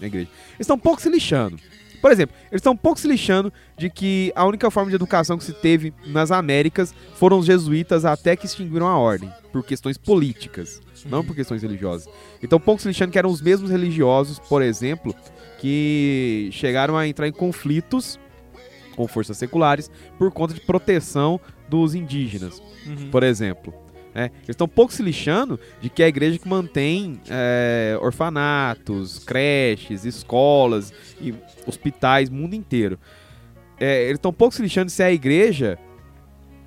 na 0.00 0.06
igreja. 0.06 0.28
Eles 0.50 0.60
estão 0.60 0.76
um 0.76 0.80
pouco 0.80 1.00
se 1.00 1.08
lixando. 1.08 1.56
Por 2.02 2.12
exemplo, 2.12 2.36
eles 2.50 2.60
estão 2.60 2.72
um 2.74 2.76
pouco 2.76 3.00
se 3.00 3.08
lixando 3.08 3.52
de 3.76 3.88
que 3.88 4.30
a 4.36 4.44
única 4.44 4.70
forma 4.70 4.90
de 4.90 4.94
educação 4.96 5.38
que 5.38 5.44
se 5.44 5.52
teve 5.54 5.94
nas 6.06 6.30
Américas 6.30 6.94
foram 7.14 7.38
os 7.38 7.46
jesuítas 7.46 8.04
até 8.04 8.36
que 8.36 8.46
extinguiram 8.46 8.86
a 8.86 8.98
ordem, 8.98 9.32
por 9.50 9.64
questões 9.64 9.96
políticas, 9.96 10.80
não 11.06 11.24
por 11.24 11.34
questões 11.34 11.62
religiosas. 11.62 12.08
Então, 12.42 12.58
um 12.58 12.60
pouco 12.60 12.82
se 12.82 12.88
lixando 12.88 13.10
que 13.12 13.18
eram 13.18 13.30
os 13.30 13.40
mesmos 13.40 13.70
religiosos, 13.70 14.38
por 14.38 14.60
exemplo, 14.62 15.14
que 15.58 16.50
chegaram 16.52 16.96
a 16.96 17.08
entrar 17.08 17.26
em 17.26 17.32
conflitos 17.32 18.20
com 18.94 19.08
forças 19.08 19.36
seculares 19.38 19.90
por 20.18 20.30
conta 20.30 20.52
de 20.54 20.60
proteção 20.60 21.40
dos 21.68 21.94
indígenas, 21.94 22.62
Uhum. 22.86 23.10
por 23.10 23.22
exemplo. 23.22 23.74
Né? 24.16 24.30
Eles 24.36 24.48
estão 24.50 24.66
pouco 24.66 24.92
se 24.94 25.02
lixando 25.02 25.60
de 25.80 25.90
que 25.90 26.02
é 26.02 26.06
a 26.06 26.08
igreja 26.08 26.38
que 26.38 26.48
mantém 26.48 27.20
é, 27.28 27.98
orfanatos, 28.00 29.18
creches, 29.18 30.04
escolas 30.06 30.90
e 31.20 31.34
hospitais, 31.66 32.30
mundo 32.30 32.54
inteiro. 32.54 32.98
É, 33.78 34.04
eles 34.04 34.14
estão 34.14 34.32
pouco 34.32 34.54
se 34.54 34.62
lixando 34.62 34.86
de 34.86 34.92
ser 34.92 35.02
a 35.02 35.12
igreja 35.12 35.78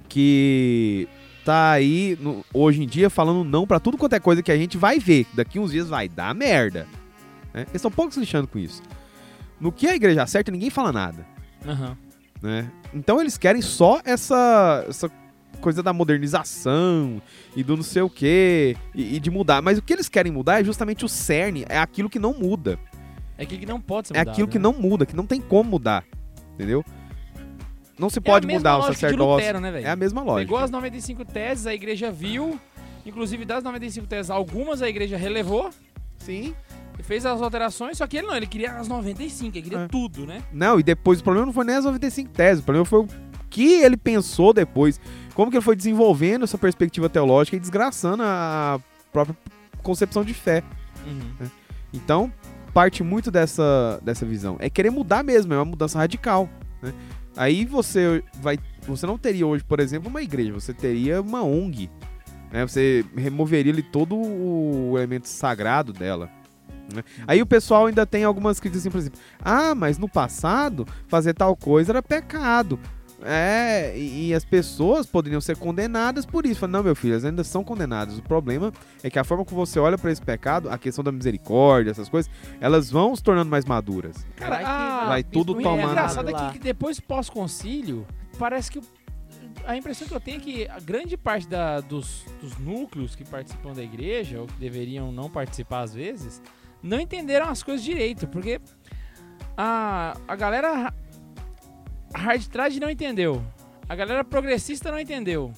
que 0.07 1.07
tá 1.45 1.71
aí 1.71 2.17
no- 2.21 2.45
hoje 2.53 2.83
em 2.83 2.87
dia 2.87 3.09
falando 3.09 3.43
não 3.43 3.65
pra 3.65 3.79
tudo 3.79 3.97
quanto 3.97 4.13
é 4.13 4.19
coisa 4.19 4.43
que 4.43 4.51
a 4.51 4.57
gente 4.57 4.77
vai 4.77 4.99
ver. 4.99 5.25
Daqui 5.33 5.59
uns 5.59 5.71
dias 5.71 5.87
vai 5.89 6.07
dar 6.07 6.33
merda. 6.35 6.87
né? 7.53 7.61
Eles 7.61 7.75
estão 7.75 7.89
pouco 7.91 8.13
se 8.13 8.19
lixando 8.19 8.47
com 8.47 8.59
isso. 8.59 8.81
No 9.59 9.71
que 9.71 9.87
a 9.87 9.95
igreja 9.95 10.21
acerta, 10.23 10.51
ninguém 10.51 10.69
fala 10.69 10.91
nada. 10.91 11.25
Aham. 11.67 11.97
né? 12.41 12.71
Então 12.93 13.19
eles 13.19 13.37
querem 13.37 13.61
só 13.61 13.99
essa, 14.05 14.85
essa 14.87 15.11
coisa 15.59 15.83
da 15.83 15.93
modernização 15.93 17.21
e 17.55 17.63
do 17.63 17.75
não 17.75 17.83
sei 17.83 18.01
o 18.01 18.09
que 18.09 18.75
e, 18.95 19.15
e 19.15 19.19
de 19.19 19.29
mudar. 19.29 19.61
Mas 19.61 19.77
o 19.77 19.81
que 19.81 19.93
eles 19.93 20.09
querem 20.09 20.31
mudar 20.31 20.61
é 20.61 20.63
justamente 20.63 21.05
o 21.05 21.09
cerne, 21.09 21.65
é 21.69 21.77
aquilo 21.77 22.09
que 22.09 22.19
não 22.19 22.33
muda. 22.33 22.79
É 23.37 23.43
aquilo 23.43 23.59
que 23.59 23.65
não 23.65 23.79
pode 23.79 24.09
ser 24.09 24.15
É 24.15 24.19
mudado, 24.19 24.33
aquilo 24.33 24.47
que 24.47 24.57
né? 24.59 24.63
não 24.63 24.73
muda, 24.73 25.05
que 25.05 25.15
não 25.15 25.25
tem 25.25 25.39
como 25.39 25.69
mudar. 25.69 26.03
Entendeu? 26.55 26.83
Não 27.97 28.09
se 28.09 28.19
É 28.19 28.21
pode 28.21 28.47
mesma 28.47 28.59
mudar 28.59 28.77
o 28.77 28.83
sacerdócio. 28.93 29.35
Lutero, 29.35 29.59
né, 29.59 29.81
é 29.81 29.89
a 29.89 29.95
mesma 29.95 30.21
lógica. 30.21 30.45
Pegou 30.45 30.57
as 30.57 30.71
95 30.71 31.25
teses, 31.25 31.67
a 31.67 31.73
igreja 31.73 32.09
viu. 32.11 32.59
Inclusive, 33.05 33.45
das 33.45 33.63
95 33.63 34.07
teses, 34.07 34.29
algumas 34.29 34.81
a 34.81 34.89
igreja 34.89 35.17
relevou 35.17 35.69
Sim. 36.17 36.53
fez 37.01 37.25
as 37.25 37.41
alterações, 37.41 37.97
só 37.97 38.05
que 38.05 38.17
ele 38.17 38.27
não, 38.27 38.35
ele 38.35 38.45
queria 38.45 38.73
as 38.73 38.87
95, 38.87 39.55
ele 39.57 39.61
queria 39.63 39.79
É. 39.79 39.87
tudo, 39.87 40.25
né? 40.25 40.43
Não, 40.51 40.79
e 40.79 40.83
depois 40.83 41.21
o 41.21 41.23
problema 41.23 41.45
não 41.45 41.53
foi 41.53 41.63
nem 41.63 41.75
as 41.75 41.85
95 41.85 42.29
teses, 42.31 42.61
o 42.61 42.65
problema 42.65 42.85
foi 42.85 42.99
o 42.99 43.07
que 43.49 43.81
ele 43.81 43.95
pensou 43.97 44.53
depois, 44.53 44.99
como 45.39 45.49
que 45.49 45.55
ele 45.55 45.63
foi 45.63 45.73
desenvolvendo 45.73 46.43
essa 46.43 46.57
perspectiva 46.57 47.07
teológica 47.07 47.55
e 47.55 47.61
desgraçando 47.61 48.23
a 48.23 48.77
própria 49.09 49.37
concepção 49.81 50.21
de 50.21 50.33
fé. 50.33 50.61
Uhum. 51.07 51.47
Então, 51.93 52.33
parte 52.73 53.03
muito 53.03 53.31
dessa, 53.31 54.01
dessa 54.03 54.25
visão. 54.25 54.57
É 54.59 54.69
querer 54.69 54.89
mudar 54.89 55.23
mesmo, 55.23 55.53
é 55.53 55.57
uma 55.57 55.63
mudança 55.63 55.97
radical. 55.97 56.49
né? 56.81 56.91
Aí 57.37 57.63
você 57.63 58.21
vai. 58.41 58.59
Você 58.85 59.05
não 59.05 59.17
teria 59.17 59.47
hoje, 59.47 59.63
por 59.63 59.79
exemplo, 59.79 60.09
uma 60.09 60.21
igreja, 60.21 60.51
você 60.51 60.73
teria 60.73 61.21
uma 61.21 61.41
ONG. 61.41 61.89
né? 62.51 62.67
Você 62.67 63.05
removeria 63.15 63.71
ali 63.71 63.81
todo 63.81 64.17
o 64.17 64.97
elemento 64.97 65.29
sagrado 65.29 65.93
dela. 65.93 66.29
né? 66.93 67.01
Aí 67.25 67.41
o 67.41 67.45
pessoal 67.45 67.85
ainda 67.85 68.05
tem 68.05 68.25
algumas 68.25 68.59
críticas 68.59 68.81
assim, 68.81 68.91
por 68.91 68.97
exemplo, 68.97 69.19
ah, 69.39 69.73
mas 69.73 69.97
no 69.97 70.09
passado 70.09 70.85
fazer 71.07 71.33
tal 71.33 71.55
coisa 71.55 71.93
era 71.93 72.03
pecado. 72.03 72.77
É, 73.23 73.97
e, 73.97 74.29
e 74.29 74.33
as 74.33 74.45
pessoas 74.45 75.05
poderiam 75.05 75.41
ser 75.41 75.57
condenadas 75.57 76.25
por 76.25 76.45
isso. 76.45 76.61
Fala, 76.61 76.71
não, 76.71 76.83
meu 76.83 76.95
filho, 76.95 77.13
elas 77.13 77.25
ainda 77.25 77.43
são 77.43 77.63
condenadas. 77.63 78.17
O 78.17 78.21
problema 78.21 78.71
é 79.03 79.09
que 79.09 79.19
a 79.19 79.23
forma 79.23 79.43
que 79.45 79.53
você 79.53 79.77
olha 79.79 79.97
pra 79.97 80.11
esse 80.11 80.21
pecado, 80.21 80.69
a 80.69 80.77
questão 80.77 81.03
da 81.03 81.11
misericórdia, 81.11 81.91
essas 81.91 82.07
coisas, 82.07 82.31
elas 82.61 82.89
vão 82.89 83.15
se 83.15 83.21
tornando 83.23 83.49
mais 83.49 83.65
maduras. 83.65 84.25
Cara, 84.35 84.55
Vai 84.55 84.63
a- 84.63 85.05
Vai 85.07 85.23
tudo 85.23 85.53
o 85.53 85.61
tomando- 85.61 85.89
engraçado 85.91 86.29
é 86.29 86.31
lá. 86.31 86.51
que 86.51 86.59
depois 86.59 86.97
do 86.97 87.03
pós-concílio, 87.03 88.05
parece 88.37 88.71
que 88.71 88.81
a 89.65 89.75
impressão 89.75 90.07
que 90.07 90.13
eu 90.15 90.19
tenho 90.21 90.37
é 90.37 90.39
que 90.39 90.67
a 90.67 90.79
grande 90.79 91.17
parte 91.17 91.47
da- 91.47 91.81
dos, 91.81 92.23
dos 92.41 92.57
núcleos 92.57 93.15
que 93.15 93.25
participam 93.25 93.73
da 93.73 93.83
igreja, 93.83 94.39
ou 94.39 94.47
que 94.47 94.53
deveriam 94.59 95.11
não 95.11 95.29
participar 95.29 95.81
às 95.81 95.93
vezes, 95.93 96.41
não 96.81 96.99
entenderam 96.99 97.49
as 97.49 97.61
coisas 97.61 97.83
direito, 97.83 98.25
porque 98.27 98.61
a, 99.57 100.15
a 100.27 100.35
galera 100.35 100.93
hard 102.13 102.45
não 102.79 102.89
entendeu, 102.89 103.43
a 103.87 103.95
galera 103.95 104.23
progressista 104.23 104.91
não 104.91 104.99
entendeu. 104.99 105.53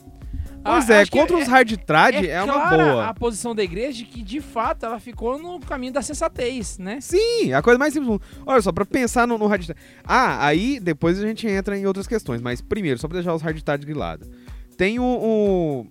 Pois 0.64 0.90
é, 0.90 1.06
contra 1.08 1.38
os 1.38 1.48
hard 1.48 1.76
trad 1.78 2.16
é, 2.16 2.44
uma 2.44 2.54
clara 2.54 2.84
boa. 2.84 3.08
a 3.08 3.14
posição 3.14 3.56
da 3.56 3.64
igreja 3.64 3.98
de 4.00 4.06
que, 4.06 4.22
de 4.22 4.40
fato, 4.40 4.86
ela 4.86 5.00
ficou 5.00 5.40
no 5.40 5.60
caminho 5.60 5.92
da 5.92 6.04
sensatez, 6.04 6.78
né? 6.78 7.00
Sim, 7.02 7.52
a 7.52 7.64
coisa 7.64 7.80
mais 7.80 7.94
simples. 7.94 8.08
do 8.08 8.12
mundo. 8.14 8.44
Olha 8.46 8.62
só, 8.62 8.72
pra 8.72 8.86
pensar 8.86 9.28
no, 9.28 9.38
no 9.40 9.48
hard 9.48 9.66
trad. 9.66 9.78
Ah, 10.04 10.46
aí 10.46 10.80
depois 10.80 11.18
a 11.20 11.26
gente 11.26 11.48
entra 11.48 11.76
em 11.76 11.88
outras 11.88 12.06
questões, 12.06 12.42
mas 12.42 12.62
primeiro, 12.62 13.00
só 13.00 13.08
pra 13.08 13.16
deixar 13.16 13.34
os 13.34 13.42
hard 13.42 13.60
trad 13.62 13.84
de 13.84 13.94
lado. 13.94 14.30
Tem 14.78 15.00
um, 15.00 15.04
um, 15.04 15.88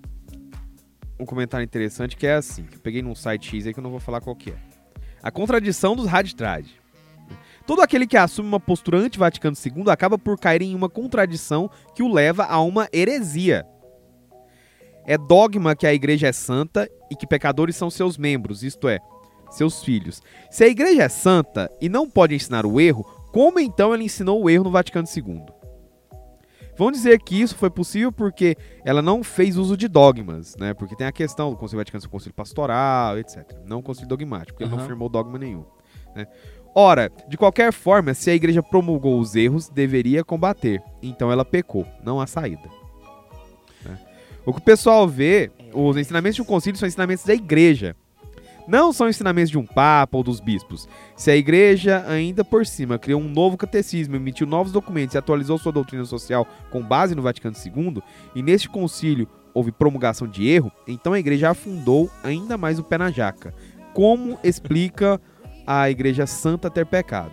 um 1.19 1.27
comentário 1.27 1.65
interessante 1.65 2.17
que 2.17 2.27
é 2.27 2.35
assim, 2.35 2.63
que 2.63 2.77
eu 2.77 2.81
peguei 2.81 3.03
num 3.03 3.15
site 3.15 3.49
X 3.49 3.67
aí 3.67 3.75
que 3.75 3.81
eu 3.81 3.85
não 3.85 3.91
vou 3.91 4.01
falar 4.01 4.21
qual 4.21 4.37
que 4.37 4.51
é. 4.51 4.57
A 5.21 5.33
contradição 5.33 5.97
dos 5.97 6.07
hard 6.07 6.33
trad. 6.33 6.67
Todo 7.67 7.83
aquele 7.83 8.07
que 8.07 8.17
assume 8.17 8.49
uma 8.49 8.61
postura 8.61 8.99
anti-Vaticano 8.99 9.57
II 9.57 9.91
acaba 9.91 10.19
por 10.19 10.39
cair 10.39 10.63
em 10.63 10.75
uma 10.75 10.89
contradição 10.89 11.71
que 11.95 12.03
o 12.03 12.13
leva 12.13 12.45
a 12.45 12.61
uma 12.61 12.89
heresia. 12.93 13.67
É 15.07 15.17
dogma 15.17 15.75
que 15.75 15.87
a 15.87 15.95
igreja 15.95 16.29
é 16.29 16.33
santa 16.33 16.89
e 17.11 17.17
que 17.17 17.27
pecadores 17.27 17.77
são 17.77 17.91
seus 17.91 18.19
membros, 18.19 18.63
isto 18.63 18.89
é, 18.89 18.99
seus 19.51 19.83
filhos. 19.83 20.23
Se 20.51 20.65
a 20.65 20.69
igreja 20.69 21.03
é 21.03 21.09
santa 21.09 21.71
e 21.81 21.89
não 21.89 22.09
pode 22.09 22.35
ensinar 22.35 22.67
o 22.67 22.81
erro, 22.81 23.05
como 23.33 23.61
então 23.61 23.95
ela 23.95 24.03
ensinou 24.03 24.43
o 24.43 24.51
erro 24.51 24.65
no 24.65 24.71
Vaticano 24.71 25.07
II? 25.09 25.45
Vão 26.77 26.91
dizer 26.91 27.21
que 27.21 27.41
isso 27.41 27.57
foi 27.57 27.69
possível 27.69 28.11
porque 28.11 28.57
ela 28.85 29.03
não 29.03 29.23
fez 29.23 29.57
uso 29.57 29.77
de 29.77 29.87
dogmas, 29.87 30.57
né? 30.57 30.73
Porque 30.73 30.97
tem 30.97 31.07
a 31.07 31.13
questão 31.13 31.51
do 31.51 31.57
Concílio 31.57 31.81
Vaticano, 31.81 32.05
o 32.05 32.09
Concílio 32.09 32.35
Pastoral, 32.35 33.19
etc. 33.19 33.45
Não 33.67 33.81
o 33.81 33.83
Concílio 33.83 34.09
Dogmático, 34.09 34.53
porque 34.53 34.65
ele 34.65 34.75
não 34.75 34.87
firmou 34.87 35.09
dogma 35.09 35.39
nenhum. 35.39 35.65
né? 36.15 36.27
Ora, 36.75 37.11
de 37.29 37.37
qualquer 37.37 37.73
forma, 37.73 38.15
se 38.15 38.31
a 38.31 38.35
igreja 38.35 38.63
promulgou 38.63 39.19
os 39.19 39.35
erros, 39.35 39.69
deveria 39.69 40.23
combater. 40.23 40.83
Então 41.03 41.31
ela 41.31 41.45
pecou, 41.45 41.87
não 42.05 42.21
há 42.21 42.27
saída. 42.27 42.63
né? 43.85 43.99
O 44.47 44.53
que 44.53 44.61
o 44.61 44.65
pessoal 44.65 45.09
vê, 45.09 45.51
os 45.73 45.97
ensinamentos 45.97 46.37
de 46.37 46.43
um 46.43 46.45
concílio 46.45 46.79
são 46.79 46.87
ensinamentos 46.87 47.25
da 47.25 47.35
igreja. 47.35 47.97
Não 48.69 48.93
são 48.93 49.09
ensinamentos 49.09 49.51
de 49.51 49.59
um 49.59 49.67
papa 49.67 50.17
ou 50.17 50.23
dos 50.23 50.39
bispos. 50.39 50.89
Se 51.17 51.29
a 51.29 51.37
igreja, 51.37 52.05
ainda 52.07 52.45
por 52.45 52.65
cima, 52.65 53.01
criou 53.01 53.21
um 53.21 53.29
novo 53.29 53.57
catecismo, 53.57 54.15
emitiu 54.15 54.47
novos 54.47 54.71
documentos 54.71 55.17
e 55.17 55.19
atualizou 55.19 55.59
sua 55.59 55.73
doutrina 55.73 56.05
social 56.05 56.47
com 56.71 56.81
base 56.81 57.17
no 57.17 57.23
Vaticano 57.23 57.57
II, 57.57 58.01
e 58.33 58.43
neste 58.43 58.69
concílio 58.69 59.27
houve 59.53 59.73
promulgação 59.73 60.29
de 60.29 60.47
erro, 60.47 60.71
então 60.87 61.13
a 61.13 61.19
igreja 61.19 61.51
afundou 61.51 62.09
ainda 62.23 62.57
mais 62.57 62.79
o 62.79 62.85
pé 62.85 62.97
na 62.97 63.11
jaca. 63.11 63.53
Como 63.93 64.39
explica 64.45 65.21
a 65.71 65.89
igreja 65.91 66.27
santa 66.27 66.69
ter 66.69 66.85
pecado? 66.85 67.33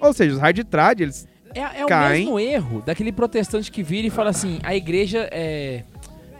Ou 0.00 0.12
seja, 0.12 0.34
os 0.34 0.40
hard 0.40 0.62
trad, 0.64 1.00
eles 1.00 1.26
É, 1.54 1.80
é 1.80 1.84
o 1.84 1.88
Caem. 1.88 2.24
mesmo 2.24 2.38
erro 2.38 2.82
daquele 2.84 3.10
protestante 3.12 3.70
que 3.70 3.82
vira 3.82 4.06
e 4.06 4.10
fala 4.10 4.30
assim: 4.30 4.58
a 4.62 4.74
igreja 4.74 5.28
é. 5.32 5.84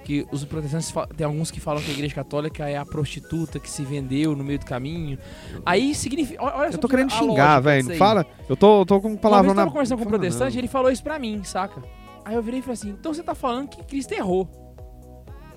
Que 0.05 0.26
os 0.33 0.44
protestantes 0.44 0.92
tem 1.16 1.24
alguns 1.24 1.48
que 1.50 1.61
falam 1.61 1.81
que 1.81 1.88
a 1.88 1.94
igreja 1.94 2.12
católica 2.12 2.68
é 2.68 2.76
a 2.76 2.85
prostituta 2.85 3.61
que 3.61 3.70
se 3.70 3.85
vendeu 3.85 4.35
no 4.35 4.42
meio 4.42 4.59
do 4.59 4.66
caminho. 4.66 5.16
Aí 5.64 5.94
significa. 5.94 6.42
Olha 6.42 6.70
Eu 6.70 6.78
tô 6.78 6.88
que 6.88 6.96
querendo 6.96 7.12
xingar, 7.12 7.61
velho. 7.61 7.88
Não 7.88 7.94
fala. 7.94 8.26
Eu 8.48 8.57
tô, 8.57 8.81
eu 8.81 8.87
tô 8.87 9.00
com 9.00 9.16
palavra 9.16 9.50
eu 9.50 9.55
na 9.55 9.62
tava 9.62 9.70
conversando 9.70 9.98
com 9.98 10.05
um 10.05 10.09
protestante, 10.09 10.55
não. 10.55 10.61
ele 10.61 10.66
falou 10.68 10.90
isso 10.90 11.05
pra 11.05 11.20
mim, 11.20 11.42
saca? 11.44 11.81
Aí 12.24 12.35
eu 12.35 12.42
virei 12.42 12.59
e 12.59 12.62
falei 12.62 12.74
assim: 12.74 12.90
então 12.90 13.14
você 13.14 13.22
tá 13.22 13.33
falando 13.35 13.68
que 13.68 13.83
Cristo 13.85 14.12
errou. 14.12 14.48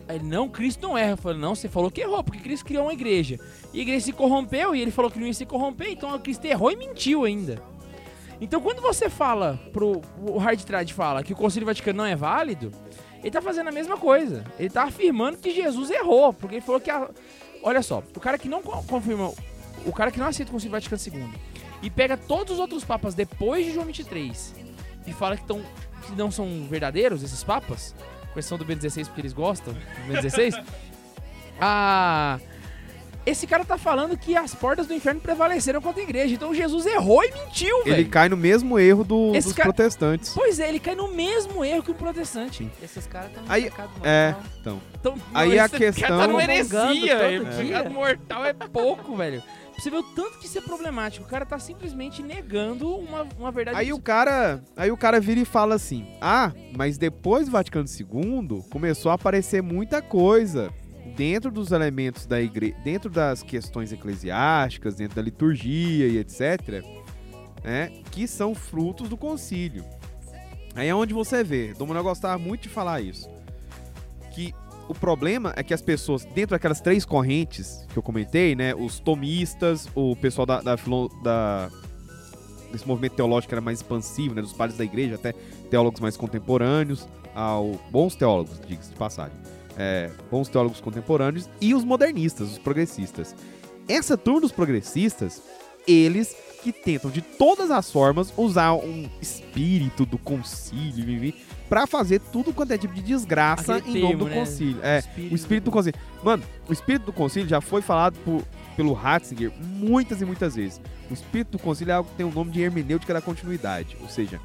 Ele, 0.08 0.24
não, 0.24 0.48
Cristo 0.48 0.88
não 0.88 0.98
erra. 0.98 1.12
Eu 1.12 1.18
falei, 1.18 1.38
não, 1.40 1.56
você 1.56 1.68
falou 1.68 1.90
que 1.90 2.02
errou, 2.02 2.24
porque 2.24 2.40
Cristo 2.40 2.66
criou 2.66 2.84
uma 2.86 2.94
igreja. 2.94 3.40
E 3.74 3.80
a 3.80 3.82
igreja 3.82 4.06
se 4.06 4.14
corrompeu 4.14 4.76
e 4.76 4.82
ele 4.82 4.92
falou 4.92 5.10
que 5.10 5.20
não 5.20 5.26
ia 5.28 5.34
se 5.34 5.46
corromper, 5.46 5.90
então 5.92 6.18
Cristo 6.20 6.46
errou 6.46 6.72
e 6.72 6.76
mentiu 6.76 7.24
ainda. 7.26 7.62
Então 8.40 8.60
quando 8.62 8.82
você 8.82 9.10
fala 9.10 9.60
pro. 9.72 10.02
O 10.28 10.38
Hard 10.38 10.62
Trad 10.64 10.92
fala 10.92 11.24
que 11.24 11.34
o 11.34 11.36
Concílio 11.36 11.66
Vaticano 11.66 11.98
não 12.00 12.06
é 12.06 12.16
válido, 12.16 12.72
ele 13.22 13.32
tá 13.32 13.42
fazendo 13.42 13.70
a 13.70 13.72
mesma 13.72 13.98
coisa. 13.98 14.44
Ele 14.60 14.70
tá 14.70 14.84
afirmando 14.84 15.38
que 15.38 15.52
Jesus 15.52 15.90
errou, 15.90 16.34
porque 16.34 16.56
ele 16.56 16.62
falou 16.62 16.82
que 16.82 16.92
a. 16.92 17.10
Olha 17.64 17.82
só, 17.82 18.04
o 18.16 18.20
cara 18.20 18.38
que 18.38 18.48
não 18.50 18.62
co- 18.62 18.84
confirma. 18.84 19.32
O 19.86 19.94
cara 19.94 20.12
que 20.12 20.20
não 20.20 20.28
aceita 20.28 20.50
o 20.52 20.54
Concílio 20.54 20.72
Vaticano 20.72 21.02
II 21.02 21.40
e 21.82 21.90
pega 21.90 22.18
todos 22.18 22.54
os 22.54 22.60
outros 22.60 22.84
papas 22.84 23.14
depois 23.16 23.66
de 23.66 23.72
João 23.74 23.86
23 23.86 24.56
e 25.06 25.14
fala 25.14 25.38
que, 25.38 25.46
tão, 25.46 25.62
que 26.06 26.12
não 26.16 26.32
são 26.32 26.66
verdadeiros 26.70 27.22
esses 27.24 27.44
papas, 27.44 27.94
exceção 28.40 28.58
do 28.58 28.66
Ben16 28.66 29.06
porque 29.08 29.22
eles 29.22 29.34
gostam 29.34 29.74
do 29.74 29.80
Ben16, 30.14 30.62
ah, 31.60 32.40
esse 33.26 33.48
cara 33.48 33.66
tá 33.66 33.76
falando 33.78 34.16
que 34.16 34.36
as 34.36 34.54
portas 34.54 34.86
do 34.86 34.94
inferno 34.94 35.20
prevaleceram 35.20 35.82
contra 35.82 36.00
a 36.02 36.04
igreja. 36.04 36.36
Então 36.36 36.54
Jesus 36.54 36.86
errou 36.86 37.24
e 37.24 37.32
mentiu, 37.32 37.76
Ele 37.86 37.96
velho. 37.96 38.10
cai 38.10 38.30
no 38.30 38.38
mesmo 38.38 38.78
erro 38.78 39.04
do- 39.04 39.32
dos 39.32 39.52
cara- 39.54 39.64
protestantes. 39.74 40.32
Pois 40.36 40.60
é, 40.60 40.70
ele 40.70 40.80
cai 40.80 40.94
no 40.94 41.08
mesmo 41.08 41.66
erro 41.66 41.82
que 41.82 41.90
o 41.92 41.96
protestante. 41.96 42.70
Esses 42.84 43.08
caras 43.08 43.30
estão 43.30 43.44
Aí- 43.48 43.64
pecado 43.64 43.90
É, 44.04 44.36
então. 44.62 44.80
Então, 45.00 45.16
Aí 45.34 45.58
a 45.58 45.68
questão- 45.68 46.08
cara 46.08 46.22
tá 46.22 46.28
numa 46.28 46.44
heresia, 46.44 47.18
velho. 47.18 47.46
Pecado 47.48 47.90
mortal 47.90 48.46
é 48.46 48.54
pouco, 48.54 49.16
velho. 49.16 49.42
Você 49.78 49.90
ver 49.90 49.98
o 49.98 50.04
tanto 50.04 50.40
que 50.40 50.46
isso 50.46 50.58
é 50.58 50.62
problemático. 50.62 51.26
O 51.26 51.30
cara 51.30 51.46
tá 51.46 51.60
simplesmente 51.60 52.24
negando 52.24 52.90
uma, 52.96 53.28
uma 53.38 53.52
verdade. 53.52 53.78
Aí 53.78 53.92
o 53.92 54.00
cara, 54.00 54.64
aí 54.76 54.90
o 54.90 54.98
cara 54.98 55.20
vira 55.20 55.40
e 55.42 55.46
fala 55.46 55.76
assim: 55.76 56.08
"Ah, 56.22 56.52
mas 56.76 56.98
depois 56.98 57.48
do 57.48 57.52
Vaticano 57.52 57.86
II 57.88 58.64
começou 58.72 59.12
a 59.12 59.16
aparecer 59.16 59.62
muita 59.62 60.02
coisa 60.02 60.72
dentro 61.16 61.52
dos 61.52 61.72
elementos 61.72 62.26
da 62.26 62.42
igreja, 62.42 62.76
dentro 62.84 63.10
das 63.10 63.44
questões 63.44 63.92
eclesiásticas, 63.92 64.96
dentro 64.96 65.16
da 65.16 65.22
liturgia 65.22 66.08
e 66.08 66.18
etc, 66.18 66.84
né, 67.64 67.92
que 68.12 68.28
são 68.28 68.56
frutos 68.56 69.08
do 69.10 69.18
concílio. 69.18 69.86
Aí 70.76 70.90
é 70.90 70.96
onde 70.96 71.14
você 71.14 71.44
vê, 71.44 71.74
Dom 71.74 71.86
Manuel 71.86 72.04
gostava 72.04 72.38
muito 72.38 72.64
de 72.64 72.70
falar 72.70 73.02
isso, 73.02 73.30
que 74.34 74.54
o 74.88 74.94
problema 74.94 75.54
é 75.56 75.64
que 75.64 75.74
as 75.74 75.82
pessoas, 75.82 76.24
dentro 76.26 76.52
daquelas 76.52 76.80
três 76.82 77.06
correntes 77.06 77.86
que 77.92 77.98
eu 77.98 78.04
comentei, 78.04 78.56
né, 78.56 78.74
os 78.76 79.00
tomistas, 79.00 79.88
o 79.96 80.16
pessoal 80.16 80.46
da, 80.46 80.62
da, 80.62 80.76
da- 81.24 81.70
desse 82.72 82.88
movimento 82.88 83.14
teológico 83.16 83.54
era 83.54 83.62
mais 83.62 83.80
expansivo, 83.80 84.36
né, 84.36 84.42
dos 84.42 84.54
padres 84.54 84.78
da 84.78 84.84
igreja, 84.84 85.16
até 85.16 85.34
teólogos 85.70 86.00
mais 86.00 86.16
contemporâneos, 86.18 87.08
ao 87.34 87.72
bons 87.92 88.16
teólogos, 88.16 88.60
diga-se 88.68 88.90
de 88.92 88.96
passagem, 88.96 89.36
é, 89.78 90.10
bons 90.32 90.48
teólogos 90.50 90.80
contemporâneos 90.82 91.50
e 91.60 91.74
os 91.74 91.84
modernistas, 91.84 92.52
os 92.52 92.58
progressistas. 92.58 93.36
Essa 93.88 94.18
turma 94.18 94.42
dos 94.42 94.52
progressistas, 94.52 95.42
eles 95.88 96.36
que 96.64 96.72
tentam 96.72 97.12
de 97.12 97.22
todas 97.22 97.70
as 97.70 97.92
formas 97.92 98.34
usar 98.36 98.74
um 98.74 99.08
espírito 99.22 100.04
do 100.06 100.18
concílio 100.18 101.34
pra 101.70 101.86
fazer 101.86 102.20
tudo 102.20 102.52
quanto 102.54 102.72
é 102.72 102.78
tipo 102.78 102.94
de 102.94 103.02
desgraça 103.02 103.76
Aquele 103.76 104.00
em 104.00 104.02
nome 104.02 104.16
termo, 104.16 104.26
do 104.26 104.30
né? 104.30 104.40
concílio. 104.40 104.80
É, 104.82 105.04
o 105.32 105.36
espírito 105.36 105.66
do 105.66 105.72
concílio. 105.72 106.00
Mano, 106.24 106.44
o 106.68 106.74
espírito 106.74 107.06
do 107.06 107.14
concílio 107.14 107.48
já 107.48 107.62
foi 107.62 107.82
falado 107.82 108.18
por, 108.26 108.44
pelo 108.76 108.94
Ratzinger 108.94 109.52
muitas 109.60 110.22
e 110.22 110.26
muitas 110.26 110.56
vezes. 110.56 110.82
O 111.10 111.14
espírito 111.14 111.52
do 111.52 111.60
concílio 111.60 111.92
é 111.92 111.96
algo 111.96 112.10
que 112.10 112.16
tem 112.16 112.26
o 112.26 112.32
nome 112.32 112.52
de 112.52 112.62
hermenêutica 112.62 113.14
da 113.14 113.22
continuidade. 113.22 113.96
Ou 114.02 114.10
seja, 114.10 114.40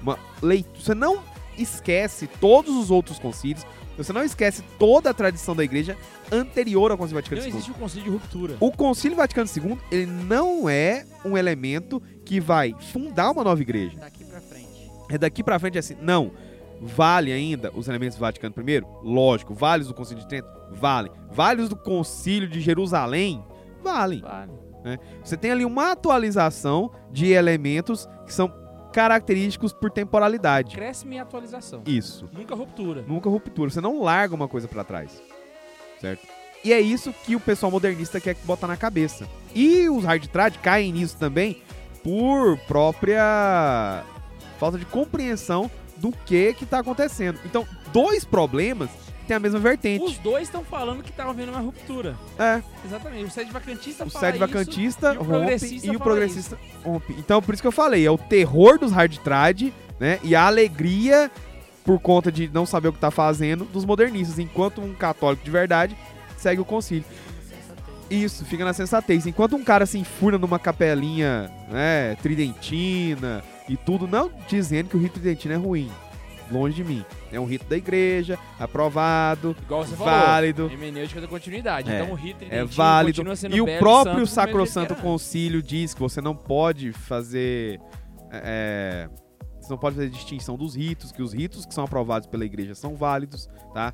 uma 0.00 0.18
leitura. 0.40 0.80
Você 0.80 0.94
não 0.94 1.22
esquece 1.58 2.26
todos 2.40 2.74
os 2.76 2.90
outros 2.90 3.18
concílios, 3.18 3.66
você 3.96 4.12
não 4.12 4.22
esquece 4.22 4.62
toda 4.78 5.10
a 5.10 5.14
tradição 5.14 5.56
da 5.56 5.64
igreja 5.64 5.96
anterior 6.30 6.90
ao 6.90 6.98
Concílio 6.98 7.16
Vaticano 7.16 7.40
Não 7.40 7.48
II. 7.48 7.54
existe 7.54 7.70
o 7.70 7.74
concílio 7.74 8.04
de 8.04 8.10
ruptura. 8.10 8.56
O 8.60 8.70
Concílio 8.70 9.16
Vaticano 9.16 9.48
II, 9.48 9.78
ele 9.90 10.06
não 10.06 10.68
é 10.68 11.06
um 11.24 11.36
elemento 11.36 12.02
que 12.24 12.38
vai 12.38 12.74
fundar 12.92 13.30
uma 13.30 13.42
nova 13.42 13.60
igreja. 13.62 13.98
Daqui 13.98 14.24
pra 14.24 14.40
frente. 14.40 14.92
É 15.08 15.16
daqui 15.16 15.42
pra 15.42 15.58
frente 15.58 15.78
assim, 15.78 15.96
não. 16.00 16.32
Vale 16.80 17.32
ainda 17.32 17.72
os 17.74 17.88
elementos 17.88 18.18
do 18.18 18.20
Vaticano 18.20 18.54
I? 18.68 18.82
Lógico. 19.02 19.54
Vale 19.54 19.82
os 19.82 19.88
do 19.88 19.94
Concílio 19.94 20.22
de 20.22 20.28
Trento? 20.28 20.48
Vale. 20.72 21.10
Vale 21.30 21.62
os 21.62 21.68
do 21.70 21.76
Concílio 21.76 22.48
de 22.48 22.60
Jerusalém? 22.60 23.42
Vale. 23.82 24.20
Vale. 24.20 24.52
Você 25.24 25.36
tem 25.36 25.50
ali 25.50 25.64
uma 25.64 25.92
atualização 25.92 26.92
de 27.10 27.32
elementos 27.32 28.08
que 28.24 28.32
são 28.32 28.52
característicos 28.96 29.74
por 29.74 29.90
temporalidade. 29.90 30.74
Cresce 30.74 31.06
minha 31.06 31.20
atualização. 31.20 31.82
Isso. 31.84 32.26
Nunca 32.32 32.54
ruptura. 32.54 33.04
Nunca 33.06 33.28
ruptura. 33.28 33.68
Você 33.68 33.78
não 33.78 34.00
larga 34.00 34.34
uma 34.34 34.48
coisa 34.48 34.66
pra 34.66 34.82
trás. 34.82 35.22
Certo? 36.00 36.26
E 36.64 36.72
é 36.72 36.80
isso 36.80 37.12
que 37.12 37.36
o 37.36 37.40
pessoal 37.40 37.70
modernista 37.70 38.18
quer 38.18 38.34
botar 38.44 38.66
na 38.66 38.76
cabeça. 38.76 39.28
E 39.54 39.86
os 39.90 40.02
hard 40.02 40.26
trad 40.28 40.56
caem 40.60 40.92
nisso 40.92 41.18
também 41.18 41.60
por 42.02 42.56
própria 42.60 44.02
falta 44.58 44.78
de 44.78 44.86
compreensão 44.86 45.70
do 45.98 46.10
que 46.10 46.54
que 46.54 46.64
tá 46.64 46.78
acontecendo. 46.78 47.38
Então, 47.44 47.68
dois 47.92 48.24
problemas 48.24 48.88
têm 49.26 49.36
a 49.36 49.40
mesma 49.40 49.58
vertente. 49.58 50.04
Os 50.04 50.18
dois 50.18 50.44
estão 50.44 50.64
falando 50.64 51.02
que 51.02 51.10
estavam 51.10 51.34
vendo 51.34 51.50
uma 51.50 51.60
ruptura. 51.60 52.16
É, 52.38 52.62
Exatamente. 52.84 53.24
O 53.24 53.30
sede 53.30 53.50
vacantista 53.50 54.04
o 54.04 54.10
sede 54.10 54.38
isso, 54.38 54.46
vacantista 54.46 55.14
e 55.14 55.16
o 55.16 55.18
rompe 55.18 55.30
progressista 55.30 55.86
e 55.86 55.96
o 55.96 56.00
progressista 56.00 56.58
rompe. 56.84 57.14
Então, 57.18 57.42
por 57.42 57.54
isso 57.54 57.62
que 57.62 57.68
eu 57.68 57.72
falei, 57.72 58.06
é 58.06 58.10
o 58.10 58.18
terror 58.18 58.78
dos 58.78 58.92
hard 58.92 59.16
trad, 59.18 59.72
né? 59.98 60.18
E 60.22 60.34
a 60.34 60.46
alegria 60.46 61.30
por 61.84 62.00
conta 62.00 62.32
de 62.32 62.48
não 62.48 62.66
saber 62.66 62.88
o 62.88 62.92
que 62.92 62.98
tá 62.98 63.12
fazendo 63.12 63.64
dos 63.64 63.84
modernistas, 63.84 64.40
enquanto 64.40 64.80
um 64.80 64.92
católico 64.92 65.44
de 65.44 65.50
verdade 65.50 65.96
segue 66.36 66.60
o 66.60 66.64
concílio. 66.64 67.04
Isso, 68.10 68.44
fica 68.44 68.64
na 68.64 68.72
sensatez. 68.72 69.26
Enquanto 69.26 69.56
um 69.56 69.64
cara 69.64 69.86
se 69.86 69.98
enfurna 69.98 70.38
numa 70.38 70.58
capelinha, 70.58 71.50
né, 71.68 72.16
tridentina 72.22 73.42
e 73.68 73.76
tudo, 73.76 74.06
não 74.06 74.30
dizendo 74.48 74.88
que 74.88 74.96
o 74.96 75.00
rito 75.00 75.14
tridentino 75.14 75.54
é 75.54 75.56
ruim. 75.56 75.90
Longe 76.50 76.76
de 76.76 76.84
mim. 76.84 77.04
É 77.32 77.40
um 77.40 77.44
rito 77.44 77.66
da 77.66 77.76
igreja, 77.76 78.38
aprovado, 78.58 79.56
Igual 79.62 79.84
você 79.84 79.96
falou. 79.96 80.12
válido. 80.12 80.70
Hermenêutica 80.70 81.20
da 81.20 81.26
continuidade. 81.26 81.90
É, 81.90 82.00
Então 82.02 82.12
o 82.12 82.14
rito 82.14 82.44
É 82.48 82.64
válido. 82.64 83.22
E 83.52 83.60
o 83.60 83.78
próprio 83.78 84.26
Sacrosanto 84.26 84.94
Concílio 84.96 85.62
diz 85.62 85.92
que 85.92 86.00
você 86.00 86.20
não 86.20 86.34
pode 86.36 86.92
fazer. 86.92 87.80
é, 88.30 89.08
você 89.60 89.70
não 89.70 89.78
pode 89.78 89.96
fazer 89.96 90.10
distinção 90.10 90.56
dos 90.56 90.76
ritos, 90.76 91.10
que 91.10 91.20
os 91.20 91.32
ritos 91.32 91.66
que 91.66 91.74
são 91.74 91.82
aprovados 91.84 92.28
pela 92.28 92.44
igreja 92.44 92.74
são 92.74 92.94
válidos, 92.94 93.48
tá? 93.74 93.92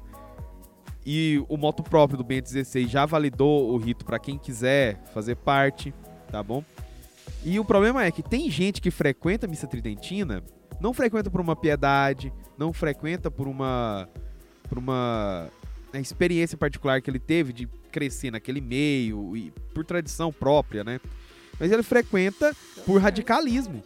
E 1.04 1.42
o 1.48 1.56
moto 1.56 1.82
próprio 1.82 2.16
do 2.18 2.22
Bento 2.24 2.48
XVI 2.48 2.86
já 2.86 3.06
validou 3.06 3.70
o 3.72 3.76
rito 3.78 4.04
para 4.04 4.18
quem 4.18 4.36
quiser 4.38 5.02
fazer 5.14 5.34
parte, 5.36 5.92
tá 6.30 6.42
bom? 6.42 6.62
E 7.44 7.58
o 7.58 7.64
problema 7.64 8.04
é 8.04 8.10
que 8.10 8.22
tem 8.22 8.50
gente 8.50 8.80
que 8.80 8.90
frequenta 8.90 9.46
a 9.46 9.48
missa 9.48 9.66
tridentina, 9.66 10.42
não 10.82 10.92
frequenta 10.92 11.30
por 11.30 11.40
uma 11.40 11.54
piedade, 11.54 12.32
não 12.58 12.72
frequenta 12.72 13.30
por 13.30 13.46
uma 13.46 14.08
por 14.68 14.78
uma 14.78 15.48
né, 15.92 16.00
experiência 16.00 16.56
particular 16.58 17.00
que 17.00 17.08
ele 17.10 17.18
teve 17.18 17.52
de 17.52 17.66
crescer 17.90 18.30
naquele 18.30 18.60
meio 18.60 19.36
e 19.36 19.50
por 19.74 19.84
tradição 19.84 20.32
própria, 20.32 20.82
né? 20.82 20.98
Mas 21.60 21.70
ele 21.70 21.82
frequenta 21.82 22.54
por 22.86 23.00
radicalismo. 23.00 23.82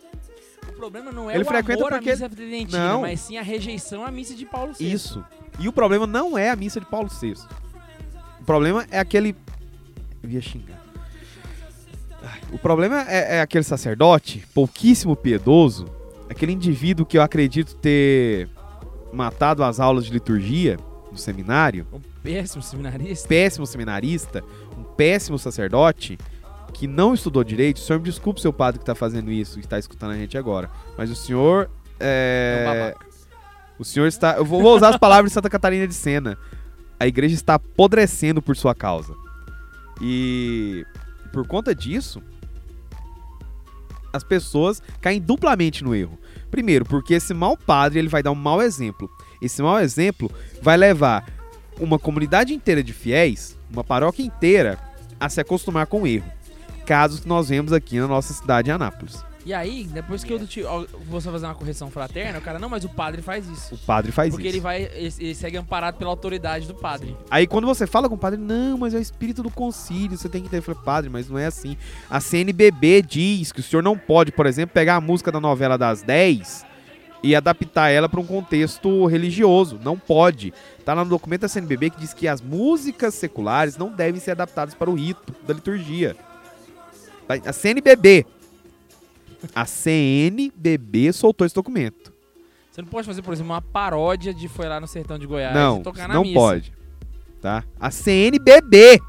O 0.69 0.73
problema 0.73 1.11
não 1.13 1.31
é 1.31 1.35
Ele 1.35 1.43
o 1.43 1.47
frequenta 1.47 1.81
amor 1.81 1.93
porque- 1.93 2.11
à 2.11 2.13
missa 2.13 2.29
tridentina, 2.29 2.93
Não. 2.93 3.01
mas 3.03 3.21
sim 3.21 3.37
a 3.37 3.43
rejeição 3.43 4.05
à 4.05 4.11
missa 4.11 4.35
de 4.35 4.47
Paulo 4.47 4.73
VI. 4.75 4.93
Isso. 4.93 5.25
E 5.59 5.69
o 5.69 5.73
problema 5.73 6.07
não 6.07 6.37
é 6.39 6.51
a 6.51 6.57
missa 6.57 6.81
de 6.81 6.87
Paulo 6.87 7.09
VI. 7.09 7.35
O 8.41 8.45
problema 8.45 8.87
é 8.91 8.99
aquele. 8.99 9.35
Eu 10.23 10.31
ia 10.31 10.41
xingar. 10.41 10.81
O 12.53 12.59
problema 12.59 13.03
é, 13.09 13.37
é 13.37 13.41
aquele 13.41 13.65
sacerdote, 13.65 14.45
pouquíssimo 14.55 15.15
piedoso, 15.17 15.87
aquele 16.29 16.53
indivíduo 16.53 17.07
que 17.07 17.19
eu 17.19 17.23
acredito 17.23 17.75
ter 17.77 18.49
matado 19.13 19.63
as 19.65 19.81
aulas 19.81 20.05
de 20.05 20.13
liturgia 20.13 20.77
no 21.11 21.19
seminário, 21.19 21.87
Um 21.93 22.01
péssimo 22.23 22.63
seminarista. 22.63 23.29
péssimo 23.29 23.67
seminarista, 23.67 24.45
um 24.77 24.83
péssimo 24.83 25.39
sacerdote 25.39 26.19
que 26.75 26.87
não 26.87 27.15
estudou 27.15 27.43
direito. 27.43 27.77
O 27.79 27.81
senhor 27.81 27.99
me 27.99 28.05
desculpe, 28.05 28.41
seu 28.41 28.53
padre 28.53 28.79
que 28.79 28.83
está 28.83 28.95
fazendo 28.95 29.31
isso, 29.31 29.59
que 29.59 29.65
está 29.65 29.79
escutando 29.79 30.11
a 30.11 30.17
gente 30.17 30.37
agora, 30.37 30.69
mas 30.99 31.11
o 31.11 31.17
senhor 31.17 31.71
É 31.99 32.95
é, 33.01 33.07
o 33.79 33.85
senhor 33.85 34.07
está. 34.07 34.37
Eu 34.37 34.45
vou, 34.45 34.61
vou 34.61 34.77
usar 34.77 34.91
as 34.91 34.99
palavras 34.99 35.31
de 35.31 35.35
Santa 35.35 35.49
Catarina 35.49 35.87
de 35.87 35.95
Sena. 35.95 36.37
A 36.99 37.07
igreja 37.07 37.35
está 37.35 37.55
apodrecendo 37.55 38.41
por 38.43 38.57
sua 38.57 38.75
causa. 38.75 39.15
E 40.01 40.85
por 41.33 41.47
conta 41.47 41.75
disso, 41.75 42.23
as 44.17 44.25
pessoas 44.25 44.83
caem 45.01 45.21
duplamente 45.21 45.85
no 45.85 45.95
erro. 45.95 46.19
Primeiro, 46.51 46.85
porque 46.85 47.15
esse 47.15 47.35
mau 47.35 47.57
padre 47.57 47.99
ele 47.99 48.09
vai 48.09 48.23
dar 48.23 48.33
um 48.33 48.37
mau 48.37 48.63
exemplo. 48.63 49.11
Esse 49.41 49.63
mau 49.63 49.79
exemplo 49.79 50.31
vai 50.63 50.77
levar 50.77 51.27
uma 51.79 51.99
comunidade 51.99 52.55
inteira 52.55 52.83
de 52.83 52.93
fiéis, 52.93 53.57
uma 53.71 53.85
paróquia 53.85 54.25
inteira, 54.25 54.79
a 55.21 55.29
se 55.29 55.41
acostumar 55.41 55.87
com 55.87 56.03
o 56.03 56.07
erro. 56.07 56.31
Casos 56.87 57.21
que 57.21 57.29
nós 57.29 57.49
vemos 57.49 57.73
aqui 57.73 57.99
na 57.99 58.07
nossa 58.07 58.33
cidade 58.33 58.67
de 58.67 58.71
Anápolis. 58.73 59.25
E 59.47 59.55
aí, 59.55 59.85
depois 59.85 60.25
que 60.25 60.33
eu 60.33 60.45
te- 60.45 60.65
você 61.09 61.31
fazer 61.31 61.47
uma 61.47 61.55
correção 61.55 61.89
fraterna, 61.89 62.41
o 62.41 62.43
cara, 62.43 62.59
não, 62.59 62.69
mas 62.69 62.83
o 62.85 62.89
padre 62.89 63.23
faz 63.23 63.47
isso. 63.49 63.77
O 63.77 63.79
padre 63.79 64.11
faz 64.11 64.31
Porque 64.35 64.49
isso. 64.49 64.57
ele 64.57 64.61
vai, 64.61 64.83
ele, 64.93 65.15
ele 65.21 65.35
segue 65.37 65.57
amparado 65.57 65.97
pela 65.97 66.11
autoridade 66.11 66.67
do 66.67 66.75
padre. 66.75 67.17
Aí 67.31 67.47
quando 67.47 67.65
você 67.65 67.87
fala 67.87 68.09
com 68.09 68.17
o 68.17 68.19
padre, 68.19 68.41
não, 68.41 68.77
mas 68.77 68.93
é 68.93 68.99
o 68.99 69.01
espírito 69.01 69.45
do 69.45 69.51
concílio, 69.51 70.19
você 70.19 70.29
tem 70.29 70.43
que 70.43 70.49
ter. 70.49 70.57
Eu 70.57 70.63
falei, 70.65 70.81
padre, 70.85 71.09
mas 71.09 71.29
não 71.31 71.39
é 71.39 71.47
assim. 71.47 71.77
A 72.11 72.19
CNBB 72.19 73.03
diz 73.03 73.53
que 73.53 73.61
o 73.61 73.63
senhor 73.63 73.83
não 73.83 73.97
pode, 73.97 74.33
por 74.33 74.47
exemplo, 74.47 74.75
pegar 74.75 74.97
a 74.97 75.01
música 75.01 75.31
da 75.31 75.39
novela 75.39 75.79
das 75.79 76.03
10 76.03 76.67
e 77.23 77.37
adaptar 77.37 77.89
ela 77.89 78.09
para 78.09 78.19
um 78.19 78.27
contexto 78.27 79.07
religioso. 79.07 79.79
Não 79.81 79.97
pode. 79.97 80.53
Tá 80.85 80.93
lá 80.93 81.05
no 81.05 81.11
documento 81.11 81.43
da 81.43 81.49
CNBB 81.49 81.91
que 81.91 82.01
diz 82.01 82.13
que 82.13 82.27
as 82.27 82.41
músicas 82.41 83.15
seculares 83.15 83.77
não 83.77 83.91
devem 83.93 84.21
ser 84.21 84.33
adaptadas 84.33 84.75
para 84.75 84.91
o 84.91 84.95
rito 84.95 85.33
da 85.47 85.55
liturgia. 85.55 86.17
A 87.45 87.53
CNBB. 87.53 88.27
A 89.55 89.65
CNBB 89.65 91.13
soltou 91.13 91.47
esse 91.47 91.55
documento. 91.55 92.13
Você 92.71 92.83
não 92.83 92.89
pode 92.89 93.07
fazer, 93.07 93.23
por 93.23 93.33
exemplo, 93.33 93.53
uma 93.53 93.63
paródia 93.63 94.35
de 94.35 94.49
Foi 94.49 94.69
lá 94.69 94.79
no 94.79 94.87
sertão 94.87 95.19
de 95.19 95.27
Goiás 95.27 95.55
não, 95.55 95.81
e 95.81 95.83
tocar 95.83 96.09
na 96.09 96.15
não 96.15 96.23
missa. 96.23 96.35
pode. 96.35 96.73
Tá? 97.41 97.65
A 97.81 97.91
CNBB. 97.91 99.01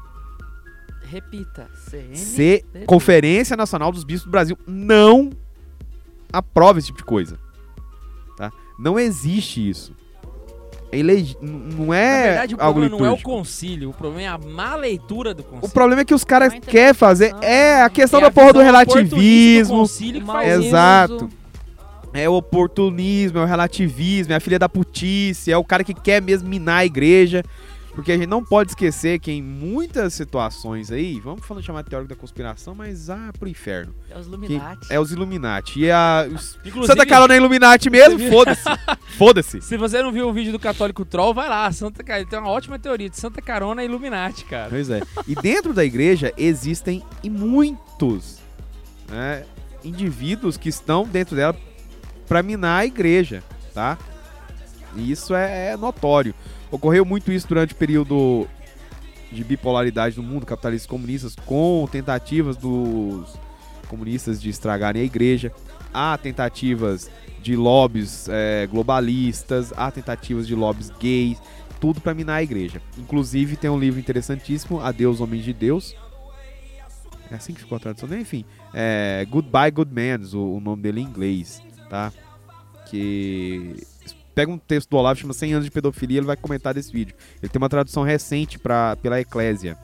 Repita. 1.02 1.68
CN. 1.90 2.16
C 2.16 2.64
Conferência 2.86 3.56
Nacional 3.56 3.90
dos 3.92 4.04
Bispos 4.04 4.24
do 4.26 4.30
Brasil 4.30 4.58
não 4.66 5.30
aprova 6.32 6.78
esse 6.78 6.88
tipo 6.88 6.98
de 6.98 7.04
coisa. 7.04 7.38
Tá? 8.36 8.50
Não 8.78 8.98
existe 8.98 9.68
isso. 9.68 9.94
É 10.90 10.98
n- 10.98 11.36
não 11.42 11.86
Na 11.86 11.96
é 11.96 12.22
verdade, 12.28 12.54
o 12.54 12.58
algo 12.62 12.80
problema 12.80 12.98
não 12.98 13.06
é 13.06 13.10
o 13.14 13.22
concílio, 13.22 13.90
o 13.90 13.92
problema 13.92 14.22
é 14.22 14.26
a 14.26 14.38
má 14.38 14.74
leitura 14.74 15.34
do 15.34 15.40
O 15.42 15.44
concílio. 15.44 15.70
problema 15.74 16.00
é 16.02 16.04
que 16.04 16.14
os 16.14 16.24
caras 16.24 16.52
querem 16.66 16.94
fazer. 16.94 17.34
É 17.42 17.82
a 17.82 17.90
questão 17.90 18.20
É 18.20 18.22
da 18.22 18.28
a 18.28 18.30
porra 18.30 18.52
do 18.52 18.52
do 18.54 18.60
relativismo. 18.64 19.76
concílio 19.78 20.24
que. 20.24 20.46
Exato. 20.46 21.28
É 22.14 22.26
o 22.28 22.32
oportunismo, 22.32 23.38
é 23.38 23.42
o 23.42 23.46
relativismo, 23.46 24.32
é 24.32 24.36
a 24.36 24.40
filha 24.40 24.58
da 24.58 24.68
putice, 24.68 25.52
é 25.52 25.56
o 25.58 25.62
cara 25.62 25.84
que 25.84 25.92
quer 25.92 26.22
mesmo 26.22 26.48
minar 26.48 26.78
a 26.78 26.86
igreja. 26.86 27.44
Porque 27.98 28.12
a 28.12 28.16
gente 28.16 28.28
não 28.28 28.44
pode 28.44 28.70
esquecer 28.70 29.18
que 29.18 29.32
em 29.32 29.42
muitas 29.42 30.14
situações 30.14 30.92
aí, 30.92 31.18
vamos 31.18 31.44
falando 31.44 31.64
chamar 31.64 31.82
de 31.82 31.90
teórico 31.90 32.08
da 32.08 32.14
conspiração, 32.14 32.72
mas 32.72 33.10
ah, 33.10 33.32
pro 33.36 33.48
inferno. 33.48 33.92
É 34.08 34.16
os 34.16 34.28
que 34.28 34.28
Illuminati. 34.30 34.86
é 34.88 35.00
os 35.00 35.10
Illuminati. 35.10 35.80
E 35.80 35.90
a. 35.90 36.28
Os... 36.32 36.56
Inclusive, 36.64 36.86
Santa 36.86 37.04
Carona 37.04 37.34
é 37.34 37.38
Illuminati 37.38 37.90
mesmo? 37.90 38.20
Foda-se. 38.30 38.62
Foda-se. 39.18 39.60
se 39.60 39.76
você 39.76 40.00
não 40.00 40.12
viu 40.12 40.28
o 40.28 40.32
vídeo 40.32 40.52
do 40.52 40.60
Católico 40.60 41.04
Troll, 41.04 41.34
vai 41.34 41.48
lá. 41.48 41.72
Santa 41.72 42.04
Ca- 42.04 42.24
Tem 42.24 42.38
uma 42.38 42.50
ótima 42.50 42.78
teoria 42.78 43.10
de 43.10 43.18
Santa 43.18 43.42
Carona 43.42 43.82
e 43.82 43.86
Illuminati, 43.86 44.44
cara. 44.44 44.70
Pois 44.70 44.88
é. 44.90 45.02
E 45.26 45.34
dentro 45.34 45.74
da 45.74 45.84
igreja 45.84 46.32
existem 46.38 47.02
e 47.20 47.28
muitos 47.28 48.38
né, 49.08 49.44
indivíduos 49.82 50.56
que 50.56 50.68
estão 50.68 51.02
dentro 51.02 51.34
dela 51.34 51.56
para 52.28 52.44
minar 52.44 52.82
a 52.82 52.86
igreja, 52.86 53.42
tá? 53.74 53.98
E 54.94 55.10
isso 55.10 55.34
é, 55.34 55.70
é 55.72 55.76
notório. 55.76 56.32
Ocorreu 56.70 57.04
muito 57.04 57.32
isso 57.32 57.48
durante 57.48 57.72
o 57.72 57.76
período 57.76 58.46
de 59.32 59.44
bipolaridade 59.44 60.16
no 60.16 60.22
mundo, 60.22 60.46
capitalistas 60.46 60.86
e 60.86 60.88
comunistas, 60.88 61.34
com 61.34 61.88
tentativas 61.90 62.56
dos 62.56 63.38
comunistas 63.88 64.40
de 64.40 64.50
estragarem 64.50 65.02
a 65.02 65.04
igreja. 65.04 65.52
Há 65.92 66.16
tentativas 66.18 67.10
de 67.40 67.56
lobbies 67.56 68.28
é, 68.28 68.66
globalistas, 68.66 69.72
há 69.76 69.90
tentativas 69.90 70.46
de 70.46 70.54
lobbies 70.54 70.90
gays, 71.00 71.40
tudo 71.80 72.00
para 72.00 72.14
minar 72.14 72.36
a 72.36 72.42
igreja. 72.42 72.82
Inclusive 72.96 73.56
tem 73.56 73.70
um 73.70 73.78
livro 73.78 73.98
interessantíssimo, 73.98 74.80
Adeus 74.80 75.20
Homens 75.20 75.44
de 75.44 75.52
Deus. 75.52 75.94
É 77.30 77.34
assim 77.34 77.52
que 77.52 77.60
ficou 77.60 77.76
a 77.76 77.78
tradução, 77.78 78.08
né? 78.08 78.20
Enfim, 78.20 78.44
é 78.72 79.26
Goodbye 79.28 79.70
Good 79.70 79.92
Men, 79.92 80.18
o, 80.34 80.56
o 80.56 80.60
nome 80.60 80.82
dele 80.82 81.00
em 81.00 81.04
inglês, 81.04 81.62
tá? 81.88 82.12
Que 82.90 83.76
pega 84.38 84.52
um 84.52 84.56
texto 84.58 84.88
do 84.88 84.96
Olavo 84.96 85.18
chama 85.18 85.32
100 85.32 85.52
anos 85.54 85.64
de 85.64 85.70
pedofilia, 85.72 86.18
ele 86.20 86.26
vai 86.26 86.36
comentar 86.36 86.72
desse 86.72 86.92
vídeo. 86.92 87.12
Ele 87.42 87.48
tem 87.48 87.60
uma 87.60 87.68
tradução 87.68 88.04
recente 88.04 88.56
pra, 88.56 88.94
pela 89.02 89.20
Eclésia, 89.20 89.76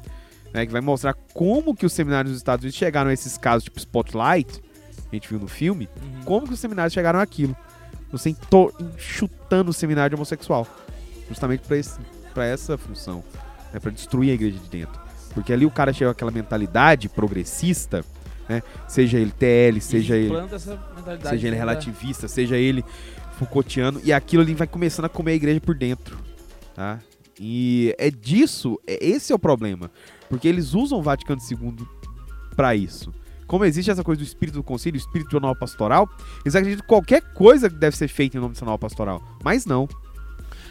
né, 0.52 0.64
que 0.64 0.70
vai 0.70 0.80
mostrar 0.80 1.12
como 1.32 1.74
que 1.74 1.84
os 1.84 1.92
seminários 1.92 2.30
dos 2.30 2.38
Estados 2.38 2.62
Unidos 2.62 2.78
chegaram 2.78 3.10
a 3.10 3.12
esses 3.12 3.36
casos 3.36 3.64
tipo 3.64 3.76
Spotlight, 3.80 4.60
que 4.60 4.62
a 5.10 5.14
gente 5.16 5.28
viu 5.28 5.40
no 5.40 5.48
filme, 5.48 5.88
Uhum. 6.00 6.22
como 6.24 6.46
que 6.46 6.52
os 6.54 6.60
seminários 6.60 6.92
chegaram 6.94 7.18
àquilo. 7.18 7.56
Você 8.12 8.30
entor- 8.30 8.72
enxutando 8.96 9.70
o 9.70 9.74
seminário 9.74 10.10
de 10.10 10.14
homossexual. 10.14 10.68
Justamente 11.28 11.62
pra 12.32 12.44
essa 12.46 12.78
função. 12.78 13.24
Né, 13.72 13.80
para 13.80 13.90
destruir 13.90 14.30
a 14.30 14.34
igreja 14.34 14.56
de 14.60 14.68
dentro. 14.68 15.00
Porque 15.32 15.52
ali 15.52 15.66
o 15.66 15.70
cara 15.72 15.92
chega 15.92 16.10
com 16.10 16.12
aquela 16.12 16.30
mentalidade 16.30 17.08
progressista, 17.08 18.04
né? 18.48 18.62
Seja 18.86 19.18
ele 19.18 19.32
TL, 19.32 19.80
seja 19.80 20.14
ele, 20.16 20.28
seja 20.28 20.72
ele 21.00 21.40
dentro 21.40 21.50
da- 21.50 21.56
relativista, 21.56 22.28
seja 22.28 22.56
ele 22.56 22.84
Foucaultiano, 23.38 24.00
e 24.04 24.12
aquilo 24.12 24.42
ali 24.42 24.54
vai 24.54 24.66
começando 24.66 25.04
a 25.06 25.08
comer 25.08 25.32
a 25.32 25.34
igreja 25.34 25.60
por 25.60 25.74
dentro. 25.74 26.18
Tá? 26.74 26.98
E 27.38 27.94
é 27.98 28.10
disso, 28.10 28.78
é- 28.86 29.04
esse 29.04 29.32
é 29.32 29.34
o 29.34 29.38
problema. 29.38 29.90
Porque 30.28 30.48
eles 30.48 30.74
usam 30.74 30.98
o 30.98 31.02
Vaticano 31.02 31.40
II 31.50 31.86
pra 32.56 32.74
isso. 32.74 33.12
como 33.46 33.64
existe 33.66 33.90
essa 33.90 34.02
coisa 34.02 34.20
do 34.20 34.24
espírito 34.24 34.54
do 34.54 34.62
concílio, 34.64 34.96
espírito 34.98 35.30
do 35.32 35.36
anual 35.36 35.54
pastoral, 35.54 36.08
eles 36.44 36.54
acreditam 36.56 36.80
que 36.82 36.88
qualquer 36.88 37.20
coisa 37.34 37.68
deve 37.68 37.94
ser 37.94 38.08
feita 38.08 38.36
em 38.36 38.40
nome 38.40 38.52
desse 38.54 38.64
anual 38.64 38.78
pastoral. 38.78 39.22
Mas 39.44 39.66
não. 39.66 39.86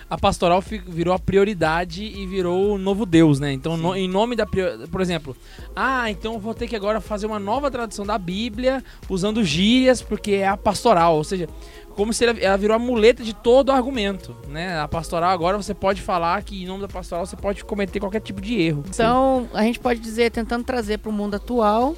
A 0.09 0.17
pastoral 0.17 0.61
virou 0.61 1.13
a 1.13 1.19
prioridade 1.19 2.03
e 2.03 2.25
virou 2.27 2.73
o 2.73 2.77
novo 2.77 3.05
Deus, 3.05 3.39
né? 3.39 3.53
Então, 3.53 3.77
no- 3.77 3.95
em 3.95 4.07
nome 4.09 4.35
da. 4.35 4.45
Por 4.45 5.01
exemplo, 5.01 5.35
ah, 5.75 6.09
então 6.09 6.39
vou 6.39 6.53
ter 6.53 6.67
que 6.67 6.75
agora 6.75 6.99
fazer 6.99 7.25
uma 7.27 7.39
nova 7.39 7.69
tradução 7.71 8.05
da 8.05 8.17
Bíblia 8.17 8.83
usando 9.07 9.43
gírias, 9.43 10.01
porque 10.01 10.31
é 10.33 10.47
a 10.47 10.57
pastoral. 10.57 11.15
Ou 11.15 11.23
seja, 11.23 11.47
como 11.95 12.11
se 12.13 12.25
ela, 12.25 12.57
virou 12.57 12.75
a 12.75 12.79
muleta 12.79 13.23
de 13.23 13.33
todo 13.33 13.69
o 13.69 13.71
argumento, 13.71 14.35
né? 14.47 14.79
A 14.79 14.87
pastoral 14.87 15.29
agora 15.31 15.57
você 15.57 15.73
pode 15.73 16.01
falar 16.01 16.41
que 16.43 16.63
em 16.63 16.65
nome 16.65 16.81
da 16.81 16.87
pastoral 16.87 17.25
você 17.25 17.35
pode 17.35 17.63
cometer 17.63 17.99
qualquer 17.99 18.21
tipo 18.21 18.41
de 18.41 18.59
erro. 18.59 18.83
Então, 18.87 19.47
a 19.53 19.61
gente 19.63 19.79
pode 19.79 19.99
dizer, 19.99 20.31
tentando 20.31 20.63
trazer 20.63 20.97
para 20.99 21.09
o 21.09 21.13
mundo 21.13 21.35
atual, 21.35 21.95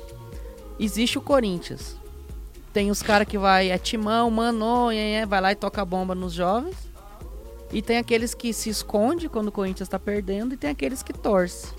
existe 0.80 1.18
o 1.18 1.22
Corinthians. 1.22 1.96
Tem 2.74 2.92
os 2.92 3.02
caras 3.02 3.26
que 3.28 3.38
vai, 3.38 3.70
é 3.72 3.78
timão, 3.78 4.30
mano, 4.30 4.90
vai 5.28 5.40
lá 5.42 5.52
e 5.52 5.56
toca 5.56 5.82
a 5.82 5.86
bomba 5.86 6.14
nos 6.14 6.34
jovens. 6.34 6.76
E 7.72 7.82
tem 7.82 7.98
aqueles 7.98 8.34
que 8.34 8.54
se 8.54 8.70
esconde 8.70 9.28
quando 9.30 9.48
o 9.48 9.52
Corinthians 9.52 9.88
tá 9.90 9.98
perdendo 9.98 10.54
e 10.54 10.58
tem 10.58 10.70
aqueles 10.70 11.02
que 11.02 11.14
torce. 11.14 11.74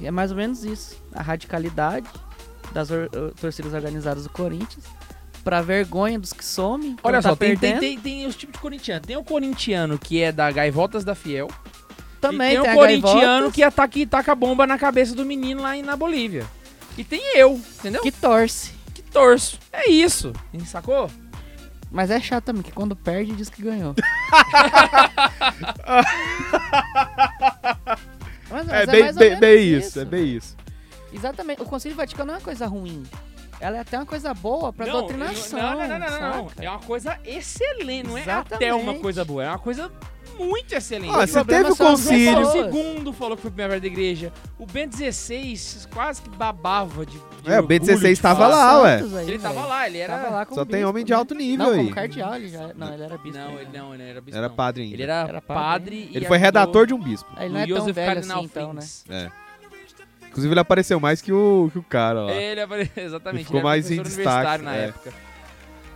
E 0.00 0.06
é 0.06 0.10
mais 0.10 0.30
ou 0.30 0.36
menos 0.36 0.64
isso. 0.64 0.96
A 1.12 1.20
radicalidade 1.22 2.08
das 2.72 2.90
or- 2.90 3.10
or- 3.14 3.32
torcidas 3.40 3.74
organizadas 3.74 4.22
do 4.24 4.30
Corinthians. 4.30 4.84
Pra 5.44 5.60
vergonha 5.60 6.18
dos 6.18 6.32
que 6.32 6.44
somem. 6.44 6.96
Olha 7.02 7.20
tá 7.20 7.30
só, 7.30 7.36
tem, 7.36 7.50
tem, 7.56 7.58
perdendo. 7.72 7.80
tem, 7.80 7.98
tem 7.98 8.26
os 8.26 8.36
tipos 8.36 8.54
de 8.54 8.60
corintiano. 8.60 9.00
Tem 9.04 9.16
o 9.16 9.24
corintiano 9.24 9.98
que 9.98 10.22
é 10.22 10.30
da 10.30 10.50
Gaivotas 10.50 11.04
da 11.04 11.14
Fiel. 11.14 11.48
Também 12.20 12.52
e 12.52 12.54
tem, 12.54 12.62
tem 12.62 12.72
o 12.72 12.74
corintiano 12.76 13.20
Gaivotas, 13.20 13.52
que 13.54 13.62
ataca 13.64 13.98
e 13.98 14.06
taca 14.06 14.34
bomba 14.34 14.66
na 14.66 14.78
cabeça 14.78 15.14
do 15.14 15.24
menino 15.24 15.62
lá 15.62 15.76
em- 15.76 15.82
na 15.82 15.96
Bolívia. 15.96 16.46
E 16.96 17.02
tem 17.02 17.20
eu, 17.36 17.60
entendeu? 17.78 18.02
que 18.02 18.12
torce. 18.12 18.72
que 18.94 19.02
torço. 19.02 19.58
É 19.72 19.90
isso. 19.90 20.32
Sacou? 20.66 21.10
Mas 21.90 22.10
é 22.10 22.20
chato 22.20 22.44
também, 22.44 22.62
que 22.62 22.70
quando 22.72 22.94
perde 22.96 23.32
diz 23.32 23.50
que 23.50 23.60
ganhou. 23.62 23.94
Mas- 28.50 28.68
É 28.68 28.72
mas 28.72 28.90
bem, 28.90 29.00
mais 29.02 29.16
ou 29.16 29.20
bem, 29.20 29.28
menos 29.30 29.40
bem 29.40 29.74
isso, 29.78 30.00
é 30.00 30.04
bem 30.04 30.36
isso. 30.36 30.56
Exatamente. 31.12 31.62
O 31.62 31.64
Concílio 31.64 31.96
Vaticano 31.96 32.28
não 32.28 32.34
é 32.34 32.38
uma 32.38 32.44
coisa 32.44 32.66
ruim. 32.66 33.02
Ela 33.62 33.76
é 33.76 33.80
até 33.80 33.96
uma 33.96 34.06
coisa 34.06 34.34
boa 34.34 34.72
pra 34.72 34.86
não, 34.86 34.92
doutrinação. 34.92 35.58
Não, 35.58 35.78
não, 35.78 35.98
não, 35.98 35.98
não, 35.98 36.20
não. 36.20 36.50
É 36.60 36.68
uma 36.68 36.80
coisa 36.80 37.16
excelente. 37.24 38.08
Não 38.08 38.18
é 38.18 38.24
até 38.28 38.74
uma 38.74 38.94
coisa 38.94 39.24
boa. 39.24 39.44
É 39.44 39.48
uma 39.48 39.58
coisa 39.58 39.88
muito 40.36 40.74
excelente. 40.74 41.12
Ah, 41.14 41.24
o 41.24 41.28
problema 41.28 41.44
teve 41.44 41.70
o 41.72 41.76
concílio. 41.76 42.36
pessoas. 42.38 42.74
II 42.74 43.12
falou 43.12 43.36
que 43.36 43.42
foi 43.42 43.48
a 43.50 43.52
primeira 43.52 43.80
da 43.80 43.86
igreja. 43.86 44.32
O 44.58 44.66
Bento 44.66 44.96
XVI 44.96 45.86
quase 45.94 46.22
que 46.22 46.30
babava 46.30 47.06
de. 47.06 47.12
de 47.42 47.52
É, 47.52 47.60
o 47.60 47.62
B16 47.62 47.92
orgulho 47.92 48.14
de 48.14 48.20
tava 48.20 48.40
falar. 48.40 48.56
lá, 48.76 48.82
ué. 48.82 49.00
Aí, 49.20 49.28
Ele 49.28 49.38
tava 49.38 49.64
lá, 49.66 49.86
ele 49.86 49.98
era. 49.98 50.16
Lá 50.30 50.46
Só 50.50 50.64
tem 50.64 50.76
bispo, 50.76 50.88
homem 50.88 51.04
de 51.04 51.12
né? 51.12 51.18
alto 51.18 51.34
nível 51.34 51.66
Não, 51.66 51.72
aí. 51.72 51.78
como 51.78 51.90
cardeal 51.94 52.34
ele 52.34 52.48
já. 52.48 52.70
Não, 52.74 52.94
ele 52.94 53.02
era 53.04 53.18
bispo. 53.18 53.38
Não, 53.38 53.50
ele 53.60 53.68
não, 53.78 53.94
ele 53.94 54.02
não 54.02 54.10
era 54.10 54.20
bispo. 54.20 54.38
Era 54.38 54.48
não. 54.48 54.54
padre 54.56 54.82
ainda. 54.82 54.94
Ele 54.94 55.02
era, 55.04 55.14
Era 55.28 55.40
padre. 55.40 55.62
padre. 55.64 56.08
e 56.10 56.16
Ele 56.16 56.26
foi 56.26 56.38
redator 56.38 56.86
de 56.86 56.94
um 56.94 56.98
bispo. 56.98 57.30
Ele 57.38 57.48
o 57.48 57.52
não 57.52 57.60
é 57.60 57.66
tão 57.66 57.92
velho 57.92 58.18
assim, 58.20 58.42
então, 58.42 58.72
né? 58.72 58.82
É. 59.08 59.41
Inclusive 60.32 60.52
ele 60.52 60.60
apareceu 60.60 60.98
mais 60.98 61.20
que 61.22 61.32
o, 61.32 61.68
que 61.72 61.78
o 61.78 61.82
cara 61.82 62.22
lá. 62.24 62.32
Ele 62.32 62.60
apare- 62.60 62.90
exatamente. 62.96 63.38
Ele 63.40 63.44
ficou 63.44 63.60
era 63.60 63.68
mais 63.68 63.90
em 63.90 63.96
professor 63.96 64.16
destaque, 64.18 64.38
universitário 64.62 64.64
na 64.64 64.76
é. 64.76 64.88
época. 64.88 65.12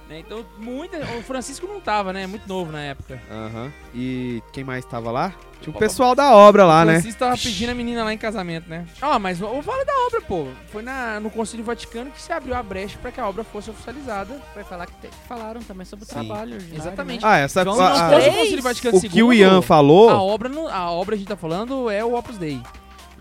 Né, 0.08 0.20
Então, 0.20 0.44
muita, 0.58 0.98
o 1.18 1.22
Francisco 1.22 1.66
não 1.66 1.80
tava, 1.80 2.12
né? 2.12 2.28
Muito 2.28 2.46
novo 2.46 2.70
na 2.70 2.80
época. 2.80 3.20
Aham. 3.28 3.72
E 3.92 4.40
quem 4.52 4.62
mais 4.62 4.84
tava 4.84 5.10
lá? 5.10 5.34
Tinha 5.60 5.74
o 5.74 5.78
pessoal 5.78 6.14
da 6.14 6.32
obra 6.32 6.64
lá, 6.64 6.82
o 6.82 6.84
né? 6.84 6.92
Francisco 6.92 7.18
tava 7.18 7.36
pedindo 7.36 7.70
a 7.70 7.74
menina 7.74 8.04
lá 8.04 8.12
em 8.12 8.18
casamento, 8.18 8.68
né? 8.68 8.86
Ó, 9.02 9.18
mas 9.18 9.38
vou 9.40 9.60
falar 9.64 9.82
da 9.84 9.92
obra, 10.06 10.20
pô. 10.20 10.46
Foi 10.70 10.80
na, 10.82 11.18
no 11.18 11.28
Concílio 11.28 11.64
Vaticano 11.64 12.10
que 12.12 12.22
se 12.22 12.30
abriu 12.32 12.54
a 12.54 12.62
brecha 12.62 12.96
pra 13.02 13.10
que 13.10 13.18
a 13.18 13.26
obra 13.28 13.42
fosse 13.42 13.68
oficializada. 13.70 14.40
Foi 14.54 14.62
falar 14.62 14.86
que 14.86 14.92
te- 15.00 15.10
falaram 15.26 15.60
também 15.62 15.84
sobre 15.86 16.04
o 16.04 16.06
Sim. 16.06 16.14
trabalho. 16.14 16.54
ordinário, 16.54 16.78
Exatamente. 16.82 17.22
né? 17.24 17.28
Ah, 17.28 17.38
essa 17.38 17.64
João 17.64 17.80
a- 17.80 18.14
a- 18.14 18.18
o? 18.18 18.34
Concílio 18.36 18.62
Vaticano 18.62 18.96
o 18.98 19.00
II, 19.02 19.08
que 19.10 19.22
o 19.24 19.32
Ian 19.32 19.58
a 19.58 19.62
falou. 19.62 20.08
obra, 20.10 20.48
não, 20.48 20.68
a 20.68 20.88
obra 20.90 21.16
a 21.16 21.18
gente 21.18 21.26
tá 21.26 21.36
falando 21.36 21.90
é 21.90 22.04
o 22.04 22.14
Opus 22.14 22.38
Dei. 22.38 22.60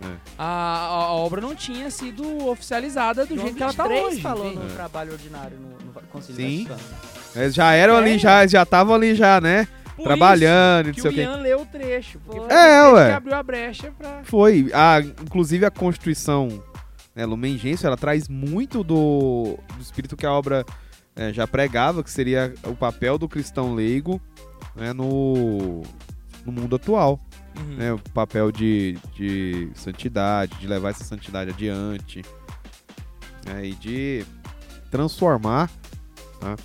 É. 0.01 0.05
A, 0.37 0.45
a, 0.45 0.85
a 1.05 1.11
obra 1.13 1.39
não 1.41 1.55
tinha 1.55 1.89
sido 1.89 2.47
oficializada 2.47 3.25
do 3.25 3.35
João 3.35 3.47
jeito 3.47 3.57
que 3.57 3.63
ela 3.63 3.73
tá 3.73 3.83
23 3.83 4.13
hoje. 4.13 4.21
falou 4.21 4.47
entende? 4.47 4.63
no 4.65 4.73
trabalho 4.73 5.11
ordinário 5.13 5.57
no, 5.57 5.69
no 5.85 6.01
Concílio 6.11 6.35
Sim. 6.35 6.67
Eles 7.35 7.55
já 7.55 7.71
eram 7.73 7.95
ali, 7.95 8.15
É. 8.15 8.17
já 8.17 8.45
já 8.47 8.63
estavam 8.63 8.93
ali 8.95 9.15
já, 9.15 9.39
né? 9.41 9.67
Por 9.95 10.03
trabalhando 10.03 10.87
e 10.87 10.91
isso 10.91 10.91
não 10.91 10.93
que 10.95 11.01
sei 11.01 11.09
o 11.09 11.13
o 11.13 11.15
quê. 11.15 11.21
Ian 11.21 11.41
leu 11.41 11.61
o 11.61 11.65
trecho. 11.65 12.19
Porque 12.19 12.39
Foi. 12.41 12.49
É, 12.53 12.83
ué. 12.91 13.05
que 13.07 13.13
abriu 13.15 13.35
a 13.35 13.43
brecha 13.43 13.93
pra... 13.97 14.21
Foi. 14.23 14.69
A, 14.73 14.99
inclusive 14.99 15.65
a 15.65 15.71
Constituição 15.71 16.61
né, 17.15 17.25
Lumen 17.25 17.57
Gentium, 17.57 17.87
ela 17.87 17.95
traz 17.97 18.27
muito 18.27 18.83
do, 18.83 19.57
do 19.75 19.81
espírito 19.81 20.17
que 20.17 20.25
a 20.25 20.31
obra 20.33 20.65
é, 21.15 21.31
já 21.31 21.47
pregava, 21.47 22.03
que 22.03 22.11
seria 22.11 22.53
o 22.65 22.75
papel 22.75 23.17
do 23.17 23.29
cristão 23.29 23.73
leigo 23.73 24.19
né, 24.75 24.91
no, 24.91 25.81
no 26.45 26.51
mundo 26.51 26.75
atual. 26.75 27.17
Uhum. 27.57 27.75
né, 27.75 27.93
o 27.93 27.99
papel 28.13 28.51
de, 28.51 28.97
de 29.13 29.69
santidade, 29.75 30.57
de 30.57 30.67
levar 30.67 30.89
essa 30.89 31.03
santidade 31.03 31.51
adiante 31.51 32.21
né, 33.45 33.67
e 33.67 33.73
de 33.73 34.25
transformar 34.91 35.69
tá, 36.39 36.55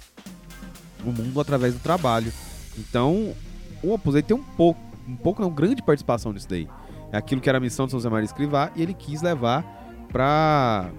o 1.04 1.12
mundo 1.12 1.40
através 1.40 1.74
do 1.74 1.80
trabalho. 1.80 2.32
Então, 2.78 3.34
o 3.82 3.98
Dei 4.12 4.22
tem 4.22 4.36
um 4.36 4.42
pouco, 4.42 4.80
um 5.06 5.16
pouco 5.16 5.40
não, 5.42 5.50
grande 5.50 5.82
participação 5.82 6.32
nisso 6.32 6.48
daí. 6.48 6.68
É 7.12 7.16
aquilo 7.16 7.40
que 7.40 7.48
era 7.48 7.58
a 7.58 7.60
missão 7.60 7.86
de 7.86 7.92
São 7.92 8.00
José 8.00 8.08
Maria 8.08 8.24
Escrivá 8.24 8.70
e 8.76 8.82
ele 8.82 8.94
quis 8.94 9.20
levar 9.22 9.62
para 10.10 10.90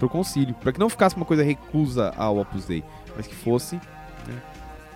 o 0.00 0.08
concílio, 0.08 0.54
para 0.54 0.72
que 0.72 0.78
não 0.80 0.88
ficasse 0.88 1.16
uma 1.16 1.24
coisa 1.24 1.42
reclusa 1.42 2.12
ao 2.16 2.38
Opus 2.38 2.66
Dei, 2.66 2.82
mas 3.16 3.26
que 3.26 3.34
fosse 3.34 3.80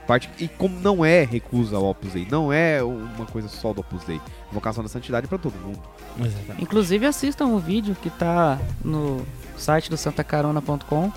parte 0.06 0.30
e 0.38 0.48
como 0.48 0.78
não 0.80 1.04
é 1.04 1.24
recusa 1.24 1.76
ao 1.76 1.84
Opus 1.84 2.12
Dei, 2.12 2.26
não 2.30 2.52
é 2.52 2.82
uma 2.82 3.26
coisa 3.26 3.48
só 3.48 3.72
do 3.72 3.80
Opus 3.80 4.04
Dei, 4.04 4.20
vocação 4.52 4.82
da 4.82 4.88
santidade 4.88 5.26
para 5.26 5.38
todo 5.38 5.54
mundo. 5.54 5.80
Exatamente. 6.18 6.62
Inclusive 6.62 7.06
assistam 7.06 7.46
o 7.46 7.58
vídeo 7.58 7.96
que 8.00 8.10
tá 8.10 8.58
no 8.84 9.26
site 9.56 9.90
do 9.90 9.96
santacarona.com. 9.96 11.12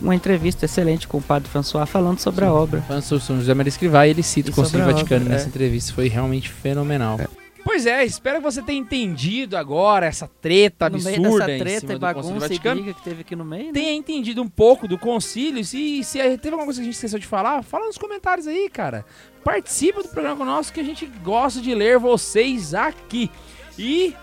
Uma 0.00 0.14
entrevista 0.14 0.64
excelente 0.64 1.06
com 1.06 1.18
o 1.18 1.22
padre 1.22 1.48
François 1.50 1.86
falando 1.86 2.18
sobre 2.20 2.44
a 2.46 2.52
obra. 2.52 2.80
Falando 2.80 3.02
sobre 3.02 3.22
São 3.22 3.36
José 3.36 3.52
Maria 3.52 3.68
Escrivá, 3.68 4.06
ele 4.06 4.22
cita 4.22 4.50
E 4.50 4.52
o 4.58 4.62
a 4.62 4.84
Vaticano 4.86 5.24
obra, 5.24 5.34
nessa 5.34 5.44
é. 5.44 5.48
entrevista. 5.48 5.92
Foi 5.92 6.08
realmente 6.08 6.48
fenomenal. 6.48 7.18
Pois 7.64 7.86
é, 7.86 8.04
espero 8.04 8.38
que 8.38 8.44
você 8.44 8.62
tenha 8.62 8.78
entendido 8.78 9.56
agora 9.56 10.06
essa 10.06 10.28
treta 10.40 10.88
no 10.88 11.00
meio 11.00 11.16
absurda 11.16 11.46
dessa 11.46 11.56
em 11.56 11.58
treta 11.58 11.80
cima 11.80 11.92
e 11.92 11.96
do 11.96 12.00
bagunça 12.00 12.36
e 12.36 12.38
Vaticano. 12.38 12.82
briga 12.82 12.94
que 12.94 13.02
teve 13.04 13.20
aqui 13.20 13.36
no 13.36 13.44
meio, 13.44 13.66
né? 13.66 13.72
Tenha 13.72 13.92
entendido 13.92 14.42
um 14.42 14.48
pouco 14.48 14.88
do 14.88 14.98
concílio. 14.98 15.64
Se, 15.64 16.02
se 16.02 16.18
teve 16.38 16.50
alguma 16.50 16.64
coisa 16.64 16.80
que 16.80 16.82
a 16.82 16.84
gente 16.84 16.94
esqueceu 16.94 17.18
de 17.18 17.26
falar, 17.26 17.62
fala 17.62 17.86
nos 17.86 17.98
comentários 17.98 18.46
aí, 18.46 18.68
cara. 18.70 19.04
Participa 19.44 20.02
do 20.02 20.08
programa 20.08 20.36
conosco 20.36 20.72
que 20.74 20.80
a 20.80 20.84
gente 20.84 21.06
gosta 21.22 21.60
de 21.60 21.74
ler 21.74 21.98
vocês 21.98 22.74
aqui. 22.74 23.30
E. 23.78 24.14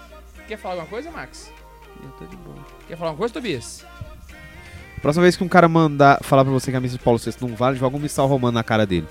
Quer 0.47 0.57
falar 0.57 0.75
alguma 0.75 0.89
coisa, 0.89 1.11
Max? 1.11 1.51
Eu 2.03 2.09
tô 2.11 2.25
de 2.25 2.35
boa. 2.37 2.55
Quer 2.87 2.95
falar 2.97 3.11
alguma 3.11 3.19
coisa, 3.19 3.33
Tobias? 3.33 3.85
Próxima 5.01 5.23
vez 5.23 5.35
que 5.35 5.43
um 5.43 5.47
cara 5.47 5.67
mandar 5.67 6.23
falar 6.23 6.43
pra 6.43 6.53
você 6.53 6.71
que 6.71 6.77
a 6.77 6.79
missa 6.79 6.97
de 6.97 7.03
Paulo 7.03 7.19
VI 7.19 7.33
não 7.41 7.55
vale, 7.55 7.77
joga 7.77 7.95
um 7.95 7.99
missal 7.99 8.27
romano 8.27 8.53
na 8.53 8.63
cara 8.63 8.85
dele. 8.85 9.07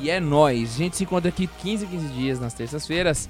E 0.00 0.10
é 0.10 0.20
nóis. 0.20 0.74
A 0.74 0.78
gente 0.78 0.96
se 0.96 1.04
encontra 1.04 1.28
aqui 1.28 1.46
15 1.46 1.86
15 1.86 2.08
dias 2.08 2.40
nas 2.40 2.52
terças-feiras. 2.52 3.28